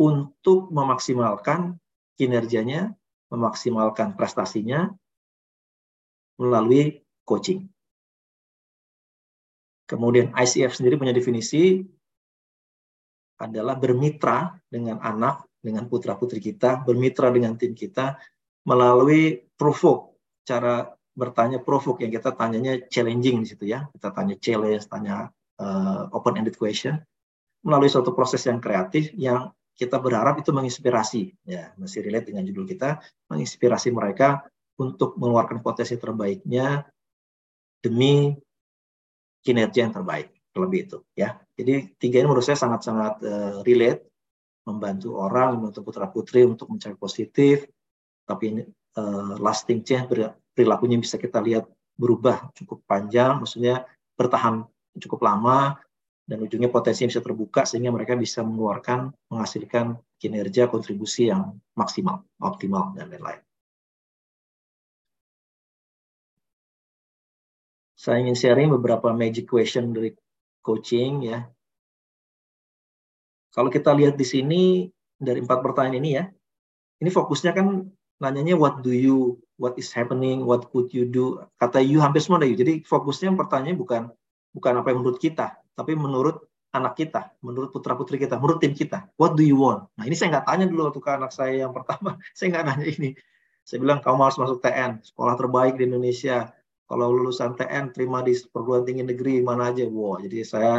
untuk 0.00 0.72
memaksimalkan 0.72 1.76
kinerjanya, 2.16 2.94
memaksimalkan 3.28 4.16
prestasinya, 4.16 4.88
melalui 6.40 7.02
coaching. 7.28 7.68
Kemudian 9.84 10.32
ICF 10.32 10.72
sendiri 10.72 10.96
punya 10.96 11.12
definisi 11.12 11.82
adalah 13.38 13.76
bermitra 13.76 14.56
dengan 14.70 15.02
anak, 15.02 15.47
dengan 15.58 15.90
putra-putri 15.90 16.38
kita, 16.38 16.82
bermitra 16.86 17.28
dengan 17.34 17.58
tim 17.58 17.74
kita 17.74 18.18
melalui 18.64 19.42
provoke, 19.58 20.18
cara 20.46 20.86
bertanya 21.18 21.58
provoke 21.58 22.06
yang 22.06 22.14
kita 22.14 22.30
tanyanya 22.36 22.86
challenging 22.86 23.42
di 23.42 23.48
situ 23.50 23.64
ya. 23.66 23.90
Kita 23.90 24.14
tanya 24.14 24.38
challenge, 24.38 24.86
tanya 24.86 25.26
uh, 25.58 26.06
open-ended 26.14 26.54
question. 26.54 27.02
Melalui 27.66 27.90
suatu 27.90 28.14
proses 28.14 28.46
yang 28.46 28.62
kreatif 28.62 29.10
yang 29.18 29.50
kita 29.78 29.98
berharap 30.02 30.42
itu 30.42 30.50
menginspirasi 30.50 31.46
ya 31.46 31.70
masih 31.78 32.02
relate 32.02 32.34
dengan 32.34 32.42
judul 32.42 32.66
kita 32.66 32.98
menginspirasi 33.30 33.94
mereka 33.94 34.42
untuk 34.74 35.14
mengeluarkan 35.14 35.62
potensi 35.62 35.94
terbaiknya 35.94 36.82
demi 37.78 38.34
kinerja 39.38 39.86
yang 39.86 39.94
terbaik 39.94 40.34
lebih 40.58 40.90
itu 40.90 40.98
ya. 41.14 41.38
Jadi 41.54 41.94
tiga 41.94 42.18
ini 42.18 42.26
menurut 42.26 42.42
saya 42.42 42.58
sangat-sangat 42.58 43.14
uh, 43.22 43.54
relate 43.62 44.07
membantu 44.68 45.16
orang 45.16 45.56
membantu 45.56 45.80
putra 45.80 46.04
putri 46.12 46.44
untuk 46.44 46.68
mencari 46.68 46.92
positif 47.00 47.64
tapi 48.28 48.68
uh, 49.00 49.34
lasting 49.40 49.80
change 49.80 50.12
perilakunya 50.52 51.00
bisa 51.00 51.16
kita 51.16 51.40
lihat 51.40 51.64
berubah 51.96 52.52
cukup 52.52 52.84
panjang 52.84 53.40
maksudnya 53.40 53.88
bertahan 54.12 54.68
cukup 55.00 55.24
lama 55.24 55.80
dan 56.28 56.44
ujungnya 56.44 56.68
potensi 56.68 57.08
bisa 57.08 57.24
terbuka 57.24 57.64
sehingga 57.64 57.88
mereka 57.88 58.12
bisa 58.12 58.44
mengeluarkan 58.44 59.08
menghasilkan 59.32 59.96
kinerja 60.20 60.68
kontribusi 60.68 61.32
yang 61.32 61.56
maksimal 61.72 62.20
optimal 62.44 62.92
dan 62.92 63.08
lain-lain 63.08 63.40
saya 67.98 68.22
ingin 68.22 68.38
sharing 68.38 68.70
beberapa 68.70 69.10
magic 69.10 69.50
question 69.50 69.90
dari 69.90 70.14
coaching 70.62 71.26
ya. 71.26 71.50
Kalau 73.58 73.74
kita 73.74 73.90
lihat 73.90 74.14
di 74.14 74.22
sini 74.22 74.62
dari 75.18 75.42
empat 75.42 75.58
pertanyaan 75.66 75.98
ini 75.98 76.10
ya, 76.14 76.30
ini 77.02 77.10
fokusnya 77.10 77.58
kan 77.58 77.90
nanyanya 78.22 78.54
what 78.54 78.86
do 78.86 78.94
you, 78.94 79.34
what 79.58 79.74
is 79.74 79.90
happening, 79.90 80.46
what 80.46 80.70
could 80.70 80.86
you 80.94 81.02
do. 81.02 81.42
Kata 81.58 81.82
you 81.82 81.98
hampir 81.98 82.22
semua 82.22 82.38
ada 82.38 82.46
you. 82.46 82.54
Jadi 82.54 82.86
fokusnya 82.86 83.34
pertanyaannya 83.34 83.74
bukan 83.74 84.02
bukan 84.54 84.72
apa 84.78 84.94
yang 84.94 85.02
menurut 85.02 85.18
kita, 85.18 85.58
tapi 85.74 85.98
menurut 85.98 86.46
anak 86.70 86.94
kita, 87.02 87.34
menurut 87.42 87.74
putra 87.74 87.98
putri 87.98 88.22
kita, 88.22 88.38
menurut 88.38 88.62
tim 88.62 88.78
kita. 88.78 89.10
What 89.18 89.34
do 89.34 89.42
you 89.42 89.58
want? 89.58 89.90
Nah 89.98 90.06
ini 90.06 90.14
saya 90.14 90.38
nggak 90.38 90.46
tanya 90.46 90.70
dulu 90.70 90.94
waktu 90.94 91.00
ke 91.02 91.10
anak 91.10 91.34
saya 91.34 91.66
yang 91.66 91.74
pertama, 91.74 92.14
saya 92.38 92.54
nggak 92.54 92.62
nanya 92.62 92.86
ini. 92.86 93.10
Saya 93.66 93.82
bilang 93.82 93.98
kamu 93.98 94.22
harus 94.22 94.38
masuk 94.38 94.62
TN, 94.62 95.02
sekolah 95.02 95.34
terbaik 95.34 95.74
di 95.76 95.90
Indonesia 95.90 96.54
kalau 96.88 97.12
lulusan 97.12 97.52
TN 97.54 97.92
terima 97.92 98.24
di 98.24 98.32
perguruan 98.48 98.88
tinggi 98.88 99.04
negeri 99.04 99.44
mana 99.44 99.70
aja 99.70 99.84
wow 99.84 100.16
jadi 100.24 100.40
saya 100.42 100.74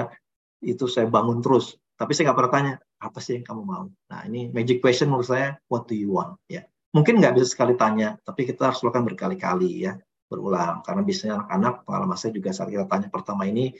itu 0.59 0.89
saya 0.89 1.05
bangun 1.05 1.39
terus 1.39 1.77
tapi 1.99 2.15
saya 2.15 2.31
nggak 2.31 2.37
pernah 2.39 2.53
tanya 2.55 2.73
apa 3.03 3.19
sih 3.19 3.43
yang 3.43 3.45
kamu 3.45 3.61
mau? 3.67 3.85
Nah 3.91 4.19
ini 4.23 4.47
magic 4.55 4.79
question 4.79 5.11
menurut 5.11 5.27
saya 5.27 5.59
what 5.67 5.83
do 5.83 5.99
you 5.99 6.15
want? 6.15 6.39
Ya. 6.47 6.63
Mungkin 6.95 7.19
nggak 7.19 7.35
bisa 7.35 7.51
sekali 7.51 7.75
tanya 7.75 8.15
tapi 8.23 8.47
kita 8.47 8.71
harus 8.71 8.79
lakukan 8.79 9.03
berkali-kali 9.03 9.83
ya 9.83 9.99
berulang. 10.31 10.79
Karena 10.87 11.03
biasanya 11.03 11.43
anak-anak 11.43 11.73
pengalaman 11.83 12.15
saya 12.15 12.31
juga 12.31 12.55
saat 12.55 12.71
kita 12.71 12.87
tanya 12.87 13.11
pertama 13.11 13.43
ini 13.43 13.75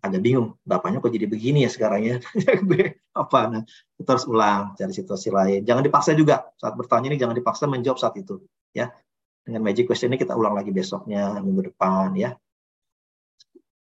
agak 0.00 0.22
bingung 0.24 0.54
bapaknya 0.64 1.02
kok 1.04 1.12
jadi 1.12 1.28
begini 1.28 1.68
ya 1.68 1.70
sekarang 1.70 2.00
ya? 2.08 2.16
Apa 3.20 3.52
nah 3.52 3.62
kita 4.00 4.16
harus 4.16 4.24
ulang 4.24 4.72
cari 4.72 4.92
situasi 4.96 5.28
lain. 5.28 5.60
Jangan 5.68 5.84
dipaksa 5.84 6.16
juga 6.16 6.48
saat 6.56 6.72
bertanya 6.72 7.12
ini 7.12 7.20
jangan 7.20 7.36
dipaksa 7.36 7.68
menjawab 7.68 8.00
saat 8.00 8.16
itu 8.16 8.40
ya. 8.72 8.88
Dengan 9.44 9.60
magic 9.60 9.92
question 9.92 10.08
ini 10.08 10.16
kita 10.16 10.32
ulang 10.32 10.56
lagi 10.56 10.72
besoknya 10.72 11.36
minggu 11.44 11.68
depan 11.68 12.16
ya 12.16 12.32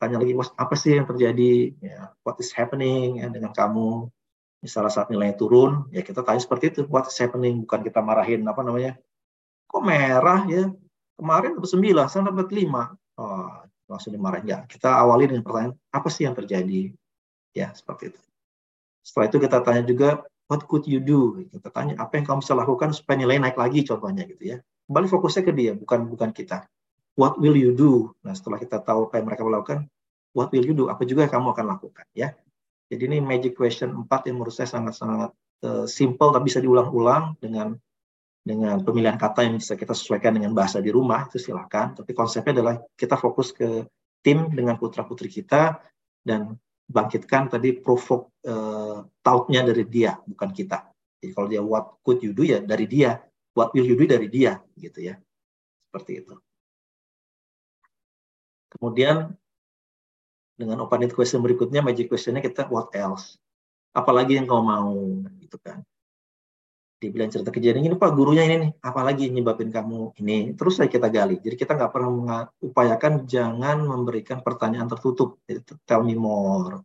tanya 0.03 0.19
lagi 0.19 0.35
mas 0.35 0.51
apa 0.59 0.75
sih 0.75 0.99
yang 0.99 1.07
terjadi? 1.07 1.71
Ya 1.79 2.11
what 2.27 2.35
is 2.43 2.51
happening? 2.51 3.23
Ya 3.23 3.31
dengan 3.31 3.55
kamu 3.55 4.11
misalnya 4.59 4.91
saat 4.91 5.07
nilainya 5.07 5.39
turun 5.39 5.87
ya 5.95 6.03
kita 6.03 6.23
tanya 6.27 6.43
seperti 6.43 6.75
itu 6.75 6.81
what 6.91 7.07
is 7.07 7.15
happening? 7.15 7.63
Bukan 7.63 7.79
kita 7.87 8.03
marahin 8.03 8.43
apa 8.43 8.59
namanya 8.59 8.99
kok 9.71 9.83
merah 9.83 10.43
ya? 10.51 10.67
Kemarin 11.15 11.55
dapat 11.55 11.69
sembilan 11.71 12.05
saya 12.11 12.27
dapat 12.27 12.51
lima. 12.51 12.91
Oh, 13.15 13.63
langsung 13.87 14.11
dimarahin. 14.11 14.43
Ya 14.43 14.59
kita 14.67 14.91
awali 14.91 15.31
dengan 15.31 15.47
pertanyaan 15.47 15.79
apa 15.95 16.07
sih 16.11 16.27
yang 16.27 16.35
terjadi? 16.35 16.91
Ya 17.55 17.71
seperti 17.71 18.11
itu. 18.11 18.19
Setelah 19.05 19.31
itu 19.31 19.37
kita 19.39 19.57
tanya 19.63 19.83
juga 19.87 20.09
what 20.51 20.67
could 20.67 20.83
you 20.89 20.99
do? 20.99 21.47
Kita 21.47 21.71
tanya 21.71 21.95
apa 22.01 22.19
yang 22.19 22.25
kamu 22.27 22.43
bisa 22.43 22.53
lakukan 22.57 22.91
supaya 22.91 23.23
nilai 23.23 23.39
naik 23.39 23.55
lagi 23.55 23.87
contohnya? 23.87 24.27
Gitu 24.27 24.43
ya. 24.43 24.57
Kembali 24.83 25.07
fokusnya 25.07 25.43
ke 25.47 25.53
dia, 25.55 25.71
bukan 25.77 26.11
bukan 26.11 26.35
kita. 26.35 26.67
What 27.13 27.37
will 27.37 27.53
you 27.53 27.73
do? 27.77 28.09
Nah, 28.25 28.33
setelah 28.33 28.57
kita 28.57 28.81
tahu 28.81 29.09
apa 29.09 29.21
yang 29.21 29.27
mereka 29.29 29.45
melakukan, 29.45 29.85
what 30.33 30.49
will 30.49 30.65
you 30.65 30.73
do? 30.73 30.89
Apa 30.89 31.05
juga 31.05 31.25
yang 31.29 31.33
kamu 31.33 31.53
akan 31.53 31.65
lakukan, 31.77 32.05
ya. 32.17 32.33
Jadi 32.89 33.09
ini 33.09 33.17
magic 33.21 33.57
question 33.57 33.93
4 33.93 34.29
yang 34.29 34.41
menurut 34.41 34.53
saya 34.53 34.69
sangat-sangat 34.69 35.31
uh, 35.65 35.85
simple 35.89 36.29
tapi 36.29 36.49
bisa 36.51 36.61
diulang-ulang 36.61 37.37
dengan 37.41 37.73
dengan 38.43 38.83
pemilihan 38.83 39.15
kata 39.15 39.47
yang 39.47 39.55
bisa 39.55 39.73
kita 39.79 39.95
sesuaikan 39.95 40.35
dengan 40.35 40.51
bahasa 40.51 40.83
di 40.83 40.91
rumah 40.91 41.25
itu 41.25 41.39
silakan. 41.39 41.95
Tapi 41.97 42.11
konsepnya 42.11 42.59
adalah 42.59 42.75
kita 42.93 43.15
fokus 43.17 43.55
ke 43.55 43.87
tim 44.21 44.51
dengan 44.51 44.77
putra 44.77 45.07
putri 45.07 45.31
kita 45.31 45.79
dan 46.21 46.53
bangkitkan 46.85 47.49
tadi 47.49 47.79
provoke 47.79 48.35
uh, 48.45 49.05
tautnya 49.23 49.63
dari 49.63 49.87
dia 49.87 50.19
bukan 50.27 50.51
kita. 50.51 50.91
Jadi 51.23 51.31
kalau 51.31 51.47
dia 51.47 51.63
what 51.63 52.03
could 52.03 52.19
you 52.19 52.35
do 52.35 52.43
ya 52.43 52.59
dari 52.59 52.85
dia 52.85 53.15
what 53.55 53.71
will 53.71 53.85
you 53.85 53.95
do 53.95 54.05
dari 54.05 54.27
dia 54.27 54.59
gitu 54.75 54.99
ya 54.99 55.15
seperti 55.87 56.25
itu 56.25 56.33
kemudian 58.77 59.35
dengan 60.53 60.85
open 60.85 61.01
ended 61.01 61.17
question 61.17 61.41
berikutnya 61.41 61.81
magic 61.81 62.09
questionnya 62.09 62.41
kita 62.41 62.69
what 62.69 62.93
else? 62.93 63.41
Apalagi 63.93 64.37
yang 64.37 64.45
kau 64.45 64.61
mau 64.61 64.93
gitu 65.41 65.57
kan. 65.61 65.81
Dibilang 67.01 67.27
cerita 67.27 67.51
kejadian 67.51 67.83
ini 67.83 67.99
pak 67.99 68.15
gurunya 68.15 68.47
ini 68.47 68.55
nih 68.63 68.71
apalagi 68.79 69.27
nyebabin 69.33 69.69
kamu 69.73 70.15
ini? 70.23 70.55
Terus 70.55 70.79
saya 70.79 70.87
kita 70.87 71.11
gali. 71.11 71.41
Jadi 71.41 71.55
kita 71.59 71.75
nggak 71.75 71.91
pernah 71.91 72.09
mengupayakan 72.09 73.27
jangan 73.27 73.77
memberikan 73.83 74.39
pertanyaan 74.39 74.87
tertutup. 74.87 75.41
Jadi 75.43 75.61
tell 75.83 76.05
me 76.05 76.15
more. 76.15 76.81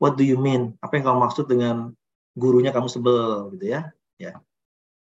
What 0.00 0.16
do 0.16 0.24
you 0.24 0.40
mean? 0.40 0.74
Apa 0.80 0.98
yang 0.98 1.12
kamu 1.12 1.18
maksud 1.28 1.46
dengan 1.46 1.92
gurunya 2.34 2.74
kamu 2.74 2.88
sebel 2.90 3.54
gitu 3.54 3.66
ya? 3.68 3.94
Ya. 4.18 4.40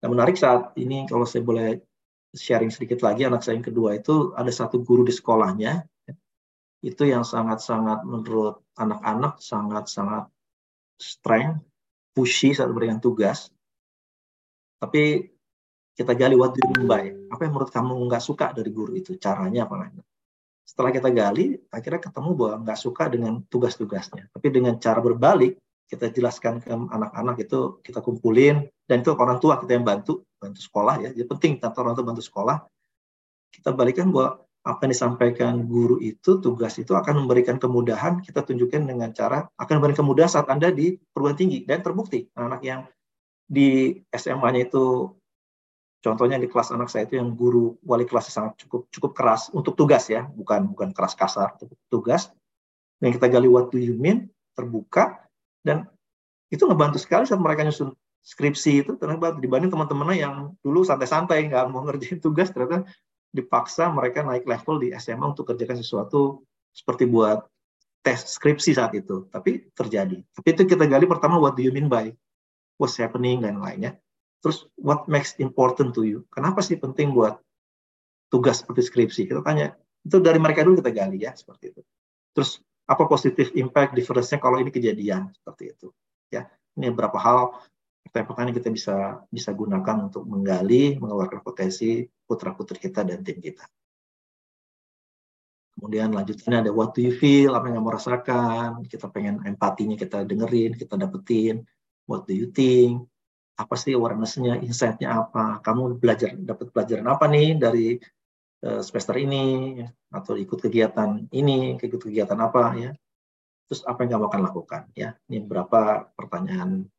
Nah, 0.01 0.09
menarik 0.09 0.41
saat 0.41 0.73
ini 0.81 1.05
kalau 1.05 1.29
saya 1.29 1.45
boleh 1.45 1.85
sharing 2.33 2.73
sedikit 2.73 3.05
lagi, 3.05 3.27
anak 3.29 3.45
saya 3.45 3.61
yang 3.61 3.67
kedua 3.67 3.99
itu 3.99 4.33
ada 4.33 4.49
satu 4.49 4.81
guru 4.81 5.05
di 5.05 5.13
sekolahnya, 5.13 5.85
itu 6.81 7.03
yang 7.05 7.25
sangat-sangat 7.25 8.05
menurut 8.09 8.65
anak-anak 8.77 9.37
sangat-sangat 9.41 10.33
strength, 10.97 11.61
pushy 12.17 12.57
saat 12.57 12.73
memberikan 12.73 13.01
tugas. 13.01 13.53
Tapi 14.81 15.29
kita 15.93 16.17
gali 16.17 16.37
what 16.37 16.57
do 16.57 16.61
you 16.65 16.89
by? 16.89 17.13
Apa 17.29 17.45
yang 17.45 17.53
menurut 17.53 17.69
kamu 17.69 17.93
nggak 18.09 18.25
suka 18.25 18.57
dari 18.57 18.73
guru 18.73 18.97
itu? 18.97 19.21
Caranya 19.21 19.69
apa 19.69 19.93
setelah 20.71 20.95
kita 20.95 21.11
gali 21.11 21.59
akhirnya 21.75 21.99
ketemu 21.99 22.31
bahwa 22.39 22.55
nggak 22.63 22.79
suka 22.79 23.11
dengan 23.11 23.43
tugas-tugasnya. 23.51 24.31
Tapi 24.31 24.47
dengan 24.55 24.79
cara 24.79 25.03
berbalik 25.03 25.59
kita 25.91 26.15
jelaskan 26.15 26.63
ke 26.63 26.71
anak-anak 26.71 27.43
itu 27.43 27.83
kita 27.83 27.99
kumpulin 27.99 28.71
dan 28.87 29.03
itu 29.03 29.11
orang 29.11 29.43
tua 29.43 29.59
kita 29.59 29.75
yang 29.75 29.83
bantu 29.83 30.23
bantu 30.39 30.63
sekolah 30.63 31.03
ya. 31.03 31.11
Jadi 31.11 31.27
penting 31.27 31.53
tanpa 31.59 31.83
orang 31.83 31.99
tua 31.99 32.07
bantu 32.07 32.23
sekolah 32.23 32.63
kita 33.51 33.75
balikan 33.75 34.15
bahwa 34.15 34.47
apa 34.61 34.85
yang 34.85 34.93
disampaikan 34.93 35.55
guru 35.65 35.97
itu 36.05 36.37
tugas 36.45 36.77
itu 36.77 36.93
akan 36.93 37.25
memberikan 37.25 37.57
kemudahan 37.57 38.21
kita 38.21 38.45
tunjukkan 38.45 38.85
dengan 38.85 39.09
cara 39.17 39.49
akan 39.57 39.81
memberikan 39.81 40.05
kemudahan 40.05 40.29
saat 40.29 40.47
anda 40.53 40.69
di 40.69 41.01
perguruan 41.13 41.37
tinggi. 41.37 41.65
Dan 41.65 41.81
terbukti 41.81 42.29
anak 42.37 42.61
yang 42.61 42.85
di 43.49 43.97
SMA-nya 44.13 44.69
itu 44.69 45.15
Contohnya 46.01 46.41
di 46.41 46.49
kelas 46.49 46.73
anak 46.73 46.89
saya 46.89 47.05
itu 47.05 47.21
yang 47.21 47.37
guru 47.37 47.77
wali 47.85 48.09
kelas 48.09 48.33
sangat 48.33 48.57
cukup 48.65 48.89
cukup 48.89 49.13
keras 49.13 49.53
untuk 49.53 49.77
tugas 49.77 50.09
ya, 50.09 50.25
bukan 50.33 50.73
bukan 50.73 50.97
keras 50.97 51.13
kasar, 51.13 51.61
tugas. 51.93 52.33
Dan 52.97 53.13
kita 53.13 53.29
gali 53.29 53.45
what 53.45 53.69
do 53.69 53.77
terbuka. 54.57 55.29
Dan 55.61 55.85
itu 56.49 56.65
ngebantu 56.65 56.97
sekali 56.97 57.29
saat 57.29 57.37
mereka 57.37 57.69
nyusun 57.69 57.93
skripsi 58.25 58.85
itu 58.85 58.97
ternyata 58.97 59.37
dibanding 59.37 59.69
teman-temannya 59.69 60.17
yang 60.25 60.35
dulu 60.65 60.85
santai-santai 60.85 61.53
nggak 61.53 61.69
mau 61.69 61.85
ngerjain 61.85 62.21
tugas 62.21 62.53
ternyata 62.53 62.89
dipaksa 63.31 63.91
mereka 63.91 64.27
naik 64.27 64.45
level 64.45 64.83
di 64.83 64.91
SMA 64.99 65.35
untuk 65.35 65.51
kerjakan 65.51 65.79
sesuatu 65.79 66.43
seperti 66.75 67.07
buat 67.07 67.47
tes 68.01 68.37
skripsi 68.37 68.75
saat 68.75 68.97
itu 68.97 69.29
tapi 69.31 69.71
terjadi 69.77 70.19
tapi 70.35 70.49
itu 70.57 70.63
kita 70.67 70.89
gali 70.89 71.07
pertama 71.07 71.37
what 71.37 71.55
do 71.55 71.63
you 71.63 71.71
mean 71.71 71.87
by 71.87 72.11
what's 72.81 72.97
happening 72.99 73.45
dan 73.45 73.61
lainnya 73.61 73.95
Terus 74.41 74.65
what 74.81 75.05
makes 75.05 75.37
important 75.37 75.93
to 75.97 76.03
you? 76.09 76.25
Kenapa 76.33 76.65
sih 76.65 76.81
penting 76.81 77.13
buat 77.13 77.37
tugas 78.33 78.65
seperti 78.65 78.89
skripsi? 78.89 79.29
Kita 79.29 79.45
tanya, 79.45 79.77
itu 80.01 80.17
dari 80.19 80.41
mereka 80.41 80.65
dulu 80.65 80.81
kita 80.81 80.93
gali 80.93 81.21
ya, 81.21 81.37
seperti 81.37 81.77
itu. 81.77 81.83
Terus 82.33 82.57
apa 82.89 83.05
positif 83.07 83.53
impact 83.53 83.93
difference-nya 83.95 84.41
kalau 84.41 84.59
ini 84.59 84.73
kejadian 84.73 85.29
seperti 85.37 85.77
itu? 85.77 85.93
Ya, 86.33 86.49
ini 86.81 86.89
beberapa 86.89 87.21
hal 87.21 87.53
pertanyaan 88.09 88.57
kita 88.57 88.69
bisa 88.73 88.97
bisa 89.29 89.51
gunakan 89.53 90.11
untuk 90.11 90.25
menggali, 90.25 90.97
mengeluarkan 90.97 91.45
potensi 91.45 92.03
putra 92.25 92.57
putri 92.57 92.81
kita 92.81 93.05
dan 93.05 93.21
tim 93.21 93.39
kita. 93.39 93.69
Kemudian 95.77 96.13
lanjutnya 96.13 96.61
ada 96.61 96.73
what 96.75 96.93
do 96.93 97.01
you 97.01 97.15
feel, 97.15 97.57
apa 97.57 97.73
yang 97.73 97.81
kamu 97.81 97.97
rasakan, 97.97 98.85
kita 98.85 99.09
pengen 99.09 99.41
empatinya 99.49 99.97
kita 99.97 100.29
dengerin, 100.29 100.77
kita 100.77 100.99
dapetin, 100.99 101.65
what 102.05 102.29
do 102.29 102.37
you 102.37 102.53
think, 102.53 103.09
apa 103.57 103.75
sih 103.77 103.97
awareness-nya, 103.97 104.61
insight-nya 104.61 105.21
apa, 105.25 105.61
kamu 105.65 105.97
belajar 105.97 106.37
dapat 106.37 106.69
pelajaran 106.73 107.09
apa 107.09 107.25
nih 107.29 107.57
dari 107.57 107.97
uh, 108.65 108.81
semester 108.85 109.17
ini 109.21 109.81
atau 110.13 110.37
ikut 110.37 110.59
kegiatan 110.61 111.29
ini, 111.33 111.77
ikut 111.81 112.01
kegiatan 112.01 112.37
apa 112.37 112.63
ya. 112.77 112.91
Terus 113.69 113.87
apa 113.87 114.03
yang 114.03 114.19
kamu 114.19 114.25
akan 114.29 114.43
lakukan 114.51 114.83
ya. 114.93 115.15
Ini 115.31 115.47
beberapa 115.47 116.11
pertanyaan 116.13 116.91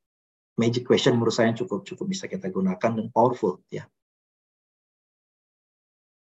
magic 0.60 0.84
question 0.88 1.16
menurut 1.16 1.36
saya 1.36 1.56
cukup 1.56 1.84
cukup 1.88 2.06
bisa 2.12 2.28
kita 2.28 2.52
gunakan 2.52 2.92
dan 2.98 3.08
powerful 3.12 3.60
ya. 3.72 3.88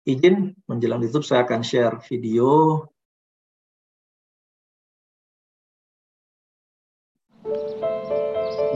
Izin 0.05 0.53
menjelang 0.69 1.01
YouTube 1.01 1.25
saya 1.25 1.49
akan 1.49 1.65
share 1.65 1.97
video 2.05 2.85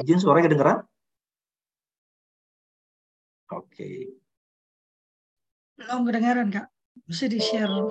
Izin 0.04 0.20
suaranya 0.22 0.46
kedengeran? 0.48 0.78
Oke. 3.50 4.14
Belum 5.80 6.00
kedengaran, 6.06 6.48
Kak. 6.52 6.66
Mesti 7.08 7.26
di-share. 7.32 7.90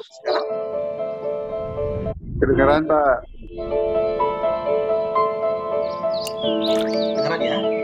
Kedengaran, 2.37 2.85
Pak. 2.85 3.17
Kedengaran 6.47 7.41
ya? 7.43 7.76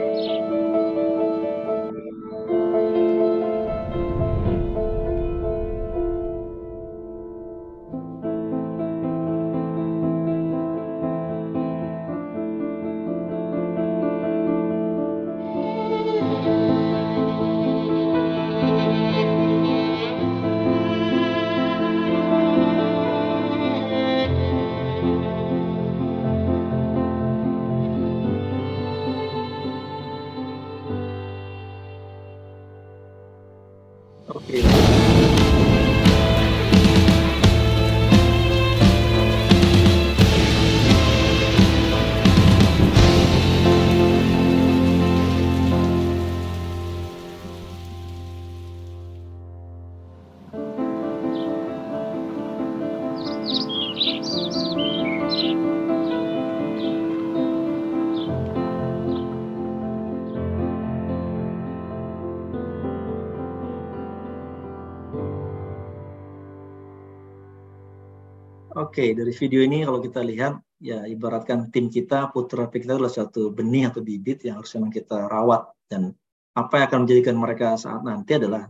Oke, 68.94 69.18
dari 69.18 69.34
video 69.34 69.66
ini 69.66 69.82
kalau 69.82 69.98
kita 69.98 70.22
lihat, 70.22 70.62
ya 70.78 71.10
ibaratkan 71.10 71.74
tim 71.74 71.90
kita, 71.90 72.30
putra 72.30 72.70
kita 72.70 72.94
adalah 72.94 73.10
suatu 73.10 73.50
benih 73.50 73.90
atau 73.90 74.06
bibit 74.06 74.46
yang 74.46 74.62
harus 74.62 74.70
memang 74.78 74.94
kita 74.94 75.18
rawat. 75.34 75.66
Dan 75.90 76.14
apa 76.54 76.74
yang 76.78 76.86
akan 76.94 77.00
menjadikan 77.02 77.34
mereka 77.34 77.74
saat 77.74 78.06
nanti 78.06 78.38
adalah 78.38 78.70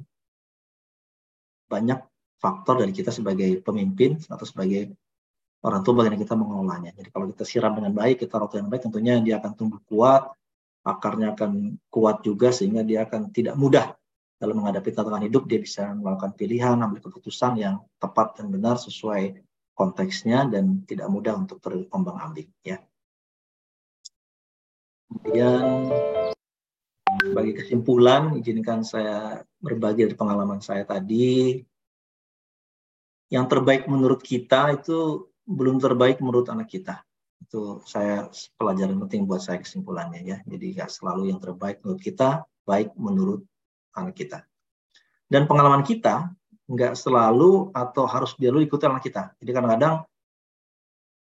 banyak 1.68 2.00
faktor 2.40 2.88
dari 2.88 2.96
kita 2.96 3.12
sebagai 3.12 3.60
pemimpin 3.68 4.16
atau 4.32 4.48
sebagai 4.48 4.96
orang 5.60 5.84
tua 5.84 5.92
bagaimana 5.92 6.24
kita 6.24 6.40
mengelolanya. 6.40 6.96
Jadi 6.96 7.12
kalau 7.12 7.28
kita 7.28 7.44
siram 7.44 7.76
dengan 7.76 7.92
baik, 7.92 8.24
kita 8.24 8.40
rawat 8.40 8.56
dengan 8.56 8.72
baik, 8.72 8.82
tentunya 8.88 9.20
dia 9.20 9.44
akan 9.44 9.52
tumbuh 9.60 9.84
kuat, 9.84 10.24
akarnya 10.88 11.36
akan 11.36 11.76
kuat 11.92 12.24
juga 12.24 12.56
sehingga 12.56 12.80
dia 12.88 13.04
akan 13.04 13.28
tidak 13.36 13.60
mudah 13.60 13.92
dalam 14.40 14.56
menghadapi 14.56 14.88
tantangan 14.88 15.28
hidup, 15.28 15.52
dia 15.52 15.60
bisa 15.60 15.92
melakukan 15.92 16.32
pilihan, 16.32 16.80
ambil 16.80 17.04
keputusan 17.04 17.60
yang 17.60 17.84
tepat 18.00 18.40
dan 18.40 18.48
benar 18.48 18.80
sesuai 18.80 19.52
konteksnya 19.74 20.46
dan 20.50 20.86
tidak 20.86 21.10
mudah 21.10 21.38
untuk 21.38 21.58
berkembang 21.62 22.18
ambing 22.22 22.50
ya. 22.62 22.82
Kemudian 25.10 25.90
bagi 27.34 27.54
kesimpulan 27.54 28.38
izinkan 28.38 28.82
saya 28.82 29.46
berbagi 29.62 30.10
dari 30.10 30.18
pengalaman 30.18 30.62
saya 30.62 30.86
tadi. 30.86 31.62
Yang 33.34 33.46
terbaik 33.50 33.90
menurut 33.90 34.22
kita 34.22 34.78
itu 34.78 35.30
belum 35.46 35.82
terbaik 35.82 36.22
menurut 36.22 36.50
anak 36.54 36.70
kita. 36.70 37.02
Itu 37.42 37.82
saya 37.86 38.30
pelajaran 38.58 38.98
penting 39.06 39.26
buat 39.26 39.42
saya 39.42 39.58
kesimpulannya 39.58 40.22
ya. 40.22 40.38
Jadi 40.46 40.78
nggak 40.78 40.90
selalu 40.90 41.34
yang 41.34 41.42
terbaik 41.42 41.82
menurut 41.82 42.02
kita 42.02 42.46
baik 42.64 42.94
menurut 42.98 43.42
anak 43.98 44.14
kita. 44.18 44.46
Dan 45.30 45.50
pengalaman 45.50 45.82
kita 45.82 46.30
nggak 46.74 46.98
selalu 46.98 47.70
atau 47.72 48.10
harus 48.10 48.34
dia 48.36 48.50
lu 48.50 48.60
ikuti 48.60 48.84
anak 48.90 49.06
kita. 49.06 49.38
Jadi 49.38 49.52
kadang-kadang 49.54 50.04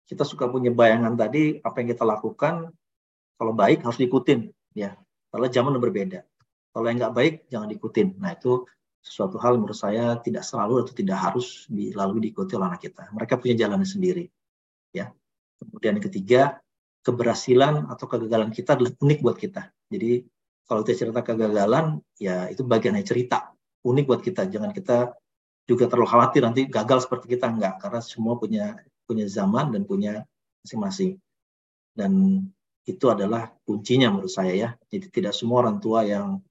kita 0.05 0.27
suka 0.27 0.51
punya 0.51 0.75
bayangan 0.75 1.17
tadi 1.17 1.63
apa 1.63 1.77
yang 1.81 1.89
kita 1.95 2.05
lakukan 2.05 2.69
kalau 3.41 3.53
baik 3.57 3.81
harus 3.81 3.97
diikutin 3.97 4.53
ya. 4.77 4.95
Kalau 5.31 5.47
zaman 5.49 5.79
berbeda. 5.81 6.27
Kalau 6.71 6.87
yang 6.87 6.99
nggak 7.01 7.15
baik 7.15 7.35
jangan 7.49 7.71
diikutin. 7.71 8.19
Nah 8.19 8.37
itu 8.37 8.69
sesuatu 9.01 9.41
hal 9.41 9.57
menurut 9.57 9.79
saya 9.79 10.21
tidak 10.21 10.45
selalu 10.45 10.85
atau 10.85 10.93
tidak 10.93 11.17
harus 11.17 11.65
dilalui 11.73 12.21
diikuti 12.21 12.53
oleh 12.55 12.69
anak 12.69 12.85
kita. 12.85 13.09
Mereka 13.17 13.41
punya 13.41 13.57
jalannya 13.65 13.89
sendiri. 13.89 14.29
Ya. 14.93 15.15
Kemudian 15.57 15.97
yang 15.97 16.05
ketiga, 16.05 16.43
keberhasilan 17.01 17.89
atau 17.89 18.05
kegagalan 18.05 18.53
kita 18.53 18.77
adalah 18.77 18.93
unik 18.97 19.19
buat 19.25 19.37
kita. 19.41 19.73
Jadi 19.89 20.25
kalau 20.69 20.85
kita 20.85 20.97
cerita 21.07 21.21
kegagalan, 21.25 21.99
ya 22.21 22.47
itu 22.53 22.63
bagian 22.63 22.95
dari 22.97 23.07
cerita 23.09 23.57
unik 23.85 24.05
buat 24.05 24.21
kita. 24.21 24.47
Jangan 24.47 24.71
kita 24.77 25.17
juga 25.71 25.87
terlalu 25.87 26.11
khawatir 26.11 26.43
nanti 26.43 26.67
gagal 26.67 27.07
seperti 27.07 27.39
kita 27.39 27.47
enggak 27.47 27.79
karena 27.79 28.03
semua 28.03 28.35
punya 28.35 28.75
punya 29.07 29.31
zaman 29.31 29.71
dan 29.71 29.87
punya 29.87 30.27
masing-masing. 30.67 31.15
Dan 31.95 32.43
itu 32.83 33.07
adalah 33.07 33.55
kuncinya 33.63 34.11
menurut 34.11 34.35
saya 34.35 34.51
ya. 34.51 34.69
Jadi 34.91 35.07
tidak 35.15 35.31
semua 35.39 35.63
orang 35.63 35.79
tua 35.79 36.03
yang 36.03 36.43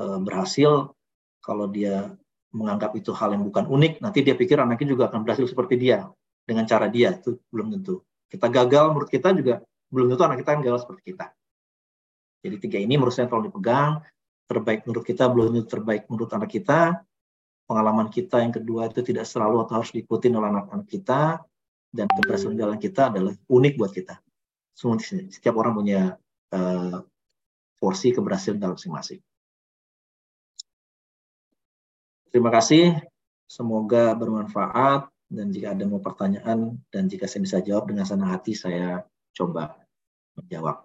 uh, 0.00 0.18
berhasil 0.24 0.96
kalau 1.44 1.68
dia 1.68 2.16
menganggap 2.54 2.96
itu 2.96 3.12
hal 3.12 3.36
yang 3.36 3.44
bukan 3.44 3.68
unik, 3.68 4.00
nanti 4.00 4.24
dia 4.24 4.32
pikir 4.38 4.56
anaknya 4.56 4.94
juga 4.96 5.10
akan 5.10 5.26
berhasil 5.26 5.44
seperti 5.50 5.74
dia 5.76 6.08
dengan 6.46 6.64
cara 6.64 6.86
dia 6.88 7.12
itu 7.12 7.36
belum 7.50 7.74
tentu. 7.74 8.00
Kita 8.30 8.48
gagal 8.48 8.94
menurut 8.94 9.10
kita 9.10 9.34
juga 9.36 9.60
belum 9.92 10.14
tentu 10.14 10.22
anak 10.24 10.38
kita 10.40 10.50
gagal 10.62 10.86
seperti 10.86 11.02
kita. 11.12 11.26
Jadi 12.44 12.56
tiga 12.60 12.78
ini 12.78 12.94
menurut 12.96 13.12
saya 13.12 13.26
kalau 13.26 13.44
dipegang, 13.44 14.00
terbaik 14.46 14.86
menurut 14.86 15.04
kita 15.04 15.24
belum 15.28 15.46
tentu 15.52 15.68
terbaik 15.68 16.02
menurut 16.08 16.30
anak 16.32 16.50
kita. 16.52 17.02
Pengalaman 17.64 18.12
kita 18.12 18.44
yang 18.44 18.52
kedua 18.52 18.92
itu 18.92 19.00
tidak 19.00 19.24
selalu 19.24 19.64
atau 19.64 19.80
harus 19.80 19.90
diikuti 19.90 20.28
oleh 20.28 20.52
anak-anak 20.52 20.88
kita 20.88 21.40
dan 21.94 22.06
keberhasilan 22.12 22.56
jalan 22.60 22.78
kita 22.78 23.08
adalah 23.08 23.32
unik 23.48 23.74
buat 23.80 23.92
kita 23.94 24.20
semua 24.74 24.98
setiap 24.98 25.54
orang 25.54 25.72
punya 25.78 26.00
uh, 26.50 26.98
porsi 27.78 28.10
keberhasilan 28.10 28.58
dalam 28.58 28.74
masing-masing. 28.74 29.22
Terima 32.34 32.50
kasih, 32.50 32.98
semoga 33.46 34.10
bermanfaat 34.18 35.06
dan 35.30 35.54
jika 35.54 35.78
ada 35.78 35.86
mau 35.86 36.02
pertanyaan 36.02 36.74
dan 36.90 37.06
jika 37.06 37.30
saya 37.30 37.46
bisa 37.46 37.62
jawab 37.62 37.86
dengan 37.86 38.02
senang 38.02 38.34
hati 38.34 38.58
saya 38.58 39.06
coba 39.30 39.78
menjawab. 40.34 40.82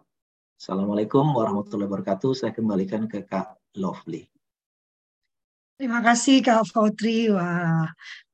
Assalamualaikum 0.62 1.26
warahmatullahi 1.34 1.90
wabarakatuh. 1.90 2.38
Saya 2.38 2.52
kembalikan 2.54 3.10
ke 3.10 3.26
Kak 3.26 3.58
Lovely. 3.74 4.30
Terima 5.80 6.04
kasih 6.04 6.44
Kak 6.44 6.68
Fautri. 6.76 7.32
Wah, 7.32 7.88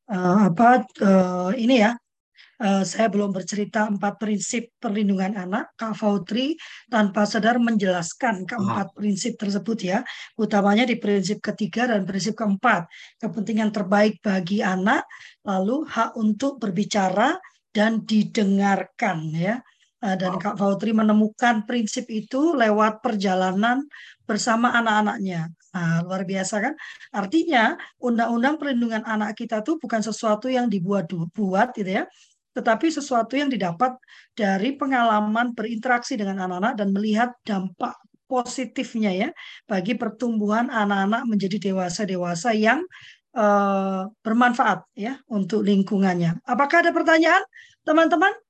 uh, 0.10 0.38
apa 0.50 0.82
uh, 1.06 1.54
ini 1.54 1.78
ya 1.78 1.94
uh, 2.58 2.82
saya 2.82 3.06
belum 3.06 3.30
bercerita 3.38 3.86
empat 3.86 4.18
prinsip 4.18 4.74
perlindungan 4.82 5.38
anak, 5.38 5.78
Kak 5.78 5.94
Fautri 5.94 6.58
tanpa 6.90 7.30
sadar 7.30 7.62
menjelaskan 7.62 8.50
keempat 8.50 8.88
oh. 8.90 8.94
prinsip 8.98 9.38
tersebut 9.38 9.78
ya, 9.78 10.02
utamanya 10.42 10.90
di 10.90 10.98
prinsip 10.98 11.38
ketiga 11.38 11.86
dan 11.86 12.10
prinsip 12.10 12.34
keempat, 12.34 12.90
kepentingan 13.22 13.70
terbaik 13.70 14.26
bagi 14.26 14.66
anak, 14.66 15.06
lalu 15.46 15.86
hak 15.86 16.18
untuk 16.18 16.58
berbicara 16.58 17.38
dan 17.70 18.02
didengarkan 18.10 19.30
ya. 19.38 19.62
Dan 20.06 20.38
Kak 20.38 20.62
Fautri 20.62 20.94
menemukan 20.94 21.66
prinsip 21.66 22.06
itu 22.14 22.54
lewat 22.54 23.02
perjalanan 23.02 23.82
bersama 24.22 24.70
anak-anaknya. 24.78 25.50
Nah, 25.76 26.08
luar 26.08 26.24
biasa 26.24 26.64
kan? 26.64 26.74
Artinya 27.12 27.76
undang-undang 28.00 28.56
perlindungan 28.56 29.04
anak 29.04 29.36
kita 29.36 29.60
tuh 29.60 29.76
bukan 29.76 30.00
sesuatu 30.00 30.48
yang 30.48 30.72
dibuat-buat 30.72 31.76
gitu 31.76 31.92
ya, 32.00 32.08
tetapi 32.56 32.88
sesuatu 32.88 33.36
yang 33.36 33.52
didapat 33.52 34.00
dari 34.32 34.80
pengalaman 34.80 35.52
berinteraksi 35.52 36.16
dengan 36.16 36.48
anak-anak 36.48 36.74
dan 36.80 36.88
melihat 36.96 37.30
dampak 37.44 37.92
positifnya 38.26 39.12
ya 39.12 39.30
bagi 39.70 39.94
pertumbuhan 40.00 40.72
anak-anak 40.72 41.28
menjadi 41.28 41.70
dewasa-dewasa 41.70 42.56
yang 42.56 42.82
uh, 43.36 44.08
bermanfaat 44.24 44.88
ya 44.96 45.20
untuk 45.28 45.62
lingkungannya. 45.62 46.40
Apakah 46.48 46.88
ada 46.88 46.96
pertanyaan, 46.96 47.44
teman-teman? 47.84 48.45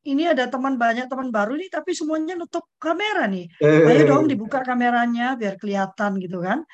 Ini 0.00 0.32
ada 0.32 0.48
teman 0.48 0.80
banyak 0.80 1.12
teman 1.12 1.28
baru 1.28 1.60
nih, 1.60 1.68
tapi 1.68 1.92
semuanya 1.92 2.32
nutup 2.32 2.64
kamera 2.80 3.28
nih. 3.28 3.52
Ayo 3.60 4.02
dong 4.08 4.32
dibuka 4.32 4.64
kameranya 4.64 5.36
biar 5.36 5.60
kelihatan 5.60 6.16
gitu 6.16 6.40
kan. 6.40 6.64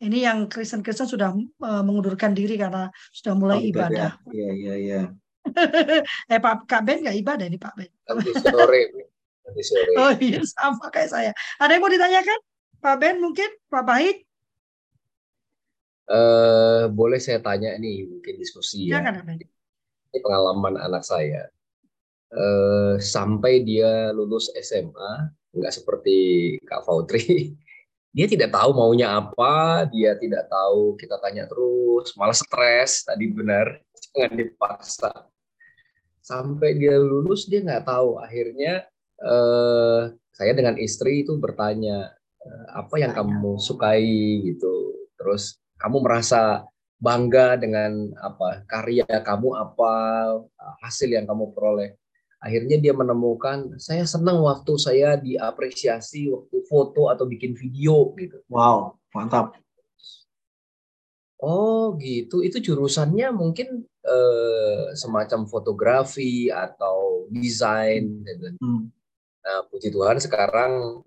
Ini 0.00 0.30
yang 0.30 0.48
Kristen-Kristen 0.48 1.10
sudah 1.10 1.34
uh, 1.36 1.82
mengundurkan 1.84 2.32
diri 2.32 2.56
karena 2.56 2.88
sudah 3.12 3.34
mulai 3.36 3.60
oh, 3.60 3.68
ibadah. 3.68 4.16
Iya, 4.32 4.50
iya, 4.56 4.74
iya. 4.78 5.00
eh 6.32 6.40
Pak 6.40 6.64
Kak 6.64 6.82
Ben 6.86 7.04
nggak 7.04 7.18
ibadah 7.20 7.46
nih 7.50 7.60
Pak 7.60 7.74
Ben. 7.76 7.90
Nanti 8.08 8.32
sore. 8.40 8.82
Nanti 9.44 9.62
sore. 9.66 9.92
Oh 10.00 10.12
iya 10.16 10.40
sama 10.46 10.88
kayak 10.88 11.10
saya. 11.10 11.32
Ada 11.60 11.76
yang 11.76 11.82
mau 11.84 11.92
ditanyakan? 11.92 12.38
Pak 12.80 12.96
Ben 12.96 13.16
mungkin? 13.20 13.50
Pak 13.68 13.84
Bahit? 13.84 14.24
Uh, 16.10 16.88
boleh 16.90 17.20
saya 17.20 17.38
tanya 17.44 17.76
nih 17.76 18.08
mungkin 18.08 18.40
diskusi 18.40 18.88
ya. 18.88 18.98
Jangan, 18.98 19.20
Ini 19.36 20.18
pengalaman 20.24 20.80
anak 20.80 21.04
saya. 21.04 21.46
Uh, 22.30 22.94
sampai 23.02 23.66
dia 23.66 24.14
lulus 24.14 24.54
SMA 24.54 25.34
nggak 25.50 25.74
seperti 25.74 26.18
Kak 26.62 26.86
Fautri. 26.86 27.24
Dia 28.10 28.26
tidak 28.26 28.50
tahu 28.50 28.74
maunya 28.74 29.22
apa, 29.22 29.86
dia 29.86 30.18
tidak 30.18 30.50
tahu 30.50 30.98
kita 30.98 31.14
tanya 31.22 31.46
terus, 31.46 32.10
malah 32.18 32.34
stres. 32.34 33.06
Tadi 33.06 33.30
benar, 33.30 33.78
jangan 34.10 34.34
dipaksa. 34.34 35.30
Sampai 36.18 36.74
dia 36.74 36.98
lulus 36.98 37.46
dia 37.46 37.62
nggak 37.62 37.86
tahu. 37.86 38.18
Akhirnya 38.18 38.82
eh, 39.14 40.10
saya 40.34 40.52
dengan 40.58 40.74
istri 40.82 41.22
itu 41.22 41.38
bertanya 41.38 42.10
eh, 42.42 42.66
apa 42.74 42.98
yang 42.98 43.14
kamu 43.14 43.62
sukai? 43.62 44.42
gitu. 44.42 45.06
Terus 45.14 45.62
kamu 45.78 46.02
merasa 46.02 46.66
bangga 46.98 47.62
dengan 47.62 48.10
apa? 48.18 48.66
Karya 48.66 49.06
kamu 49.06 49.54
apa? 49.54 49.94
Hasil 50.82 51.14
yang 51.14 51.30
kamu 51.30 51.54
peroleh 51.54 51.94
akhirnya 52.40 52.80
dia 52.80 52.96
menemukan 52.96 53.76
saya 53.76 54.08
senang 54.08 54.40
waktu 54.40 54.72
saya 54.80 55.20
diapresiasi 55.20 56.32
waktu 56.32 56.56
foto 56.64 57.12
atau 57.12 57.28
bikin 57.28 57.52
video 57.52 58.16
gitu 58.16 58.40
wow 58.48 58.96
mantap 59.12 59.60
Oh 61.40 61.96
gitu, 61.96 62.44
itu 62.44 62.60
jurusannya 62.60 63.32
mungkin 63.32 63.88
eh, 64.04 64.92
semacam 64.92 65.48
fotografi 65.48 66.52
atau 66.52 67.24
desain. 67.32 68.04
Gitu. 68.04 68.60
Hmm. 68.60 68.92
Nah 69.40 69.64
puji 69.72 69.88
Tuhan 69.88 70.20
sekarang 70.20 71.00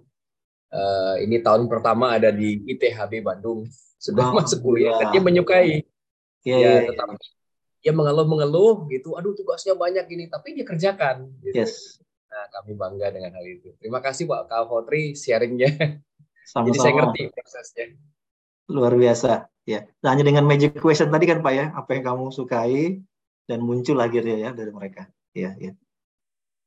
eh, 0.74 1.16
ini 1.30 1.38
tahun 1.38 1.70
pertama 1.70 2.18
ada 2.18 2.34
di 2.34 2.66
ITHB 2.66 3.22
Bandung 3.22 3.70
sudah 4.06 4.34
oh, 4.34 4.42
masuk 4.42 4.66
kuliah. 4.66 4.98
Ya. 5.06 5.14
Dia 5.14 5.22
menyukai, 5.22 5.86
yeah, 6.42 6.60
ya, 6.60 6.66
yeah, 6.66 6.78
tetapi 6.90 7.16
dia 7.84 7.92
mengeluh-mengeluh 7.92 8.88
gitu. 8.88 9.20
Aduh 9.20 9.36
tugasnya 9.36 9.76
banyak 9.76 10.08
ini, 10.08 10.32
tapi 10.32 10.56
dia 10.56 10.64
kerjakan. 10.64 11.30
Gitu. 11.44 11.54
Yes. 11.60 12.00
Nah 12.32 12.48
kami 12.56 12.74
bangga 12.80 13.12
dengan 13.12 13.36
hal 13.36 13.46
itu. 13.46 13.76
Terima 13.78 14.00
kasih 14.00 14.26
Pak 14.26 14.48
Kak 14.48 14.72
Fotri 14.72 15.14
sharingnya. 15.14 16.00
Sama-sama. 16.48 16.68
Jadi 16.72 16.78
saya 16.80 16.94
ngerti 16.96 17.22
prosesnya. 17.36 17.86
Luar 18.72 18.96
biasa. 18.96 19.52
Ya, 19.64 19.88
nah, 20.04 20.12
hanya 20.12 20.28
dengan 20.28 20.44
magic 20.44 20.76
question 20.76 21.08
tadi 21.08 21.24
kan 21.24 21.40
Pak 21.40 21.54
ya, 21.56 21.72
apa 21.72 21.96
yang 21.96 22.04
kamu 22.04 22.36
sukai 22.36 23.00
dan 23.48 23.64
muncul 23.64 23.96
akhirnya 23.96 24.36
ya 24.36 24.50
dari 24.52 24.76
mereka. 24.76 25.08
Ya, 25.32 25.56
ya. 25.56 25.72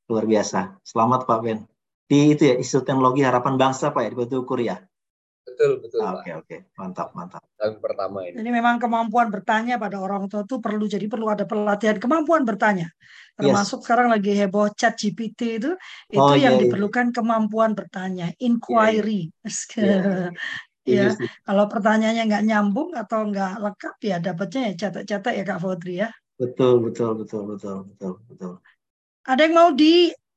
Luar 0.09 0.25
biasa. 0.25 0.81
Selamat 0.81 1.29
Pak 1.29 1.39
Ben. 1.45 1.69
Di 2.09 2.33
itu 2.33 2.49
ya, 2.49 2.57
Institut 2.57 2.89
Teknologi 2.89 3.21
Harapan 3.21 3.61
Bangsa 3.61 3.93
Pak 3.93 4.01
ya, 4.01 4.09
di 4.09 4.17
Batu 4.17 4.41
Ukur 4.41 4.64
ya. 4.64 4.81
Betul, 5.47 5.78
betul. 5.78 6.03
Oke, 6.03 6.30
oke. 6.34 6.42
Okay, 6.42 6.59
Mantap, 6.74 7.14
mantap. 7.14 7.42
Tahun 7.55 7.78
pertama 7.78 8.26
ini. 8.26 8.34
Jadi 8.34 8.51
memang 8.51 8.82
kemampuan 8.82 9.30
bertanya 9.30 9.78
pada 9.78 10.03
orang 10.03 10.26
tua 10.26 10.42
itu 10.42 10.59
perlu 10.59 10.84
jadi 10.90 11.07
perlu 11.07 11.30
ada 11.30 11.47
pelatihan 11.47 12.03
kemampuan 12.03 12.42
bertanya. 12.42 12.90
Termasuk 13.38 13.80
yes. 13.80 13.84
sekarang 13.86 14.11
lagi 14.11 14.34
heboh 14.34 14.66
chat 14.74 14.99
GPT 14.99 15.62
itu 15.62 15.70
itu 16.11 16.18
oh, 16.18 16.34
yang 16.34 16.59
iya, 16.59 16.61
iya. 16.61 16.62
diperlukan 16.66 17.14
kemampuan 17.14 17.78
bertanya, 17.78 18.34
inquiry. 18.42 19.30
Iya, 20.86 21.11
iya. 21.11 21.18
ya 21.18 21.26
kalau 21.42 21.66
pertanyaannya 21.66 22.22
nggak 22.30 22.44
nyambung 22.47 22.94
atau 22.94 23.26
nggak 23.26 23.59
lengkap 23.59 23.97
ya 24.07 24.16
dapatnya 24.22 24.61
ya 24.70 24.72
catat-catat 24.86 25.32
ya 25.34 25.42
Kak 25.42 25.59
Faudri 25.59 25.94
ya 25.99 26.09
betul 26.38 26.78
betul 26.78 27.18
betul 27.18 27.42
betul 27.51 27.76
betul 27.90 28.12
betul 28.30 28.53
ada 29.26 29.40
yang 29.42 29.55
mau 29.59 29.74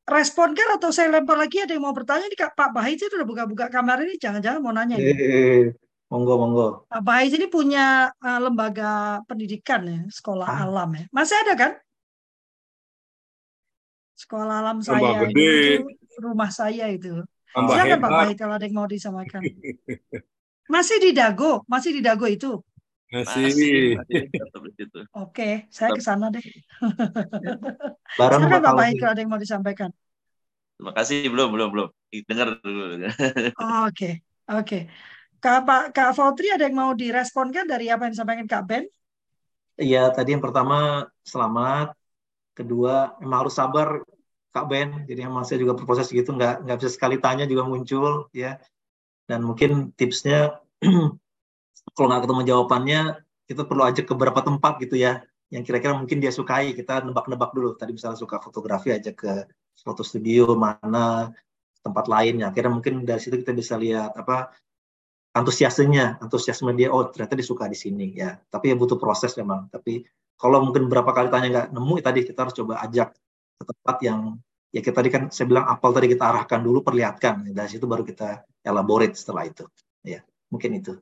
diresponkan 0.10 0.82
atau 0.82 0.90
saya 0.90 1.14
lempar 1.14 1.38
lagi? 1.38 1.62
Ada 1.62 1.78
yang 1.78 1.86
mau 1.86 1.94
bertanya 1.94 2.26
nih 2.26 2.40
Kak? 2.42 2.58
Pak 2.58 2.70
Bahit 2.74 2.98
itu 2.98 3.14
udah 3.14 3.30
buka-buka 3.30 3.70
kamar 3.70 4.02
ini 4.02 4.18
jangan-jangan 4.18 4.60
mau 4.60 4.74
nanya 4.74 4.98
eh, 4.98 5.14
eh, 5.14 5.64
monggo 6.10 6.34
monggo. 6.42 6.68
Pak 6.90 7.02
Bahit 7.06 7.32
ini 7.38 7.46
punya 7.46 8.10
uh, 8.18 8.40
lembaga 8.42 9.22
pendidikan 9.30 9.86
ya 9.86 10.02
sekolah 10.10 10.50
ah. 10.50 10.66
alam 10.66 10.90
ya. 10.98 11.06
Masih 11.14 11.38
ada 11.46 11.54
kan? 11.54 11.72
Sekolah 14.18 14.56
alam 14.66 14.78
saya 14.82 15.30
itu 15.30 15.86
rumah 16.20 16.50
saya 16.50 16.90
itu. 16.90 17.22
Silakan 17.54 18.00
Pak 18.02 18.12
Bahit 18.12 18.36
kalau 18.36 18.58
ada 18.58 18.66
yang 18.66 18.76
mau 18.76 18.90
disamakan. 18.90 19.46
Masih 20.70 21.02
di 21.02 21.18
Dago, 21.18 21.66
masih 21.66 21.98
di 21.98 22.02
Dago 22.02 22.30
itu. 22.30 22.62
Masih. 23.10 23.98
Oke, 25.18 25.66
saya 25.74 25.90
ke 25.98 26.02
sana 26.02 26.30
deh. 26.30 26.42
Barang 28.20 28.46
Silakan 28.46 28.62
Pak 28.62 28.74
Baik 28.78 28.96
kalau 29.02 29.12
ada 29.18 29.22
yang 29.22 29.32
mau 29.34 29.42
disampaikan. 29.42 29.90
Terima 30.78 30.94
kasih, 30.96 31.28
belum, 31.28 31.50
belum, 31.52 31.70
belum. 31.74 31.90
Dengar 32.24 32.48
dulu. 32.62 32.84
Oh, 33.60 33.86
oke, 33.90 34.10
oke. 34.48 34.80
Kak 35.40 35.60
Pak 35.64 35.84
Kak 35.96 36.12
Fautri 36.16 36.52
ada 36.52 36.68
yang 36.68 36.76
mau 36.76 36.92
diresponkan 36.96 37.64
dari 37.68 37.88
apa 37.88 38.08
yang 38.08 38.14
disampaikan 38.16 38.48
Kak 38.48 38.64
Ben? 38.68 38.84
Iya, 39.80 40.12
tadi 40.12 40.36
yang 40.36 40.44
pertama 40.44 41.08
selamat. 41.24 41.96
Kedua, 42.56 43.16
memang 43.24 43.48
harus 43.48 43.56
sabar 43.56 44.04
Kak 44.52 44.66
Ben. 44.68 45.08
Jadi 45.08 45.24
emang 45.24 45.48
saya 45.48 45.64
juga 45.64 45.80
berproses 45.80 46.12
gitu, 46.12 46.36
nggak 46.36 46.68
nggak 46.68 46.78
bisa 46.84 46.92
sekali 46.92 47.18
tanya 47.18 47.48
juga 47.48 47.64
muncul 47.64 48.28
ya 48.36 48.60
dan 49.30 49.46
mungkin 49.46 49.94
tipsnya 49.94 50.58
kalau 51.96 52.08
nggak 52.10 52.24
ketemu 52.26 52.42
jawabannya 52.48 53.02
kita 53.50 53.62
perlu 53.66 53.84
ajak 53.88 54.06
ke 54.06 54.14
beberapa 54.14 54.42
tempat 54.46 54.78
gitu 54.84 54.96
ya 55.00 55.24
yang 55.50 55.66
kira-kira 55.66 55.98
mungkin 55.98 56.22
dia 56.22 56.30
sukai 56.30 56.78
kita 56.78 57.02
nebak-nebak 57.02 57.50
dulu 57.58 57.74
tadi 57.74 57.98
misalnya 57.98 58.22
suka 58.22 58.38
fotografi 58.38 58.94
aja 58.94 59.10
ke 59.10 59.50
foto 59.82 60.06
studio 60.06 60.54
mana 60.54 61.34
tempat 61.82 62.06
lainnya. 62.12 62.52
Akhirnya 62.52 62.72
mungkin 62.76 63.08
dari 63.08 63.18
situ 63.18 63.40
kita 63.40 63.56
bisa 63.56 63.80
lihat 63.80 64.14
apa 64.14 64.52
antusiasmenya, 65.34 66.20
antusiasme 66.20 66.72
dia. 66.76 66.92
Oh 66.92 67.08
ternyata 67.08 67.34
dia 67.40 67.48
suka 67.48 67.66
di 67.66 67.78
sini 67.78 68.14
ya. 68.14 68.38
Tapi 68.38 68.72
ya 68.74 68.76
butuh 68.76 69.00
proses 69.00 69.34
memang. 69.40 69.72
Tapi 69.72 70.04
kalau 70.40 70.64
mungkin 70.64 70.88
berapa 70.88 71.10
kali 71.12 71.28
tanya 71.32 71.48
nggak 71.50 71.68
nemu, 71.76 71.94
ya 72.00 72.04
tadi 72.04 72.20
kita 72.28 72.40
harus 72.48 72.56
coba 72.56 72.74
ajak 72.86 73.10
ke 73.60 73.64
tempat 73.66 73.98
yang 74.06 74.20
ya 74.70 74.80
kita 74.86 74.96
tadi 75.02 75.10
kan 75.10 75.24
saya 75.34 75.46
bilang 75.50 75.66
apel 75.66 75.92
tadi 75.96 76.08
kita 76.12 76.24
arahkan 76.30 76.60
dulu, 76.62 76.80
perlihatkan. 76.84 77.50
Dari 77.52 77.70
situ 77.70 77.86
baru 77.88 78.04
kita 78.04 78.44
elaborate 78.64 79.16
setelah 79.16 79.48
itu. 79.48 79.66
Ya 80.04 80.24
mungkin 80.52 80.80
itu. 80.80 80.94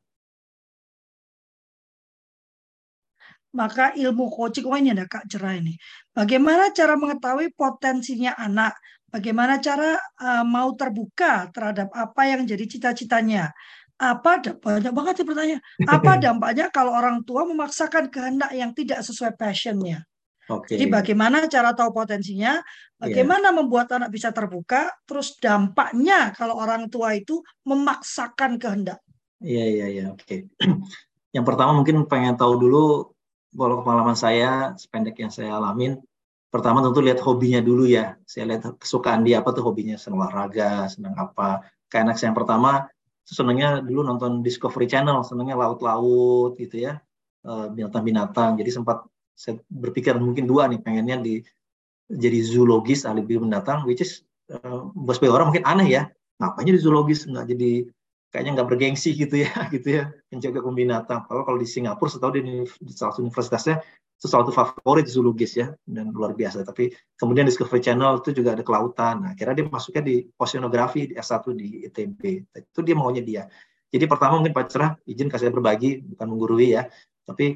Maka 3.57 3.97
ilmu 3.97 4.29
coaching, 4.29 4.69
oh 4.69 4.77
ini 4.77 4.93
ada 4.93 5.09
Kak 5.09 5.25
Cerah 5.25 5.57
ini. 5.57 5.73
Bagaimana 6.13 6.69
cara 6.69 6.93
mengetahui 6.93 7.49
potensinya 7.57 8.37
anak? 8.37 8.77
Bagaimana 9.09 9.57
cara 9.57 9.97
uh, 9.97 10.45
mau 10.45 10.77
terbuka 10.77 11.49
terhadap 11.49 11.89
apa 11.97 12.21
yang 12.29 12.45
jadi 12.45 12.69
cita-citanya? 12.69 13.49
Apa 13.97 14.45
banyak 14.61 14.93
banget 14.93 15.13
sih 15.17 15.25
pertanyaan. 15.25 15.61
Apa 15.89 16.11
dampaknya 16.29 16.69
kalau 16.69 16.93
orang 16.93 17.25
tua 17.25 17.49
memaksakan 17.49 18.13
kehendak 18.13 18.53
yang 18.53 18.77
tidak 18.77 19.01
sesuai 19.01 19.33
passionnya? 19.33 20.05
Okay. 20.47 20.77
Jadi 20.77 20.85
bagaimana 20.87 21.49
cara 21.49 21.73
tahu 21.73 21.91
potensinya? 21.91 22.61
Bagaimana 22.95 23.51
yeah. 23.51 23.57
membuat 23.57 23.91
anak 23.91 24.13
bisa 24.13 24.31
terbuka? 24.31 24.87
Terus 25.03 25.35
dampaknya 25.41 26.31
kalau 26.37 26.55
orang 26.55 26.87
tua 26.87 27.17
itu 27.17 27.41
memaksakan 27.67 28.61
kehendak? 28.61 29.01
Iya 29.43 29.65
iya 29.65 29.85
iya 29.91 30.03
oke. 30.13 30.47
Yang 31.35 31.45
pertama 31.45 31.75
mungkin 31.75 32.07
pengen 32.07 32.39
tahu 32.39 32.53
dulu 32.57 33.16
kalau 33.53 33.83
pengalaman 33.83 34.17
saya 34.17 34.75
sependek 34.75 35.17
yang 35.19 35.31
saya 35.31 35.55
alamin 35.55 35.99
pertama 36.47 36.79
tentu 36.79 36.99
lihat 37.03 37.19
hobinya 37.21 37.59
dulu 37.59 37.85
ya. 37.87 38.15
Saya 38.23 38.55
lihat 38.55 38.79
kesukaan 38.79 39.21
dia 39.21 39.43
apa 39.43 39.51
tuh 39.51 39.63
hobinya 39.67 39.99
senang 39.99 40.23
olahraga 40.23 40.87
senang 40.87 41.15
apa. 41.15 41.63
Kayak 41.87 42.03
anak 42.03 42.15
saya 42.19 42.27
yang 42.33 42.37
pertama 42.39 42.71
senangnya 43.27 43.69
dulu 43.83 44.07
nonton 44.07 44.39
Discovery 44.39 44.87
Channel 44.87 45.23
senangnya 45.27 45.59
laut-laut 45.59 46.55
gitu 46.55 46.87
ya. 46.87 46.99
Eh, 47.47 47.67
binatang-binatang. 47.71 48.59
Jadi 48.59 48.69
sempat 48.71 49.05
saya 49.37 49.61
berpikir 49.69 50.17
mungkin 50.17 50.49
dua 50.49 50.65
nih 50.67 50.81
pengennya 50.81 51.21
di 51.21 51.35
jadi 52.07 52.39
zoologis 52.41 53.03
ahli 53.03 53.21
binatang 53.21 53.83
which 53.83 53.99
is 53.99 54.23
uh, 54.49 54.87
bos 54.95 55.19
orang 55.21 55.51
mungkin 55.51 55.67
aneh 55.67 55.87
ya. 55.87 56.03
Ngapain 56.39 56.65
jadi 56.65 56.79
zoologis? 56.79 57.27
Nggak 57.27 57.45
jadi 57.53 57.71
kayaknya 58.31 58.59
nggak 58.59 58.67
bergengsi 58.69 59.15
gitu 59.15 59.43
ya 59.43 59.51
gitu 59.73 59.87
ya 60.01 60.03
menjaga 60.31 60.59
kebun 60.61 60.75
binatang. 60.75 61.21
Kalau 61.25 61.43
kalau 61.47 61.59
di 61.59 61.67
Singapura 61.67 62.09
setahu 62.11 62.31
di, 62.37 62.41
di 62.63 62.91
salah 62.93 63.15
satu 63.15 63.23
universitasnya 63.23 63.79
sesuatu 64.17 64.49
favorit 64.49 65.05
zoologis 65.05 65.53
ya 65.61 65.71
dan 65.85 66.09
luar 66.09 66.33
biasa. 66.33 66.65
Tapi 66.65 66.89
kemudian 67.15 67.45
Discovery 67.45 67.79
Channel 67.85 68.17
itu 68.19 68.33
juga 68.33 68.57
ada 68.57 68.65
kelautan. 68.65 69.21
Nah, 69.21 69.31
kira 69.37 69.53
dia 69.53 69.69
masuknya 69.69 70.03
di 70.03 70.15
oceanografi 70.41 71.13
di 71.13 71.15
S1 71.15 71.45
di 71.53 71.85
ITB. 71.85 72.21
Itu 72.73 72.81
dia 72.81 72.97
maunya 72.97 73.21
dia. 73.21 73.45
Jadi 73.87 74.03
pertama 74.09 74.41
mungkin 74.41 74.51
Pak 74.51 74.67
Cerah 74.67 74.91
izin 75.07 75.31
kasih 75.31 75.53
berbagi 75.53 76.03
bukan 76.03 76.27
menggurui 76.27 76.75
ya, 76.75 76.91
tapi 77.23 77.55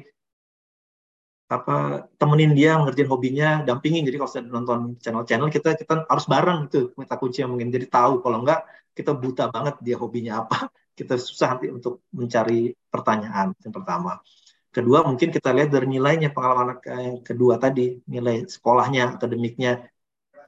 apa 1.52 2.08
temenin 2.16 2.56
dia 2.56 2.80
ngerjain 2.80 3.10
hobinya 3.12 3.48
dampingin 3.68 4.08
jadi 4.08 4.16
kalau 4.16 4.32
nonton 4.48 4.78
channel-channel 5.02 5.52
kita 5.52 5.76
kita 5.76 6.08
harus 6.08 6.26
bareng 6.32 6.72
itu 6.72 6.96
minta 6.96 7.14
kunci 7.20 7.44
yang 7.44 7.52
mungkin 7.52 7.68
jadi 7.68 7.86
tahu 7.92 8.24
kalau 8.24 8.40
enggak 8.40 8.64
kita 8.92 9.12
buta 9.16 9.48
banget 9.48 9.74
dia 9.80 9.96
hobinya 9.96 10.44
apa, 10.44 10.68
kita 10.98 11.16
susah 11.16 11.56
nanti 11.56 11.72
untuk 11.72 12.04
mencari 12.12 12.72
pertanyaan 12.92 13.56
yang 13.64 13.74
pertama. 13.74 14.20
Kedua, 14.72 15.04
mungkin 15.04 15.28
kita 15.28 15.52
lihat 15.52 15.68
dari 15.68 15.84
nilainya 15.84 16.32
pengalaman 16.32 16.64
anak 16.72 16.78
yang 16.88 17.20
kedua 17.20 17.60
tadi, 17.60 18.00
nilai 18.08 18.48
sekolahnya, 18.48 19.20
akademiknya, 19.20 19.84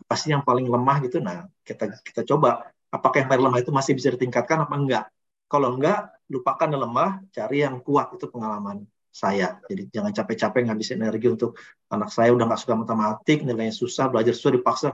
pasti 0.08 0.32
yang 0.32 0.40
paling 0.40 0.64
lemah 0.64 0.96
gitu. 1.04 1.20
Nah, 1.20 1.44
kita 1.60 1.92
kita 2.00 2.24
coba 2.24 2.72
apakah 2.88 3.20
yang 3.20 3.28
paling 3.28 3.44
lemah 3.44 3.60
itu 3.60 3.68
masih 3.68 3.92
bisa 3.92 4.08
ditingkatkan 4.16 4.64
apa 4.64 4.74
enggak. 4.80 5.04
Kalau 5.44 5.76
enggak, 5.76 6.08
lupakan 6.32 6.68
yang 6.72 6.82
lemah, 6.88 7.20
cari 7.36 7.68
yang 7.68 7.84
kuat 7.84 8.16
itu 8.16 8.24
pengalaman 8.32 8.88
saya. 9.14 9.62
Jadi 9.70 9.82
jangan 9.94 10.10
capek-capek 10.10 10.60
ngabisin 10.66 10.98
energi 10.98 11.26
untuk 11.30 11.50
anak 11.94 12.10
saya 12.10 12.34
udah 12.34 12.44
nggak 12.50 12.60
suka 12.62 12.74
matematik, 12.74 13.38
nilainya 13.46 13.74
susah, 13.74 14.10
belajar 14.10 14.34
susah 14.34 14.52
dipaksa 14.58 14.88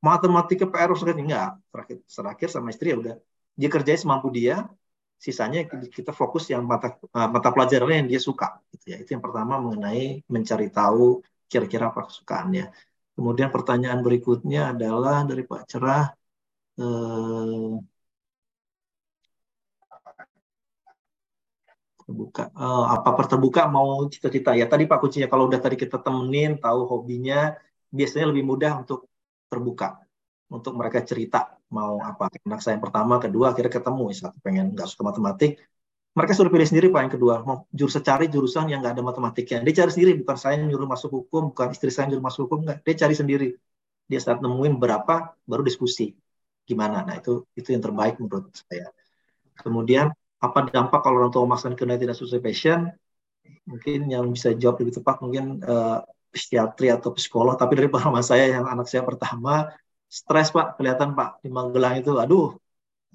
matematika 0.00 0.64
PR 0.72 0.92
sekali 0.96 1.20
enggak 1.24 1.56
terakhir 1.72 1.96
terakhir 2.08 2.48
sama 2.48 2.68
istri 2.72 2.88
ya 2.92 2.96
udah. 3.02 3.14
Dia 3.60 3.68
kerjain 3.72 4.00
semampu 4.00 4.28
dia 4.32 4.64
sisanya 5.16 5.64
kita 5.96 6.12
fokus 6.12 6.44
yang 6.52 6.68
mata 6.68 7.00
uh, 7.16 7.28
mata 7.34 7.48
pelajarannya 7.48 8.04
yang 8.04 8.08
dia 8.12 8.20
suka 8.20 8.60
gitu 8.72 8.84
ya. 8.92 8.96
Itu 9.00 9.16
yang 9.16 9.24
pertama 9.24 9.60
mengenai 9.60 10.24
mencari 10.28 10.68
tahu 10.72 11.20
kira-kira 11.50 11.92
apa 11.92 12.00
kesukaannya. 12.08 12.72
Kemudian 13.16 13.48
pertanyaan 13.48 14.00
berikutnya 14.04 14.76
adalah 14.76 15.24
dari 15.24 15.42
Pak 15.48 15.62
Cerah 15.64 16.04
eh, 16.76 17.95
terbuka. 22.06 22.48
Uh, 22.54 22.86
apa 22.94 23.10
terbuka 23.26 23.62
mau 23.66 24.06
cita-cita? 24.06 24.54
Ya 24.54 24.66
tadi 24.70 24.86
Pak 24.86 24.98
kuncinya 25.02 25.26
kalau 25.26 25.50
udah 25.50 25.58
tadi 25.58 25.76
kita 25.76 25.98
temenin 25.98 26.56
tahu 26.62 26.86
hobinya 26.86 27.52
biasanya 27.90 28.30
lebih 28.30 28.44
mudah 28.46 28.72
untuk 28.82 29.10
terbuka 29.50 29.98
untuk 30.46 30.72
mereka 30.78 31.02
cerita 31.02 31.58
mau 31.68 31.98
apa. 31.98 32.30
Anak 32.46 32.62
saya 32.62 32.78
yang 32.78 32.84
pertama 32.86 33.18
kedua 33.18 33.50
akhirnya 33.50 33.72
ketemu. 33.74 34.04
Satu 34.14 34.38
pengen 34.40 34.72
nggak 34.74 34.86
suka 34.86 35.02
matematik 35.10 35.58
mereka 36.16 36.32
sudah 36.32 36.48
pilih 36.48 36.64
sendiri 36.64 36.88
pak 36.88 37.00
yang 37.04 37.12
kedua. 37.12 37.34
Mau 37.44 37.68
jurusan 37.68 38.00
cari 38.00 38.32
jurusan 38.32 38.72
yang 38.72 38.80
nggak 38.80 38.96
ada 38.96 39.04
matematiknya. 39.04 39.60
Dia 39.60 39.84
cari 39.84 39.90
sendiri 39.92 40.12
bukan 40.16 40.36
saya 40.40 40.56
yang 40.56 40.72
nyuruh 40.72 40.88
masuk 40.88 41.10
hukum 41.12 41.52
bukan 41.52 41.68
istri 41.76 41.92
saya 41.92 42.08
yang 42.08 42.16
nyuruh 42.16 42.26
masuk 42.32 42.40
hukum 42.48 42.64
nggak. 42.64 42.78
Dia 42.88 42.94
cari 43.04 43.14
sendiri. 43.20 43.48
Dia 44.08 44.20
saat 44.24 44.40
nemuin 44.40 44.80
berapa 44.80 45.36
baru 45.44 45.60
diskusi 45.60 46.16
gimana. 46.64 47.04
Nah 47.04 47.20
itu 47.20 47.44
itu 47.52 47.68
yang 47.68 47.84
terbaik 47.84 48.16
menurut 48.16 48.48
saya. 48.56 48.88
Kemudian 49.60 50.08
apa 50.36 50.68
dampak 50.68 51.00
kalau 51.00 51.16
orang 51.24 51.32
tua 51.32 51.48
memaksakan 51.48 51.74
karena 51.78 51.96
tidak 51.96 52.16
sesuai 52.18 52.42
passion 52.44 52.92
mungkin 53.66 54.06
yang 54.10 54.24
bisa 54.30 54.54
jawab 54.54 54.82
lebih 54.82 55.00
tepat 55.00 55.16
mungkin 55.24 55.58
uh, 55.66 56.02
psikiatri 56.36 56.92
atau 56.92 57.10
psikolog, 57.16 57.56
tapi 57.56 57.72
dari 57.80 57.88
pengalaman 57.88 58.20
saya 58.20 58.60
yang 58.60 58.68
anak 58.68 58.86
saya 58.92 59.02
pertama 59.02 59.72
stres 60.06 60.52
pak, 60.52 60.76
kelihatan 60.76 61.16
pak 61.16 61.40
di 61.40 61.48
Magelang 61.48 61.96
itu, 62.04 62.20
aduh 62.20 62.52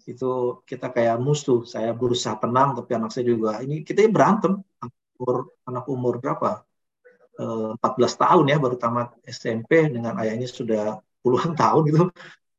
itu 0.09 0.59
kita 0.65 0.89
kayak 0.89 1.21
musuh. 1.21 1.61
Saya 1.61 1.93
berusaha 1.93 2.33
tenang, 2.41 2.73
tapi 2.73 2.91
anak 2.97 3.13
saya 3.13 3.25
juga 3.29 3.61
ini 3.61 3.85
kita 3.85 4.09
berantem. 4.09 4.57
Umur 5.21 5.53
anak 5.69 5.85
umur 5.85 6.17
berapa? 6.17 6.65
14 7.37 7.77
eh, 7.81 8.17
tahun 8.21 8.45
ya 8.53 8.57
baru 8.61 8.75
tamat 8.77 9.17
SMP 9.25 9.89
dengan 9.89 10.13
ayahnya 10.21 10.49
sudah 10.49 10.99
puluhan 11.21 11.53
tahun 11.61 11.81
gitu 11.89 12.01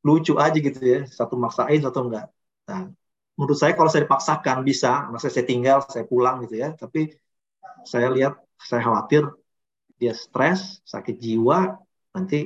lucu 0.03 0.33
aja 0.35 0.57
gitu 0.59 0.79
ya 0.83 0.99
satu 1.07 1.39
maksain 1.39 1.79
satu 1.79 2.09
enggak 2.09 2.27
nah 2.67 2.91
menurut 3.37 3.57
saya 3.57 3.73
kalau 3.77 3.89
saya 3.89 4.05
dipaksakan 4.05 4.57
bisa 4.61 5.09
anak 5.09 5.19
saya, 5.21 5.45
tinggal 5.45 5.77
saya 5.93 6.05
pulang 6.05 6.35
gitu 6.45 6.55
ya. 6.63 6.69
Tapi 6.77 7.09
saya 7.91 8.07
lihat 8.15 8.33
saya 8.69 8.81
khawatir 8.85 9.23
dia 9.99 10.13
stres, 10.13 10.83
sakit 10.85 11.15
jiwa, 11.17 11.77
nanti 12.13 12.45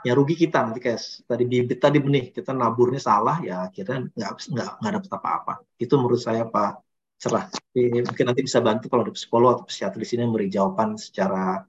ya 0.00 0.12
rugi 0.16 0.32
kita 0.32 0.64
nanti 0.64 0.80
kayak 0.80 1.00
tadi 1.28 1.44
bibit 1.44 1.78
tadi 1.84 2.00
benih 2.00 2.32
kita 2.32 2.56
naburnya 2.56 2.96
salah 2.96 3.36
ya 3.44 3.68
akhirnya 3.68 4.08
nggak 4.16 4.30
nggak 4.52 4.68
nggak 4.80 4.92
dapat 4.96 5.10
apa-apa. 5.18 5.52
Itu 5.76 5.92
menurut 6.00 6.20
saya 6.20 6.44
pak. 6.48 6.80
Cerah 7.20 7.44
Tapi 7.52 8.00
mungkin 8.00 8.24
nanti 8.32 8.40
bisa 8.48 8.64
bantu 8.64 8.88
kalau 8.88 9.04
ada 9.04 9.12
psikolog 9.12 9.60
atau 9.60 9.68
psikiater 9.68 10.00
di 10.00 10.08
sini 10.08 10.24
memberi 10.24 10.48
jawaban 10.48 10.96
secara 10.96 11.60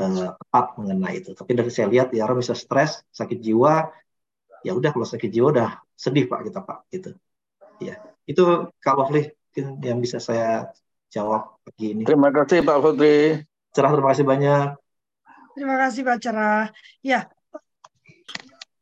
uh, 0.00 0.28
tepat 0.32 0.64
mengenai 0.80 1.14
itu. 1.20 1.30
Tapi 1.36 1.50
dari 1.52 1.68
saya 1.68 1.92
lihat 1.92 2.08
ya 2.16 2.24
orang 2.24 2.40
bisa 2.40 2.56
stres 2.56 3.04
sakit 3.12 3.36
jiwa 3.36 3.84
ya 4.64 4.72
udah 4.72 4.90
kalau 4.96 5.04
sakit 5.04 5.28
jiwa 5.28 5.52
udah 5.52 5.70
sedih 5.92 6.24
pak 6.24 6.40
kita 6.48 6.60
pak 6.64 6.78
gitu 6.88 7.12
ya 7.82 7.98
itu 8.24 8.70
kalau 8.78 9.08
yang 9.56 9.98
bisa 10.00 10.18
saya 10.18 10.70
jawab 11.12 11.60
pagi 11.62 11.94
ini. 11.94 12.02
Terima 12.02 12.34
kasih 12.34 12.64
pak 12.66 12.78
Putri 12.82 13.44
Cerah, 13.74 13.90
terima 13.90 14.14
kasih 14.14 14.26
banyak. 14.26 14.68
Terima 15.54 15.74
kasih 15.78 16.06
Pak 16.06 16.18
Cerah. 16.22 16.70
Ya, 17.02 17.26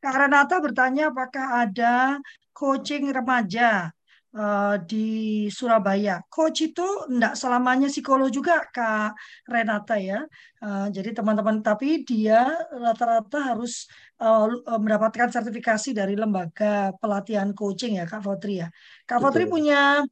Kak 0.05 0.17
Renata 0.17 0.61
bertanya 0.61 1.09
apakah 1.09 1.65
ada 1.65 2.21
coaching 2.53 3.09
remaja 3.09 3.89
uh, 4.37 4.77
di 4.81 5.47
Surabaya. 5.53 6.21
Coach 6.29 6.73
itu 6.73 6.85
enggak 7.09 7.37
selamanya 7.37 7.89
psikolog 7.89 8.29
juga 8.33 8.65
Kak 8.73 9.17
Renata 9.49 9.97
ya. 10.01 10.25
Uh, 10.61 10.89
jadi 10.93 11.13
teman-teman 11.13 11.61
tapi 11.61 12.05
dia 12.05 12.49
rata-rata 12.73 13.55
harus 13.55 13.89
uh, 14.21 14.49
mendapatkan 14.81 15.29
sertifikasi 15.29 15.93
dari 15.97 16.15
lembaga 16.17 16.93
pelatihan 16.99 17.53
coaching 17.53 18.01
ya 18.01 18.05
Kak 18.09 18.25
Fotri 18.25 18.65
ya. 18.65 18.69
Kak 19.05 19.21
Fotri 19.21 19.45
punya 19.49 20.03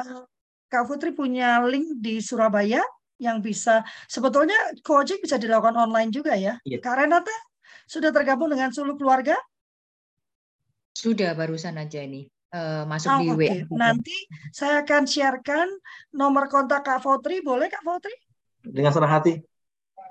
uh, 0.00 0.22
Kak 0.70 0.84
Fotri 0.86 1.10
punya 1.16 1.60
link 1.66 1.98
di 1.98 2.22
Surabaya 2.22 2.80
yang 3.20 3.44
bisa 3.44 3.84
sebetulnya 4.08 4.56
coaching 4.80 5.20
bisa 5.20 5.36
dilakukan 5.36 5.76
online 5.76 6.08
juga 6.08 6.36
ya. 6.36 6.56
Iya. 6.64 6.80
Kak 6.80 7.04
Renata 7.04 7.34
sudah 7.84 8.14
tergabung 8.14 8.48
dengan 8.48 8.72
seluruh 8.72 8.96
keluarga? 8.96 9.36
Sudah 10.90 11.32
barusan 11.32 11.80
aja 11.80 12.02
ini 12.02 12.39
uh, 12.54 12.82
masuk 12.86 13.08
oh, 13.10 13.18
di 13.22 13.28
okay. 13.34 13.64
WA. 13.66 13.78
Nanti 13.78 14.16
saya 14.50 14.82
akan 14.82 15.02
sharekan 15.06 15.68
nomor 16.14 16.46
kontak 16.46 16.86
Kak 16.86 17.02
Fotri, 17.02 17.42
boleh 17.42 17.70
Kak 17.70 17.82
Fotri? 17.82 18.14
Dengan 18.60 18.92
senang 18.92 19.10
hati. 19.10 19.49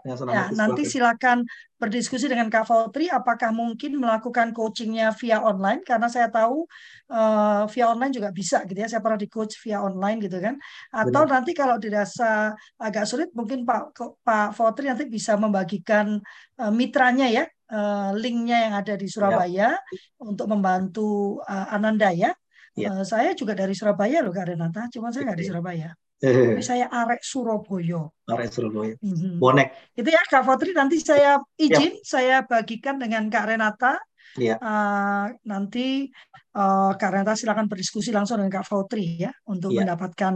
Ya, 0.06 0.46
nanti 0.56 0.84
silakan. 0.88 1.44
berdiskusi 1.80 2.28
dengan 2.28 2.52
Kak 2.52 2.68
Fautri 2.68 3.08
apakah 3.08 3.56
mungkin 3.56 4.04
melakukan 4.04 4.52
coachingnya 4.52 5.16
via 5.16 5.40
online 5.40 5.80
karena 5.88 6.12
saya 6.12 6.28
tahu 6.28 6.68
eh, 7.08 7.64
via 7.72 7.86
online 7.88 8.12
juga 8.12 8.36
bisa 8.36 8.68
gitu 8.68 8.76
ya. 8.84 8.92
Saya 8.92 9.00
pernah 9.00 9.16
di 9.16 9.32
coach 9.32 9.56
via 9.64 9.80
online 9.80 10.20
gitu 10.20 10.44
kan. 10.44 10.60
Atau 10.92 11.24
Benar. 11.24 11.40
nanti 11.40 11.56
kalau 11.56 11.80
dirasa 11.80 12.52
agak 12.76 13.08
sulit 13.08 13.32
mungkin 13.32 13.64
Pak 13.64 13.96
Pak 13.96 14.60
Fautri 14.60 14.92
nanti 14.92 15.08
bisa 15.08 15.40
membagikan 15.40 16.20
eh, 16.60 16.72
mitranya 16.76 17.32
ya, 17.32 17.48
eh, 17.48 18.12
linknya 18.20 18.68
yang 18.68 18.74
ada 18.76 19.00
di 19.00 19.08
Surabaya 19.08 19.72
untuk 20.20 20.52
membantu 20.52 21.40
eh, 21.48 21.68
Ananda 21.72 22.12
ya. 22.12 22.36
Ya. 22.76 22.92
Eh, 22.92 23.04
saya 23.08 23.32
juga 23.36 23.56
dari 23.56 23.72
Surabaya 23.72 24.20
loh 24.20 24.36
Kak 24.36 24.52
Renata, 24.52 24.92
cuma 24.92 25.16
saya 25.16 25.32
nggak 25.32 25.40
di. 25.40 25.48
Surabaya. 25.48 25.90
Tapi 26.20 26.60
saya 26.60 26.92
arek 26.92 27.24
Surabaya. 27.24 28.12
Arek 28.28 28.52
Surabaya. 28.52 28.94
Mhm. 29.00 29.40
Bonek. 29.40 29.96
Itu 29.96 30.12
ya 30.12 30.20
Kak 30.28 30.44
Fotri 30.44 30.76
nanti 30.76 31.00
saya 31.00 31.40
izin 31.56 32.04
saya 32.04 32.44
bagikan 32.44 33.00
dengan 33.00 33.32
Kak 33.32 33.48
Renata. 33.48 33.96
Iya. 34.36 34.60
Eh, 34.60 35.26
nanti 35.48 36.12
eh, 36.54 36.92
Kak 37.00 37.10
Renata 37.10 37.40
silakan 37.40 37.72
berdiskusi 37.72 38.12
langsung 38.12 38.44
dengan 38.44 38.60
Kak 38.60 38.68
Fautri 38.68 39.24
ya 39.24 39.32
untuk 39.48 39.72
Iya. 39.72 39.88
mendapatkan 39.88 40.34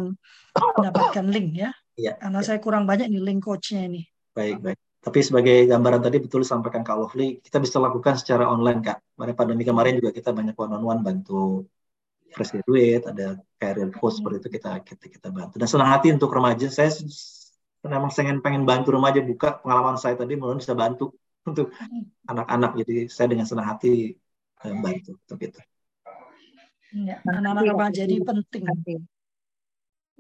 mendapatkan 0.55 1.25
link 1.27 1.49
ya. 1.59 1.71
Iya. 1.99 2.15
Karena 2.15 2.39
iya. 2.39 2.47
saya 2.47 2.59
kurang 2.63 2.87
banyak 2.87 3.11
nih 3.11 3.21
link 3.21 3.43
coachnya 3.43 3.91
ini. 3.91 4.07
Baik, 4.31 4.63
baik. 4.63 4.79
Tapi 5.03 5.19
sebagai 5.19 5.67
gambaran 5.67 5.99
tadi 5.99 6.17
betul 6.23 6.47
disampaikan 6.47 6.79
Kak 6.79 6.95
Lovely, 6.95 7.43
kita 7.43 7.59
bisa 7.59 7.75
lakukan 7.83 8.15
secara 8.15 8.47
online, 8.47 8.79
Kak. 8.79 9.19
Pada 9.19 9.35
pandemi 9.35 9.67
kemarin 9.67 9.99
juga 9.99 10.15
kita 10.15 10.31
banyak 10.31 10.55
one-on-one 10.55 11.03
bantu 11.03 11.67
fresh 12.31 12.55
graduate, 12.55 13.03
ada 13.11 13.37
career 13.63 13.89
coach 13.95 14.19
seperti 14.19 14.43
itu 14.43 14.49
kita 14.59 14.71
kita 14.83 15.05
kita 15.07 15.27
bantu. 15.31 15.55
Dan 15.55 15.67
senang 15.71 15.89
hati 15.95 16.11
untuk 16.11 16.35
remaja. 16.35 16.67
Saya 16.67 16.91
memang 17.87 18.11
pengen 18.11 18.43
pengen 18.43 18.63
bantu 18.67 18.91
remaja 18.91 19.23
buka 19.23 19.63
pengalaman 19.63 19.95
saya 19.95 20.19
tadi, 20.19 20.35
mudah 20.35 20.59
bisa 20.59 20.75
bantu 20.75 21.15
untuk 21.49 21.71
anak-anak. 22.27 22.75
Jadi 22.83 23.07
saya 23.07 23.31
dengan 23.31 23.47
senang 23.47 23.71
hati 23.71 24.11
eh, 24.67 24.75
bantu 24.75 25.15
untuk 25.15 25.39
itu. 25.39 25.59
Ya, 26.93 27.23
anak-anak 27.25 27.63
remaja 27.71 28.01
ini 28.03 28.21
nanti. 28.21 28.59
penting. 28.61 28.99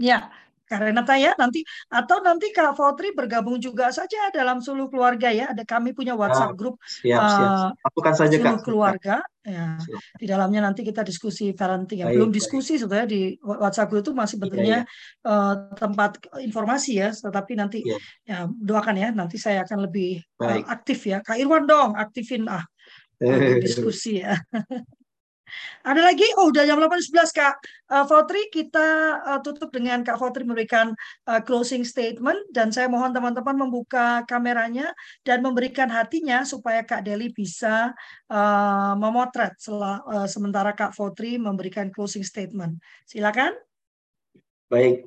Ya, 0.01 0.33
Kak 0.73 0.89
Renata 0.89 1.13
ya 1.21 1.37
nanti 1.37 1.61
atau 1.85 2.17
nanti 2.25 2.49
Kak 2.49 2.73
Fautri 2.73 3.13
bergabung 3.13 3.61
juga 3.61 3.93
saja 3.93 4.33
dalam 4.33 4.57
suluh 4.57 4.89
keluarga 4.89 5.29
ya. 5.29 5.53
Ada 5.53 5.61
kami 5.69 5.93
punya 5.93 6.17
WhatsApp 6.17 6.57
grup 6.57 6.81
Siap, 6.81 7.21
siap. 7.29 7.77
eh, 8.01 8.13
saja, 8.17 8.33
suluh 8.41 8.57
Kak. 8.57 8.65
keluarga 8.65 9.15
ya. 9.45 9.77
Di 10.17 10.25
dalamnya 10.25 10.65
nanti 10.65 10.81
kita 10.81 11.05
diskusi 11.05 11.53
parenting 11.53 12.01
ya. 12.01 12.09
Baik, 12.09 12.17
Belum 12.17 12.31
diskusi 12.33 12.81
sebetulnya 12.81 13.05
di 13.05 13.37
WhatsApp 13.37 13.93
group 13.93 14.01
itu 14.01 14.13
masih 14.17 14.35
Iya, 14.35 14.41
bentuknya 14.41 14.77
iya. 14.81 15.29
eh, 15.29 15.53
tempat 15.77 16.11
informasi 16.41 16.91
ya, 16.97 17.09
tetapi 17.13 17.53
nanti 17.53 17.85
Iya. 17.85 17.97
ya 18.25 18.37
doakan 18.49 18.95
ya, 18.97 19.09
nanti 19.13 19.37
saya 19.37 19.61
akan 19.61 19.85
lebih 19.85 20.17
eh, 20.17 20.41
Baik. 20.41 20.65
aktif 20.65 20.99
ya. 21.05 21.21
Kak 21.21 21.37
Irwan 21.37 21.69
dong, 21.69 21.93
aktifin 21.93 22.49
ah 22.49 22.65
diskusi 23.61 24.25
ya. 24.25 24.33
Ada 25.83 26.01
lagi? 26.11 26.23
Oh, 26.39 26.47
udah 26.47 26.63
jam 26.63 26.79
8.11 26.79 27.35
Kak. 27.35 27.55
Fautri, 28.07 28.47
kita 28.49 28.87
eh, 29.21 29.39
tutup 29.43 29.69
dengan 29.69 30.01
Kak 30.01 30.17
Fautri 30.17 30.47
memberikan 30.47 30.95
eh, 31.27 31.41
closing 31.43 31.83
statement 31.83 32.49
dan 32.55 32.71
saya 32.71 32.87
mohon 32.87 33.11
teman-teman 33.11 33.67
membuka 33.67 34.23
kameranya 34.25 34.95
dan 35.27 35.43
memberikan 35.43 35.91
hatinya 35.91 36.47
supaya 36.47 36.81
Kak 36.81 37.03
Deli 37.03 37.29
bisa 37.35 37.91
eh, 38.31 38.93
memotret 38.97 39.59
sela- 39.59 40.01
eh, 40.07 40.27
sementara 40.31 40.71
Kak 40.71 40.95
Fautri 40.95 41.35
memberikan 41.35 41.91
closing 41.91 42.23
statement. 42.23 42.79
Silakan. 43.05 43.53
Baik, 44.71 45.05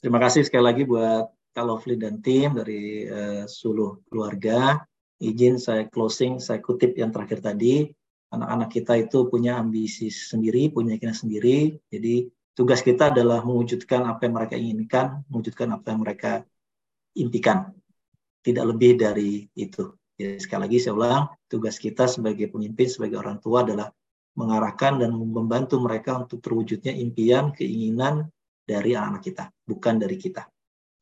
terima 0.00 0.22
kasih 0.22 0.46
sekali 0.46 0.64
lagi 0.64 0.82
buat 0.88 1.28
Kak 1.50 1.66
Lovely 1.66 1.98
dan 1.98 2.22
tim 2.22 2.54
dari 2.54 3.04
eh, 3.04 3.44
Suluh 3.50 4.00
Keluarga. 4.06 4.78
Izin 5.20 5.60
saya 5.60 5.84
closing, 5.84 6.40
saya 6.40 6.64
kutip 6.64 6.96
yang 6.96 7.12
terakhir 7.12 7.44
tadi. 7.44 7.92
Anak-anak 8.30 8.70
kita 8.70 8.94
itu 8.94 9.26
punya 9.26 9.58
ambisi 9.58 10.06
sendiri, 10.06 10.70
punya 10.70 10.94
keinginan 10.94 11.18
sendiri. 11.18 11.74
Jadi 11.90 12.30
tugas 12.54 12.80
kita 12.80 13.10
adalah 13.10 13.42
mewujudkan 13.42 14.06
apa 14.06 14.26
yang 14.26 14.34
mereka 14.38 14.54
inginkan, 14.54 15.06
mewujudkan 15.26 15.68
apa 15.74 15.86
yang 15.90 16.00
mereka 16.02 16.32
impikan. 17.18 17.74
Tidak 18.40 18.64
lebih 18.64 18.96
dari 18.96 19.50
itu. 19.58 19.90
Jadi 20.14 20.36
sekali 20.38 20.60
lagi 20.68 20.78
saya 20.78 20.94
ulang, 20.94 21.22
tugas 21.50 21.76
kita 21.80 22.06
sebagai 22.06 22.46
pemimpin, 22.52 22.86
sebagai 22.86 23.18
orang 23.18 23.42
tua 23.42 23.66
adalah 23.66 23.90
mengarahkan 24.38 25.02
dan 25.02 25.10
membantu 25.10 25.82
mereka 25.82 26.22
untuk 26.22 26.38
terwujudnya 26.38 26.94
impian, 26.94 27.50
keinginan, 27.50 28.30
dari 28.70 28.94
anak-anak 28.94 29.22
kita, 29.26 29.44
bukan 29.66 29.94
dari 29.98 30.14
kita. 30.14 30.46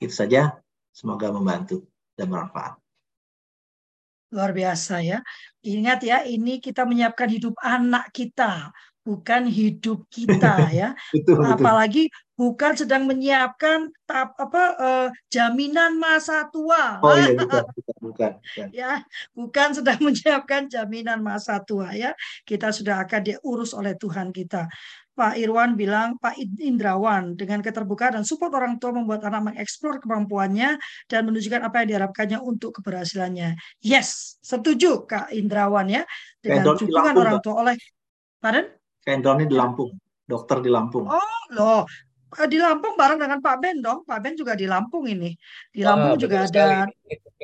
Itu 0.00 0.14
saja, 0.14 0.56
semoga 0.88 1.28
membantu 1.28 1.84
dan 2.16 2.32
bermanfaat. 2.32 2.80
Luar 4.28 4.52
biasa 4.52 5.00
ya. 5.00 5.18
Ingat 5.64 6.00
ya, 6.04 6.18
ini 6.24 6.60
kita 6.60 6.84
menyiapkan 6.84 7.28
hidup 7.28 7.56
anak 7.64 8.12
kita, 8.12 8.72
bukan 9.08 9.48
hidup 9.48 10.04
kita 10.12 10.68
ya. 10.80 10.88
Betul, 11.10 11.40
betul. 11.40 11.52
Apalagi 11.56 12.04
bukan 12.36 12.72
sedang 12.76 13.08
menyiapkan 13.08 13.88
tap, 14.04 14.36
apa 14.36 14.62
eh, 14.78 15.08
jaminan 15.32 15.96
masa 15.96 16.46
tua. 16.52 17.00
Oh 17.00 17.16
iya, 17.16 17.32
bukan, 17.40 17.64
bukan, 17.72 17.96
bukan. 18.04 18.32
bukan. 18.38 18.66
ya, 18.70 18.92
bukan 19.32 19.68
sedang 19.72 19.98
menyiapkan 20.06 20.68
jaminan 20.68 21.24
masa 21.24 21.58
tua 21.64 21.96
ya. 21.96 22.12
Kita 22.44 22.68
sudah 22.68 23.02
akan 23.08 23.20
diurus 23.24 23.72
oleh 23.72 23.96
Tuhan 23.96 24.28
kita. 24.30 24.68
Pak 25.18 25.34
Irwan 25.34 25.74
bilang, 25.74 26.14
Pak 26.22 26.38
Indrawan, 26.38 27.34
dengan 27.34 27.58
keterbukaan 27.58 28.14
dan 28.14 28.22
support 28.22 28.54
orang 28.54 28.78
tua 28.78 28.94
membuat 28.94 29.26
anak 29.26 29.50
mengeksplor 29.50 29.98
kemampuannya 29.98 30.78
dan 31.10 31.26
menunjukkan 31.26 31.66
apa 31.66 31.82
yang 31.82 31.88
diharapkannya 31.90 32.38
untuk 32.38 32.78
keberhasilannya. 32.78 33.58
Yes, 33.82 34.38
setuju 34.38 35.10
Kak 35.10 35.34
Indrawan 35.34 35.90
ya, 35.90 36.06
dengan 36.38 36.70
dukungan 36.70 37.18
orang 37.18 37.42
tua 37.42 37.66
oleh, 37.66 37.74
pardon? 38.38 38.70
Kayak 39.02 39.50
di 39.50 39.56
Lampung, 39.58 39.90
dokter 40.22 40.62
di 40.62 40.70
Lampung. 40.70 41.10
Oh 41.10 41.42
loh, 41.50 41.82
di 42.48 42.58
Lampung 42.60 42.94
bareng 42.98 43.18
dengan 43.20 43.40
Pak 43.40 43.56
Ben 43.62 43.76
dong. 43.80 44.04
Pak 44.04 44.18
Ben 44.20 44.34
juga 44.36 44.52
di 44.52 44.68
Lampung 44.68 45.08
ini. 45.08 45.32
Di 45.72 45.80
Ah, 45.82 45.96
Lampung 45.96 46.16
betul 46.20 46.22
juga 46.28 46.38
sekali. 46.44 46.74
ada 46.76 46.86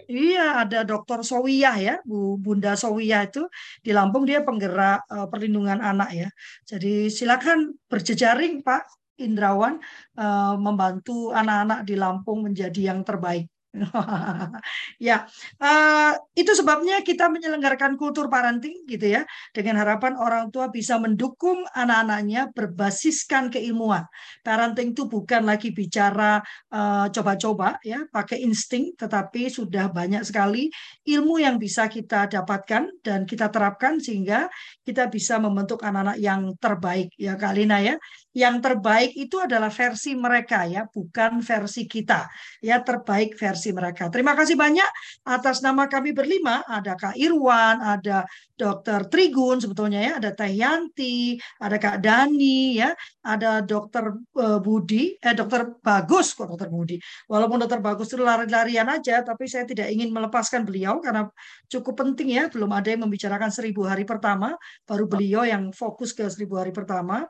Iya, 0.05 0.67
ada 0.67 0.83
Dokter 0.83 1.23
Sowiyah 1.23 1.77
ya, 1.79 1.95
Bu 2.03 2.37
Bunda 2.37 2.75
Sowiyah 2.75 3.31
itu 3.31 3.47
di 3.81 3.95
Lampung 3.95 4.27
dia 4.27 4.43
penggerak 4.43 5.07
eh, 5.07 5.27
perlindungan 5.31 5.79
anak 5.81 6.11
ya. 6.13 6.29
Jadi 6.67 7.09
silakan 7.09 7.79
berjejaring 7.87 8.61
Pak 8.67 8.83
Indrawan 9.23 9.79
eh, 10.19 10.55
membantu 10.59 11.31
anak-anak 11.31 11.87
di 11.87 11.95
Lampung 11.95 12.43
menjadi 12.43 12.91
yang 12.93 13.07
terbaik. 13.07 13.47
ya, 15.03 15.27
eh, 15.59 16.13
itu 16.39 16.53
sebabnya 16.55 17.03
kita 17.03 17.27
menyelenggarakan 17.27 17.99
kultur 17.99 18.31
parenting 18.31 18.87
gitu 18.87 19.19
ya, 19.19 19.27
dengan 19.51 19.83
harapan 19.83 20.15
orang 20.15 20.55
tua 20.55 20.71
bisa 20.71 20.95
mendukung 21.03 21.67
anak-anaknya 21.75 22.55
berbasiskan 22.55 23.51
keilmuan. 23.51 24.07
Parenting 24.47 24.95
itu 24.95 25.11
bukan 25.11 25.43
lagi 25.43 25.75
bicara 25.75 26.39
eh, 26.71 27.07
coba-coba 27.11 27.83
ya, 27.83 28.07
pakai 28.15 28.47
insting, 28.47 28.95
tetapi 28.95 29.51
sudah 29.51 29.91
banyak 29.91 30.23
sekali 30.23 30.71
ilmu 31.11 31.43
yang 31.43 31.59
bisa 31.59 31.91
kita 31.91 32.31
dapatkan 32.31 33.03
dan 33.03 33.27
kita 33.27 33.51
terapkan 33.51 33.99
sehingga 33.99 34.47
kita 34.87 35.11
bisa 35.11 35.43
membentuk 35.43 35.83
anak-anak 35.83 36.17
yang 36.23 36.55
terbaik 36.63 37.11
ya 37.19 37.35
Kak 37.35 37.53
Lina 37.59 37.83
ya. 37.83 37.95
Yang 38.35 38.57
terbaik 38.67 39.13
itu 39.15 39.39
adalah 39.39 39.71
versi 39.71 40.19
mereka 40.19 40.67
ya, 40.67 40.91
bukan 40.91 41.39
versi 41.39 41.87
kita. 41.87 42.27
Ya 42.59 42.83
terbaik 42.83 43.39
versi 43.39 43.71
mereka. 43.71 44.11
Terima 44.11 44.35
kasih 44.35 44.59
banyak 44.59 44.91
atas 45.23 45.63
nama 45.63 45.87
kami 45.87 46.11
berlima, 46.11 46.67
ada 46.67 46.99
Kak 46.99 47.15
Irwan, 47.15 47.79
ada 47.79 48.27
Dokter 48.59 49.07
Trigun 49.07 49.63
sebetulnya 49.63 50.03
ya, 50.03 50.13
ada 50.19 50.35
Teh 50.35 50.51
Yanti, 50.51 51.39
ada 51.63 51.79
Kak 51.79 52.03
Dani 52.03 52.83
ya, 52.83 52.91
ada 53.23 53.63
Dokter 53.63 54.11
eh, 54.35 54.59
Budi, 54.59 55.15
eh 55.15 55.35
Dokter 55.35 55.79
Bagus 55.79 56.35
kok 56.35 56.51
Dokter 56.51 56.67
Budi. 56.75 56.99
Walaupun 57.31 57.63
Dokter 57.63 57.79
Bagus 57.79 58.11
itu 58.11 58.19
lari-larian 58.19 58.91
aja, 58.91 59.23
tapi 59.23 59.47
saya 59.47 59.63
tidak 59.63 59.95
ingin 59.95 60.11
melepaskan 60.11 60.67
beliau 60.67 60.99
karena 60.99 61.31
cukup 61.71 62.03
penting 62.03 62.35
ya, 62.35 62.51
belum 62.51 62.71
ada 62.75 62.91
yang 62.91 63.07
membicarakan 63.07 63.55
seribu 63.55 63.87
hari 63.87 64.03
pertama, 64.03 64.59
baru 64.83 65.07
beliau 65.07 65.47
yang 65.47 65.71
fokus 65.71 66.11
ke 66.11 66.27
seribu 66.27 66.59
hari 66.59 66.75
pertama. 66.75 67.23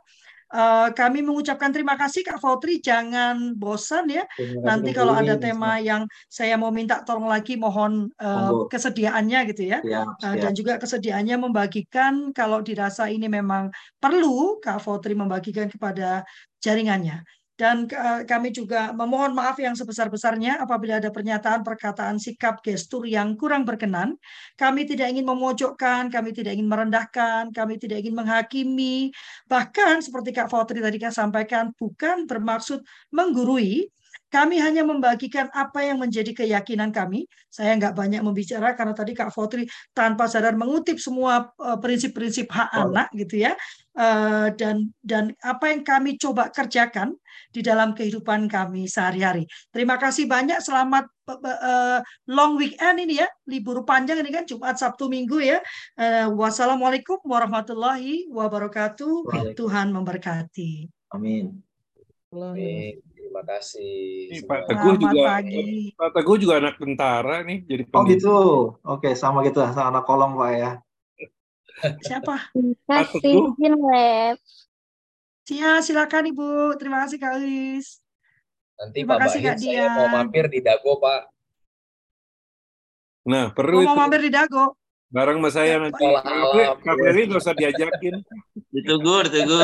Eh, 0.53 0.89
kami 0.93 1.25
mengucapkan 1.25 1.73
terima 1.73 1.97
kasih 1.97 2.23
Kak 2.23 2.39
Fautri, 2.39 2.79
jangan 2.79 3.57
bosan 3.57 4.07
ya. 4.13 4.29
Nanti 4.61 4.93
kalau 4.93 5.17
ada 5.17 5.35
tema 5.41 5.81
yang 5.81 6.05
saya 6.29 6.55
mau 6.61 6.69
minta 6.69 7.01
tolong 7.03 7.27
lagi, 7.27 7.57
mohon 7.57 8.13
eh, 8.21 8.29
Monggo. 8.29 8.69
kesediaannya 8.69 9.41
gitu 9.51 9.63
ya. 9.67 9.81
Uh, 9.81 10.15
siap. 10.21 10.37
dan 10.39 10.53
juga 10.53 10.73
kesediaannya 10.79 11.37
membagikan 11.49 12.31
kalau 12.31 12.61
dirasa 12.61 13.09
ini 13.09 13.27
memang 13.27 13.73
perlu 13.99 14.61
Kak 14.61 14.79
Fautri 14.85 15.17
membagikan 15.17 15.67
kepada 15.67 16.23
jaringannya. 16.61 17.25
Dan 17.55 17.87
uh, 17.87 18.27
kami 18.27 18.51
juga 18.51 18.91
memohon 18.91 19.31
maaf 19.31 19.55
yang 19.63 19.79
sebesar-besarnya 19.79 20.59
apabila 20.59 20.99
ada 20.99 21.15
pernyataan, 21.15 21.63
perkataan, 21.63 22.19
sikap, 22.19 22.59
gestur 22.67 23.07
yang 23.07 23.39
kurang 23.39 23.63
berkenan. 23.63 24.19
Kami 24.59 24.83
tidak 24.91 25.15
ingin 25.15 25.23
memojokkan, 25.23 26.11
kami 26.11 26.35
tidak 26.35 26.59
ingin 26.59 26.67
merendahkan, 26.67 27.55
kami 27.55 27.79
tidak 27.79 28.03
ingin 28.03 28.15
menghakimi. 28.19 29.15
Bahkan 29.47 30.03
seperti 30.03 30.35
Kak 30.35 30.51
Fautri 30.51 30.83
tadi 30.83 30.99
kan 30.99 31.15
sampaikan, 31.15 31.71
bukan 31.79 32.27
bermaksud 32.27 32.83
menggurui, 33.15 33.87
Kami 34.35 34.59
hanya 34.59 34.83
membagikan 34.83 35.47
apa 35.55 35.87
yang 35.87 36.03
menjadi 36.03 36.35
keyakinan 36.35 36.91
kami. 36.91 37.31
Saya 37.47 37.79
nggak 37.79 37.95
banyak 37.95 38.19
membicara 38.19 38.75
karena 38.75 38.91
tadi 38.91 39.15
Kak 39.15 39.31
Fotri 39.31 39.63
tanpa 39.95 40.27
sadar 40.27 40.59
mengutip 40.59 40.99
semua 40.99 41.55
eh, 41.55 41.79
prinsip-prinsip 41.79 42.51
hak 42.51 42.71
Oh. 42.75 42.91
anak 42.91 43.15
gitu 43.15 43.47
ya. 43.47 43.55
Eh, 43.95 44.49
dan 44.59 44.91
dan 45.07 45.31
apa 45.39 45.71
yang 45.71 45.87
kami 45.87 46.19
coba 46.19 46.51
kerjakan 46.51 47.15
di 47.55 47.63
dalam 47.63 47.95
kehidupan 47.95 48.51
kami 48.51 48.91
sehari-hari. 48.91 49.47
Terima 49.71 49.95
kasih 49.95 50.27
banyak. 50.27 50.59
Selamat 50.59 51.07
eh, 51.31 52.03
long 52.27 52.59
weekend 52.59 52.99
ini 52.99 53.23
ya, 53.23 53.31
libur 53.47 53.87
panjang 53.87 54.19
ini 54.19 54.35
kan 54.35 54.43
Jumat, 54.51 54.75
Sabtu, 54.75 55.07
Minggu 55.07 55.39
ya. 55.39 55.63
Eh, 55.95 56.27
wassalamualaikum 56.27 57.23
warahmatullahi 57.23 58.27
wabarakatuh. 58.35 59.55
Tuhan 59.55 59.95
memberkati. 59.95 60.91
Amin. 61.15 61.63
Amin. 62.35 62.99
Terima 63.15 63.47
kasih. 63.47 64.43
Pak 64.43 64.61
Teguh 64.67 64.95
Selamat 64.99 65.03
juga 65.07 65.23
pagi. 65.39 65.95
Pak 65.95 66.11
Teguh 66.19 66.37
juga 66.43 66.55
anak 66.59 66.75
tentara 66.83 67.37
nih 67.47 67.59
jadi 67.63 67.83
Oh 67.87 67.91
pendidik. 67.95 68.19
gitu. 68.19 68.39
Oke, 68.83 69.15
sama 69.15 69.47
gitu 69.47 69.63
sama 69.63 69.95
anak 69.95 70.03
kolong 70.03 70.35
Pak 70.35 70.51
ya. 70.59 70.71
Siapa? 72.01 72.37
Kasih 72.85 73.35
izin 73.51 73.75
lab. 73.77 74.37
Ya, 75.47 75.79
silakan 75.79 76.25
Ibu. 76.27 76.49
Terima 76.77 77.05
kasih 77.05 77.19
Kak 77.19 77.37
Lis. 77.37 78.01
Nanti 78.75 79.01
Terima 79.01 79.15
Pak 79.15 79.29
kasih, 79.29 79.41
Kak 79.41 79.55
Bahit 79.55 79.61
saya 79.61 79.85
mau 79.87 79.99
Dian. 80.01 80.13
mampir 80.13 80.45
di 80.49 80.61
Dago 80.61 80.93
Pak. 80.97 81.21
Nah, 83.25 83.45
Oh, 83.47 83.55
perlu 83.55 83.81
mau 83.83 83.97
mampir 83.97 84.21
di 84.21 84.31
Dago. 84.31 84.77
bareng 85.09 85.39
sama 85.39 85.51
saya 85.51 85.79
nanti. 85.79 85.95
Kak 85.97 86.27
Febri- 86.27 86.67
alam. 86.67 86.77
Kak 86.81 86.95
Febri 86.97 87.21
nggak 87.25 87.39
usah 87.39 87.55
diajakin. 87.55 88.15
Ditunggu, 88.69 89.15
ditunggu. 89.25 89.63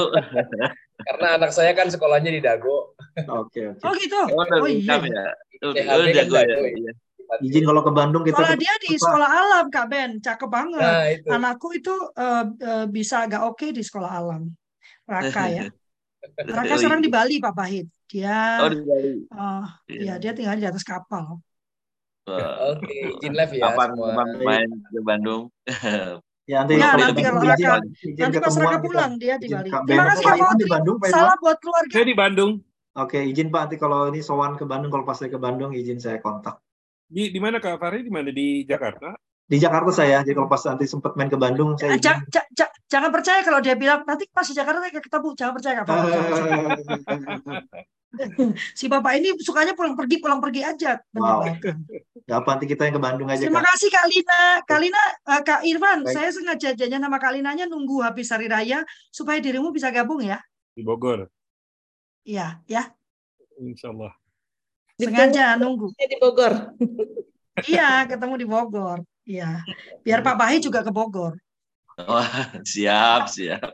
Karena 1.01 1.29
anak 1.35 1.51
saya 1.51 1.73
kan 1.73 1.89
sekolahnya 1.89 2.31
di 2.31 2.39
Dago. 2.39 2.95
Oke, 3.27 3.67
oke. 3.69 3.83
Oh 3.83 3.93
gitu. 3.97 4.21
Oh, 4.31 4.41
udah 4.41 4.59
Oh 4.59 4.69
iya. 4.69 4.95
ya. 5.01 5.25
Oh, 5.61 5.73
THB 5.75 5.91
oh, 5.91 6.07
jago 6.15 6.37
ya. 6.39 6.57
Iya. 6.71 6.93
Izin 7.39 7.63
kalau 7.63 7.81
ke 7.81 7.93
Bandung 7.95 8.27
kita 8.27 8.35
Sekolah 8.35 8.53
ke 8.53 8.59
dia 8.59 8.75
di 8.81 8.93
sekolah 8.95 9.31
alam 9.31 9.65
Kak 9.71 9.87
Ben. 9.87 10.11
Cakep 10.19 10.49
banget. 10.49 10.83
Nah, 10.83 11.05
itu. 11.07 11.29
Anakku 11.31 11.69
itu 11.71 11.95
eh, 12.13 12.45
eh, 12.59 12.87
bisa 12.91 13.23
agak 13.23 13.47
oke 13.47 13.71
di 13.71 13.81
sekolah 13.81 14.11
alam. 14.11 14.51
Raka 15.07 15.45
ya. 15.47 15.65
Raka 16.57 16.73
Oh, 16.75 16.79
sekarang 16.79 17.01
iya. 17.01 17.07
di 17.07 17.11
Bali 17.11 17.35
Pak 17.39 17.55
Bahit. 17.55 17.87
Dia 18.07 18.59
Oh, 18.61 18.69
di 18.69 18.83
Bali. 18.83 19.13
eh, 19.23 19.65
Iya. 19.89 20.03
ya 20.03 20.15
dia 20.19 20.33
tinggal 20.35 20.59
di 20.59 20.67
atas 20.67 20.83
kapal. 20.83 21.39
Oke, 22.27 22.95
izin 23.19 23.35
live 23.35 23.55
ya 23.55 23.75
Kapan, 23.75 23.89
main 24.39 24.71
ke 24.87 25.01
Bandung? 25.03 25.51
Ya, 26.47 26.63
nanti, 26.63 26.79
Ya, 26.79 26.95
kalau 26.95 27.07
nanti 27.11 27.23
kalau 27.23 27.41
Raka 27.43 27.71
nanti 27.79 28.39
pas 28.39 28.55
Raka 28.55 28.71
kita. 28.73 28.83
pulang 28.83 29.13
dia 29.17 29.35
di 29.39 29.47
Bali. 29.47 29.69
Kak 29.69 29.83
Terima 29.87 30.05
kasih 30.11 30.23
Pak 30.23 30.31
Kak 30.31 30.39
Iwan 30.39 30.55
di 30.55 30.67
Fautri. 30.67 30.71
Bandung, 30.71 30.97
Pak 30.99 31.07
Iwan. 31.07 31.15
Salam 31.15 31.39
buat 31.39 31.59
keluarga. 31.63 31.93
Saya 31.95 32.07
di 32.07 32.17
Bandung. 32.19 32.53
Oke, 32.91 33.19
izin 33.23 33.49
Pak 33.49 33.61
nanti 33.67 33.77
kalau 33.79 34.11
ini 34.11 34.19
sowan 34.19 34.53
ke 34.55 34.65
Bandung 34.67 34.91
kalau 34.91 35.07
pas 35.07 35.15
saya 35.15 35.31
ke 35.31 35.39
Bandung 35.39 35.71
izin 35.71 35.99
saya 35.99 36.19
kontak. 36.19 36.59
Di, 37.11 37.35
di 37.35 37.41
mana 37.43 37.59
Kak 37.59 37.83
Fahri? 37.83 38.07
Di 38.07 38.13
mana? 38.13 38.31
Di 38.31 38.63
Jakarta? 38.63 39.19
Di 39.51 39.59
Jakarta 39.59 39.91
saya, 39.91 40.23
jadi 40.23 40.39
kalau 40.39 40.47
pas 40.47 40.63
nanti 40.63 40.87
sempat 40.87 41.19
main 41.19 41.27
ke 41.27 41.35
Bandung 41.35 41.75
saya 41.75 41.99
Eh, 41.99 41.99
ja- 41.99 42.23
ja- 42.31 42.47
ja- 42.55 42.71
jangan 42.87 43.11
percaya 43.11 43.43
kalau 43.43 43.59
dia 43.59 43.75
bilang 43.75 44.07
nanti 44.07 44.31
pas 44.31 44.47
di 44.47 44.55
Jakarta 44.55 44.79
kita 44.87 45.03
ketemu. 45.03 45.29
Jangan 45.35 45.53
percaya 45.59 45.75
Kak 45.75 45.85
percaya. 45.85 46.71
Si 48.75 48.91
bapak 48.91 49.23
ini 49.23 49.39
sukanya 49.39 49.71
pulang 49.71 49.95
pergi 49.95 50.19
pulang 50.19 50.43
pergi 50.43 50.67
aja. 50.67 50.99
Wow. 51.15 51.47
Gak 52.27 52.39
apa 52.43 52.49
nanti 52.59 52.67
kita 52.67 52.91
yang 52.91 52.99
ke 52.99 53.03
Bandung 53.03 53.31
aja 53.31 53.39
Terima 53.39 53.63
Kak. 53.63 53.71
kasih 53.71 53.89
Kak 53.91 54.07
Lina. 54.11 54.43
Kak 54.67 54.81
Lina, 54.83 55.03
eh, 55.31 55.41
Kak 55.47 55.61
Irfan, 55.63 55.99
Baik. 56.03 56.15
saya 56.19 56.29
sengaja 56.35 56.69
janjian 56.75 57.03
sama 57.03 57.23
Kak 57.23 57.39
Linanya 57.39 57.71
nunggu 57.71 58.03
habis 58.03 58.31
hari 58.31 58.51
raya 58.51 58.83
supaya 59.11 59.39
dirimu 59.39 59.71
bisa 59.71 59.95
gabung 59.95 60.23
ya. 60.23 60.43
Di 60.75 60.83
Bogor. 60.83 61.31
Iya, 62.27 62.59
ya. 62.67 62.91
Insya 63.63 63.95
Allah. 63.95 64.11
Sengaja 65.01 65.57
nunggu. 65.57 65.93
di 65.97 66.17
Bogor. 66.21 66.55
Iya, 67.61 68.09
ketemu 68.09 68.35
di 68.41 68.47
Bogor. 68.49 69.05
Iya. 69.29 69.61
Biar 70.01 70.25
Pak 70.25 70.33
Bahi 70.33 70.65
juga 70.65 70.81
ke 70.81 70.89
Bogor. 70.89 71.37
Wah, 72.09 72.57
siap, 72.65 73.29
siap. 73.29 73.69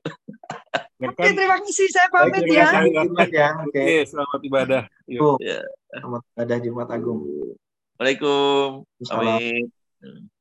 Oke, 0.96 1.28
terima 1.30 1.62
kasih. 1.62 1.86
Saya 1.92 2.08
pamit 2.10 2.42
terima 2.42 2.56
ya. 2.56 2.68
kasih 2.72 2.92
Jumat 3.06 3.30
ya. 3.30 3.48
Oke. 3.62 3.78
Oke, 3.78 3.96
selamat 4.10 4.40
ibadah. 4.42 4.82
Yuk. 5.06 5.20
Tuh. 5.22 5.36
Ya. 5.38 5.60
Selamat 5.92 6.22
ibadah 6.34 6.56
Jumat 6.58 6.88
Agung. 6.90 7.20
Waalaikumsalam. 8.00 9.38
Amin. 9.38 10.34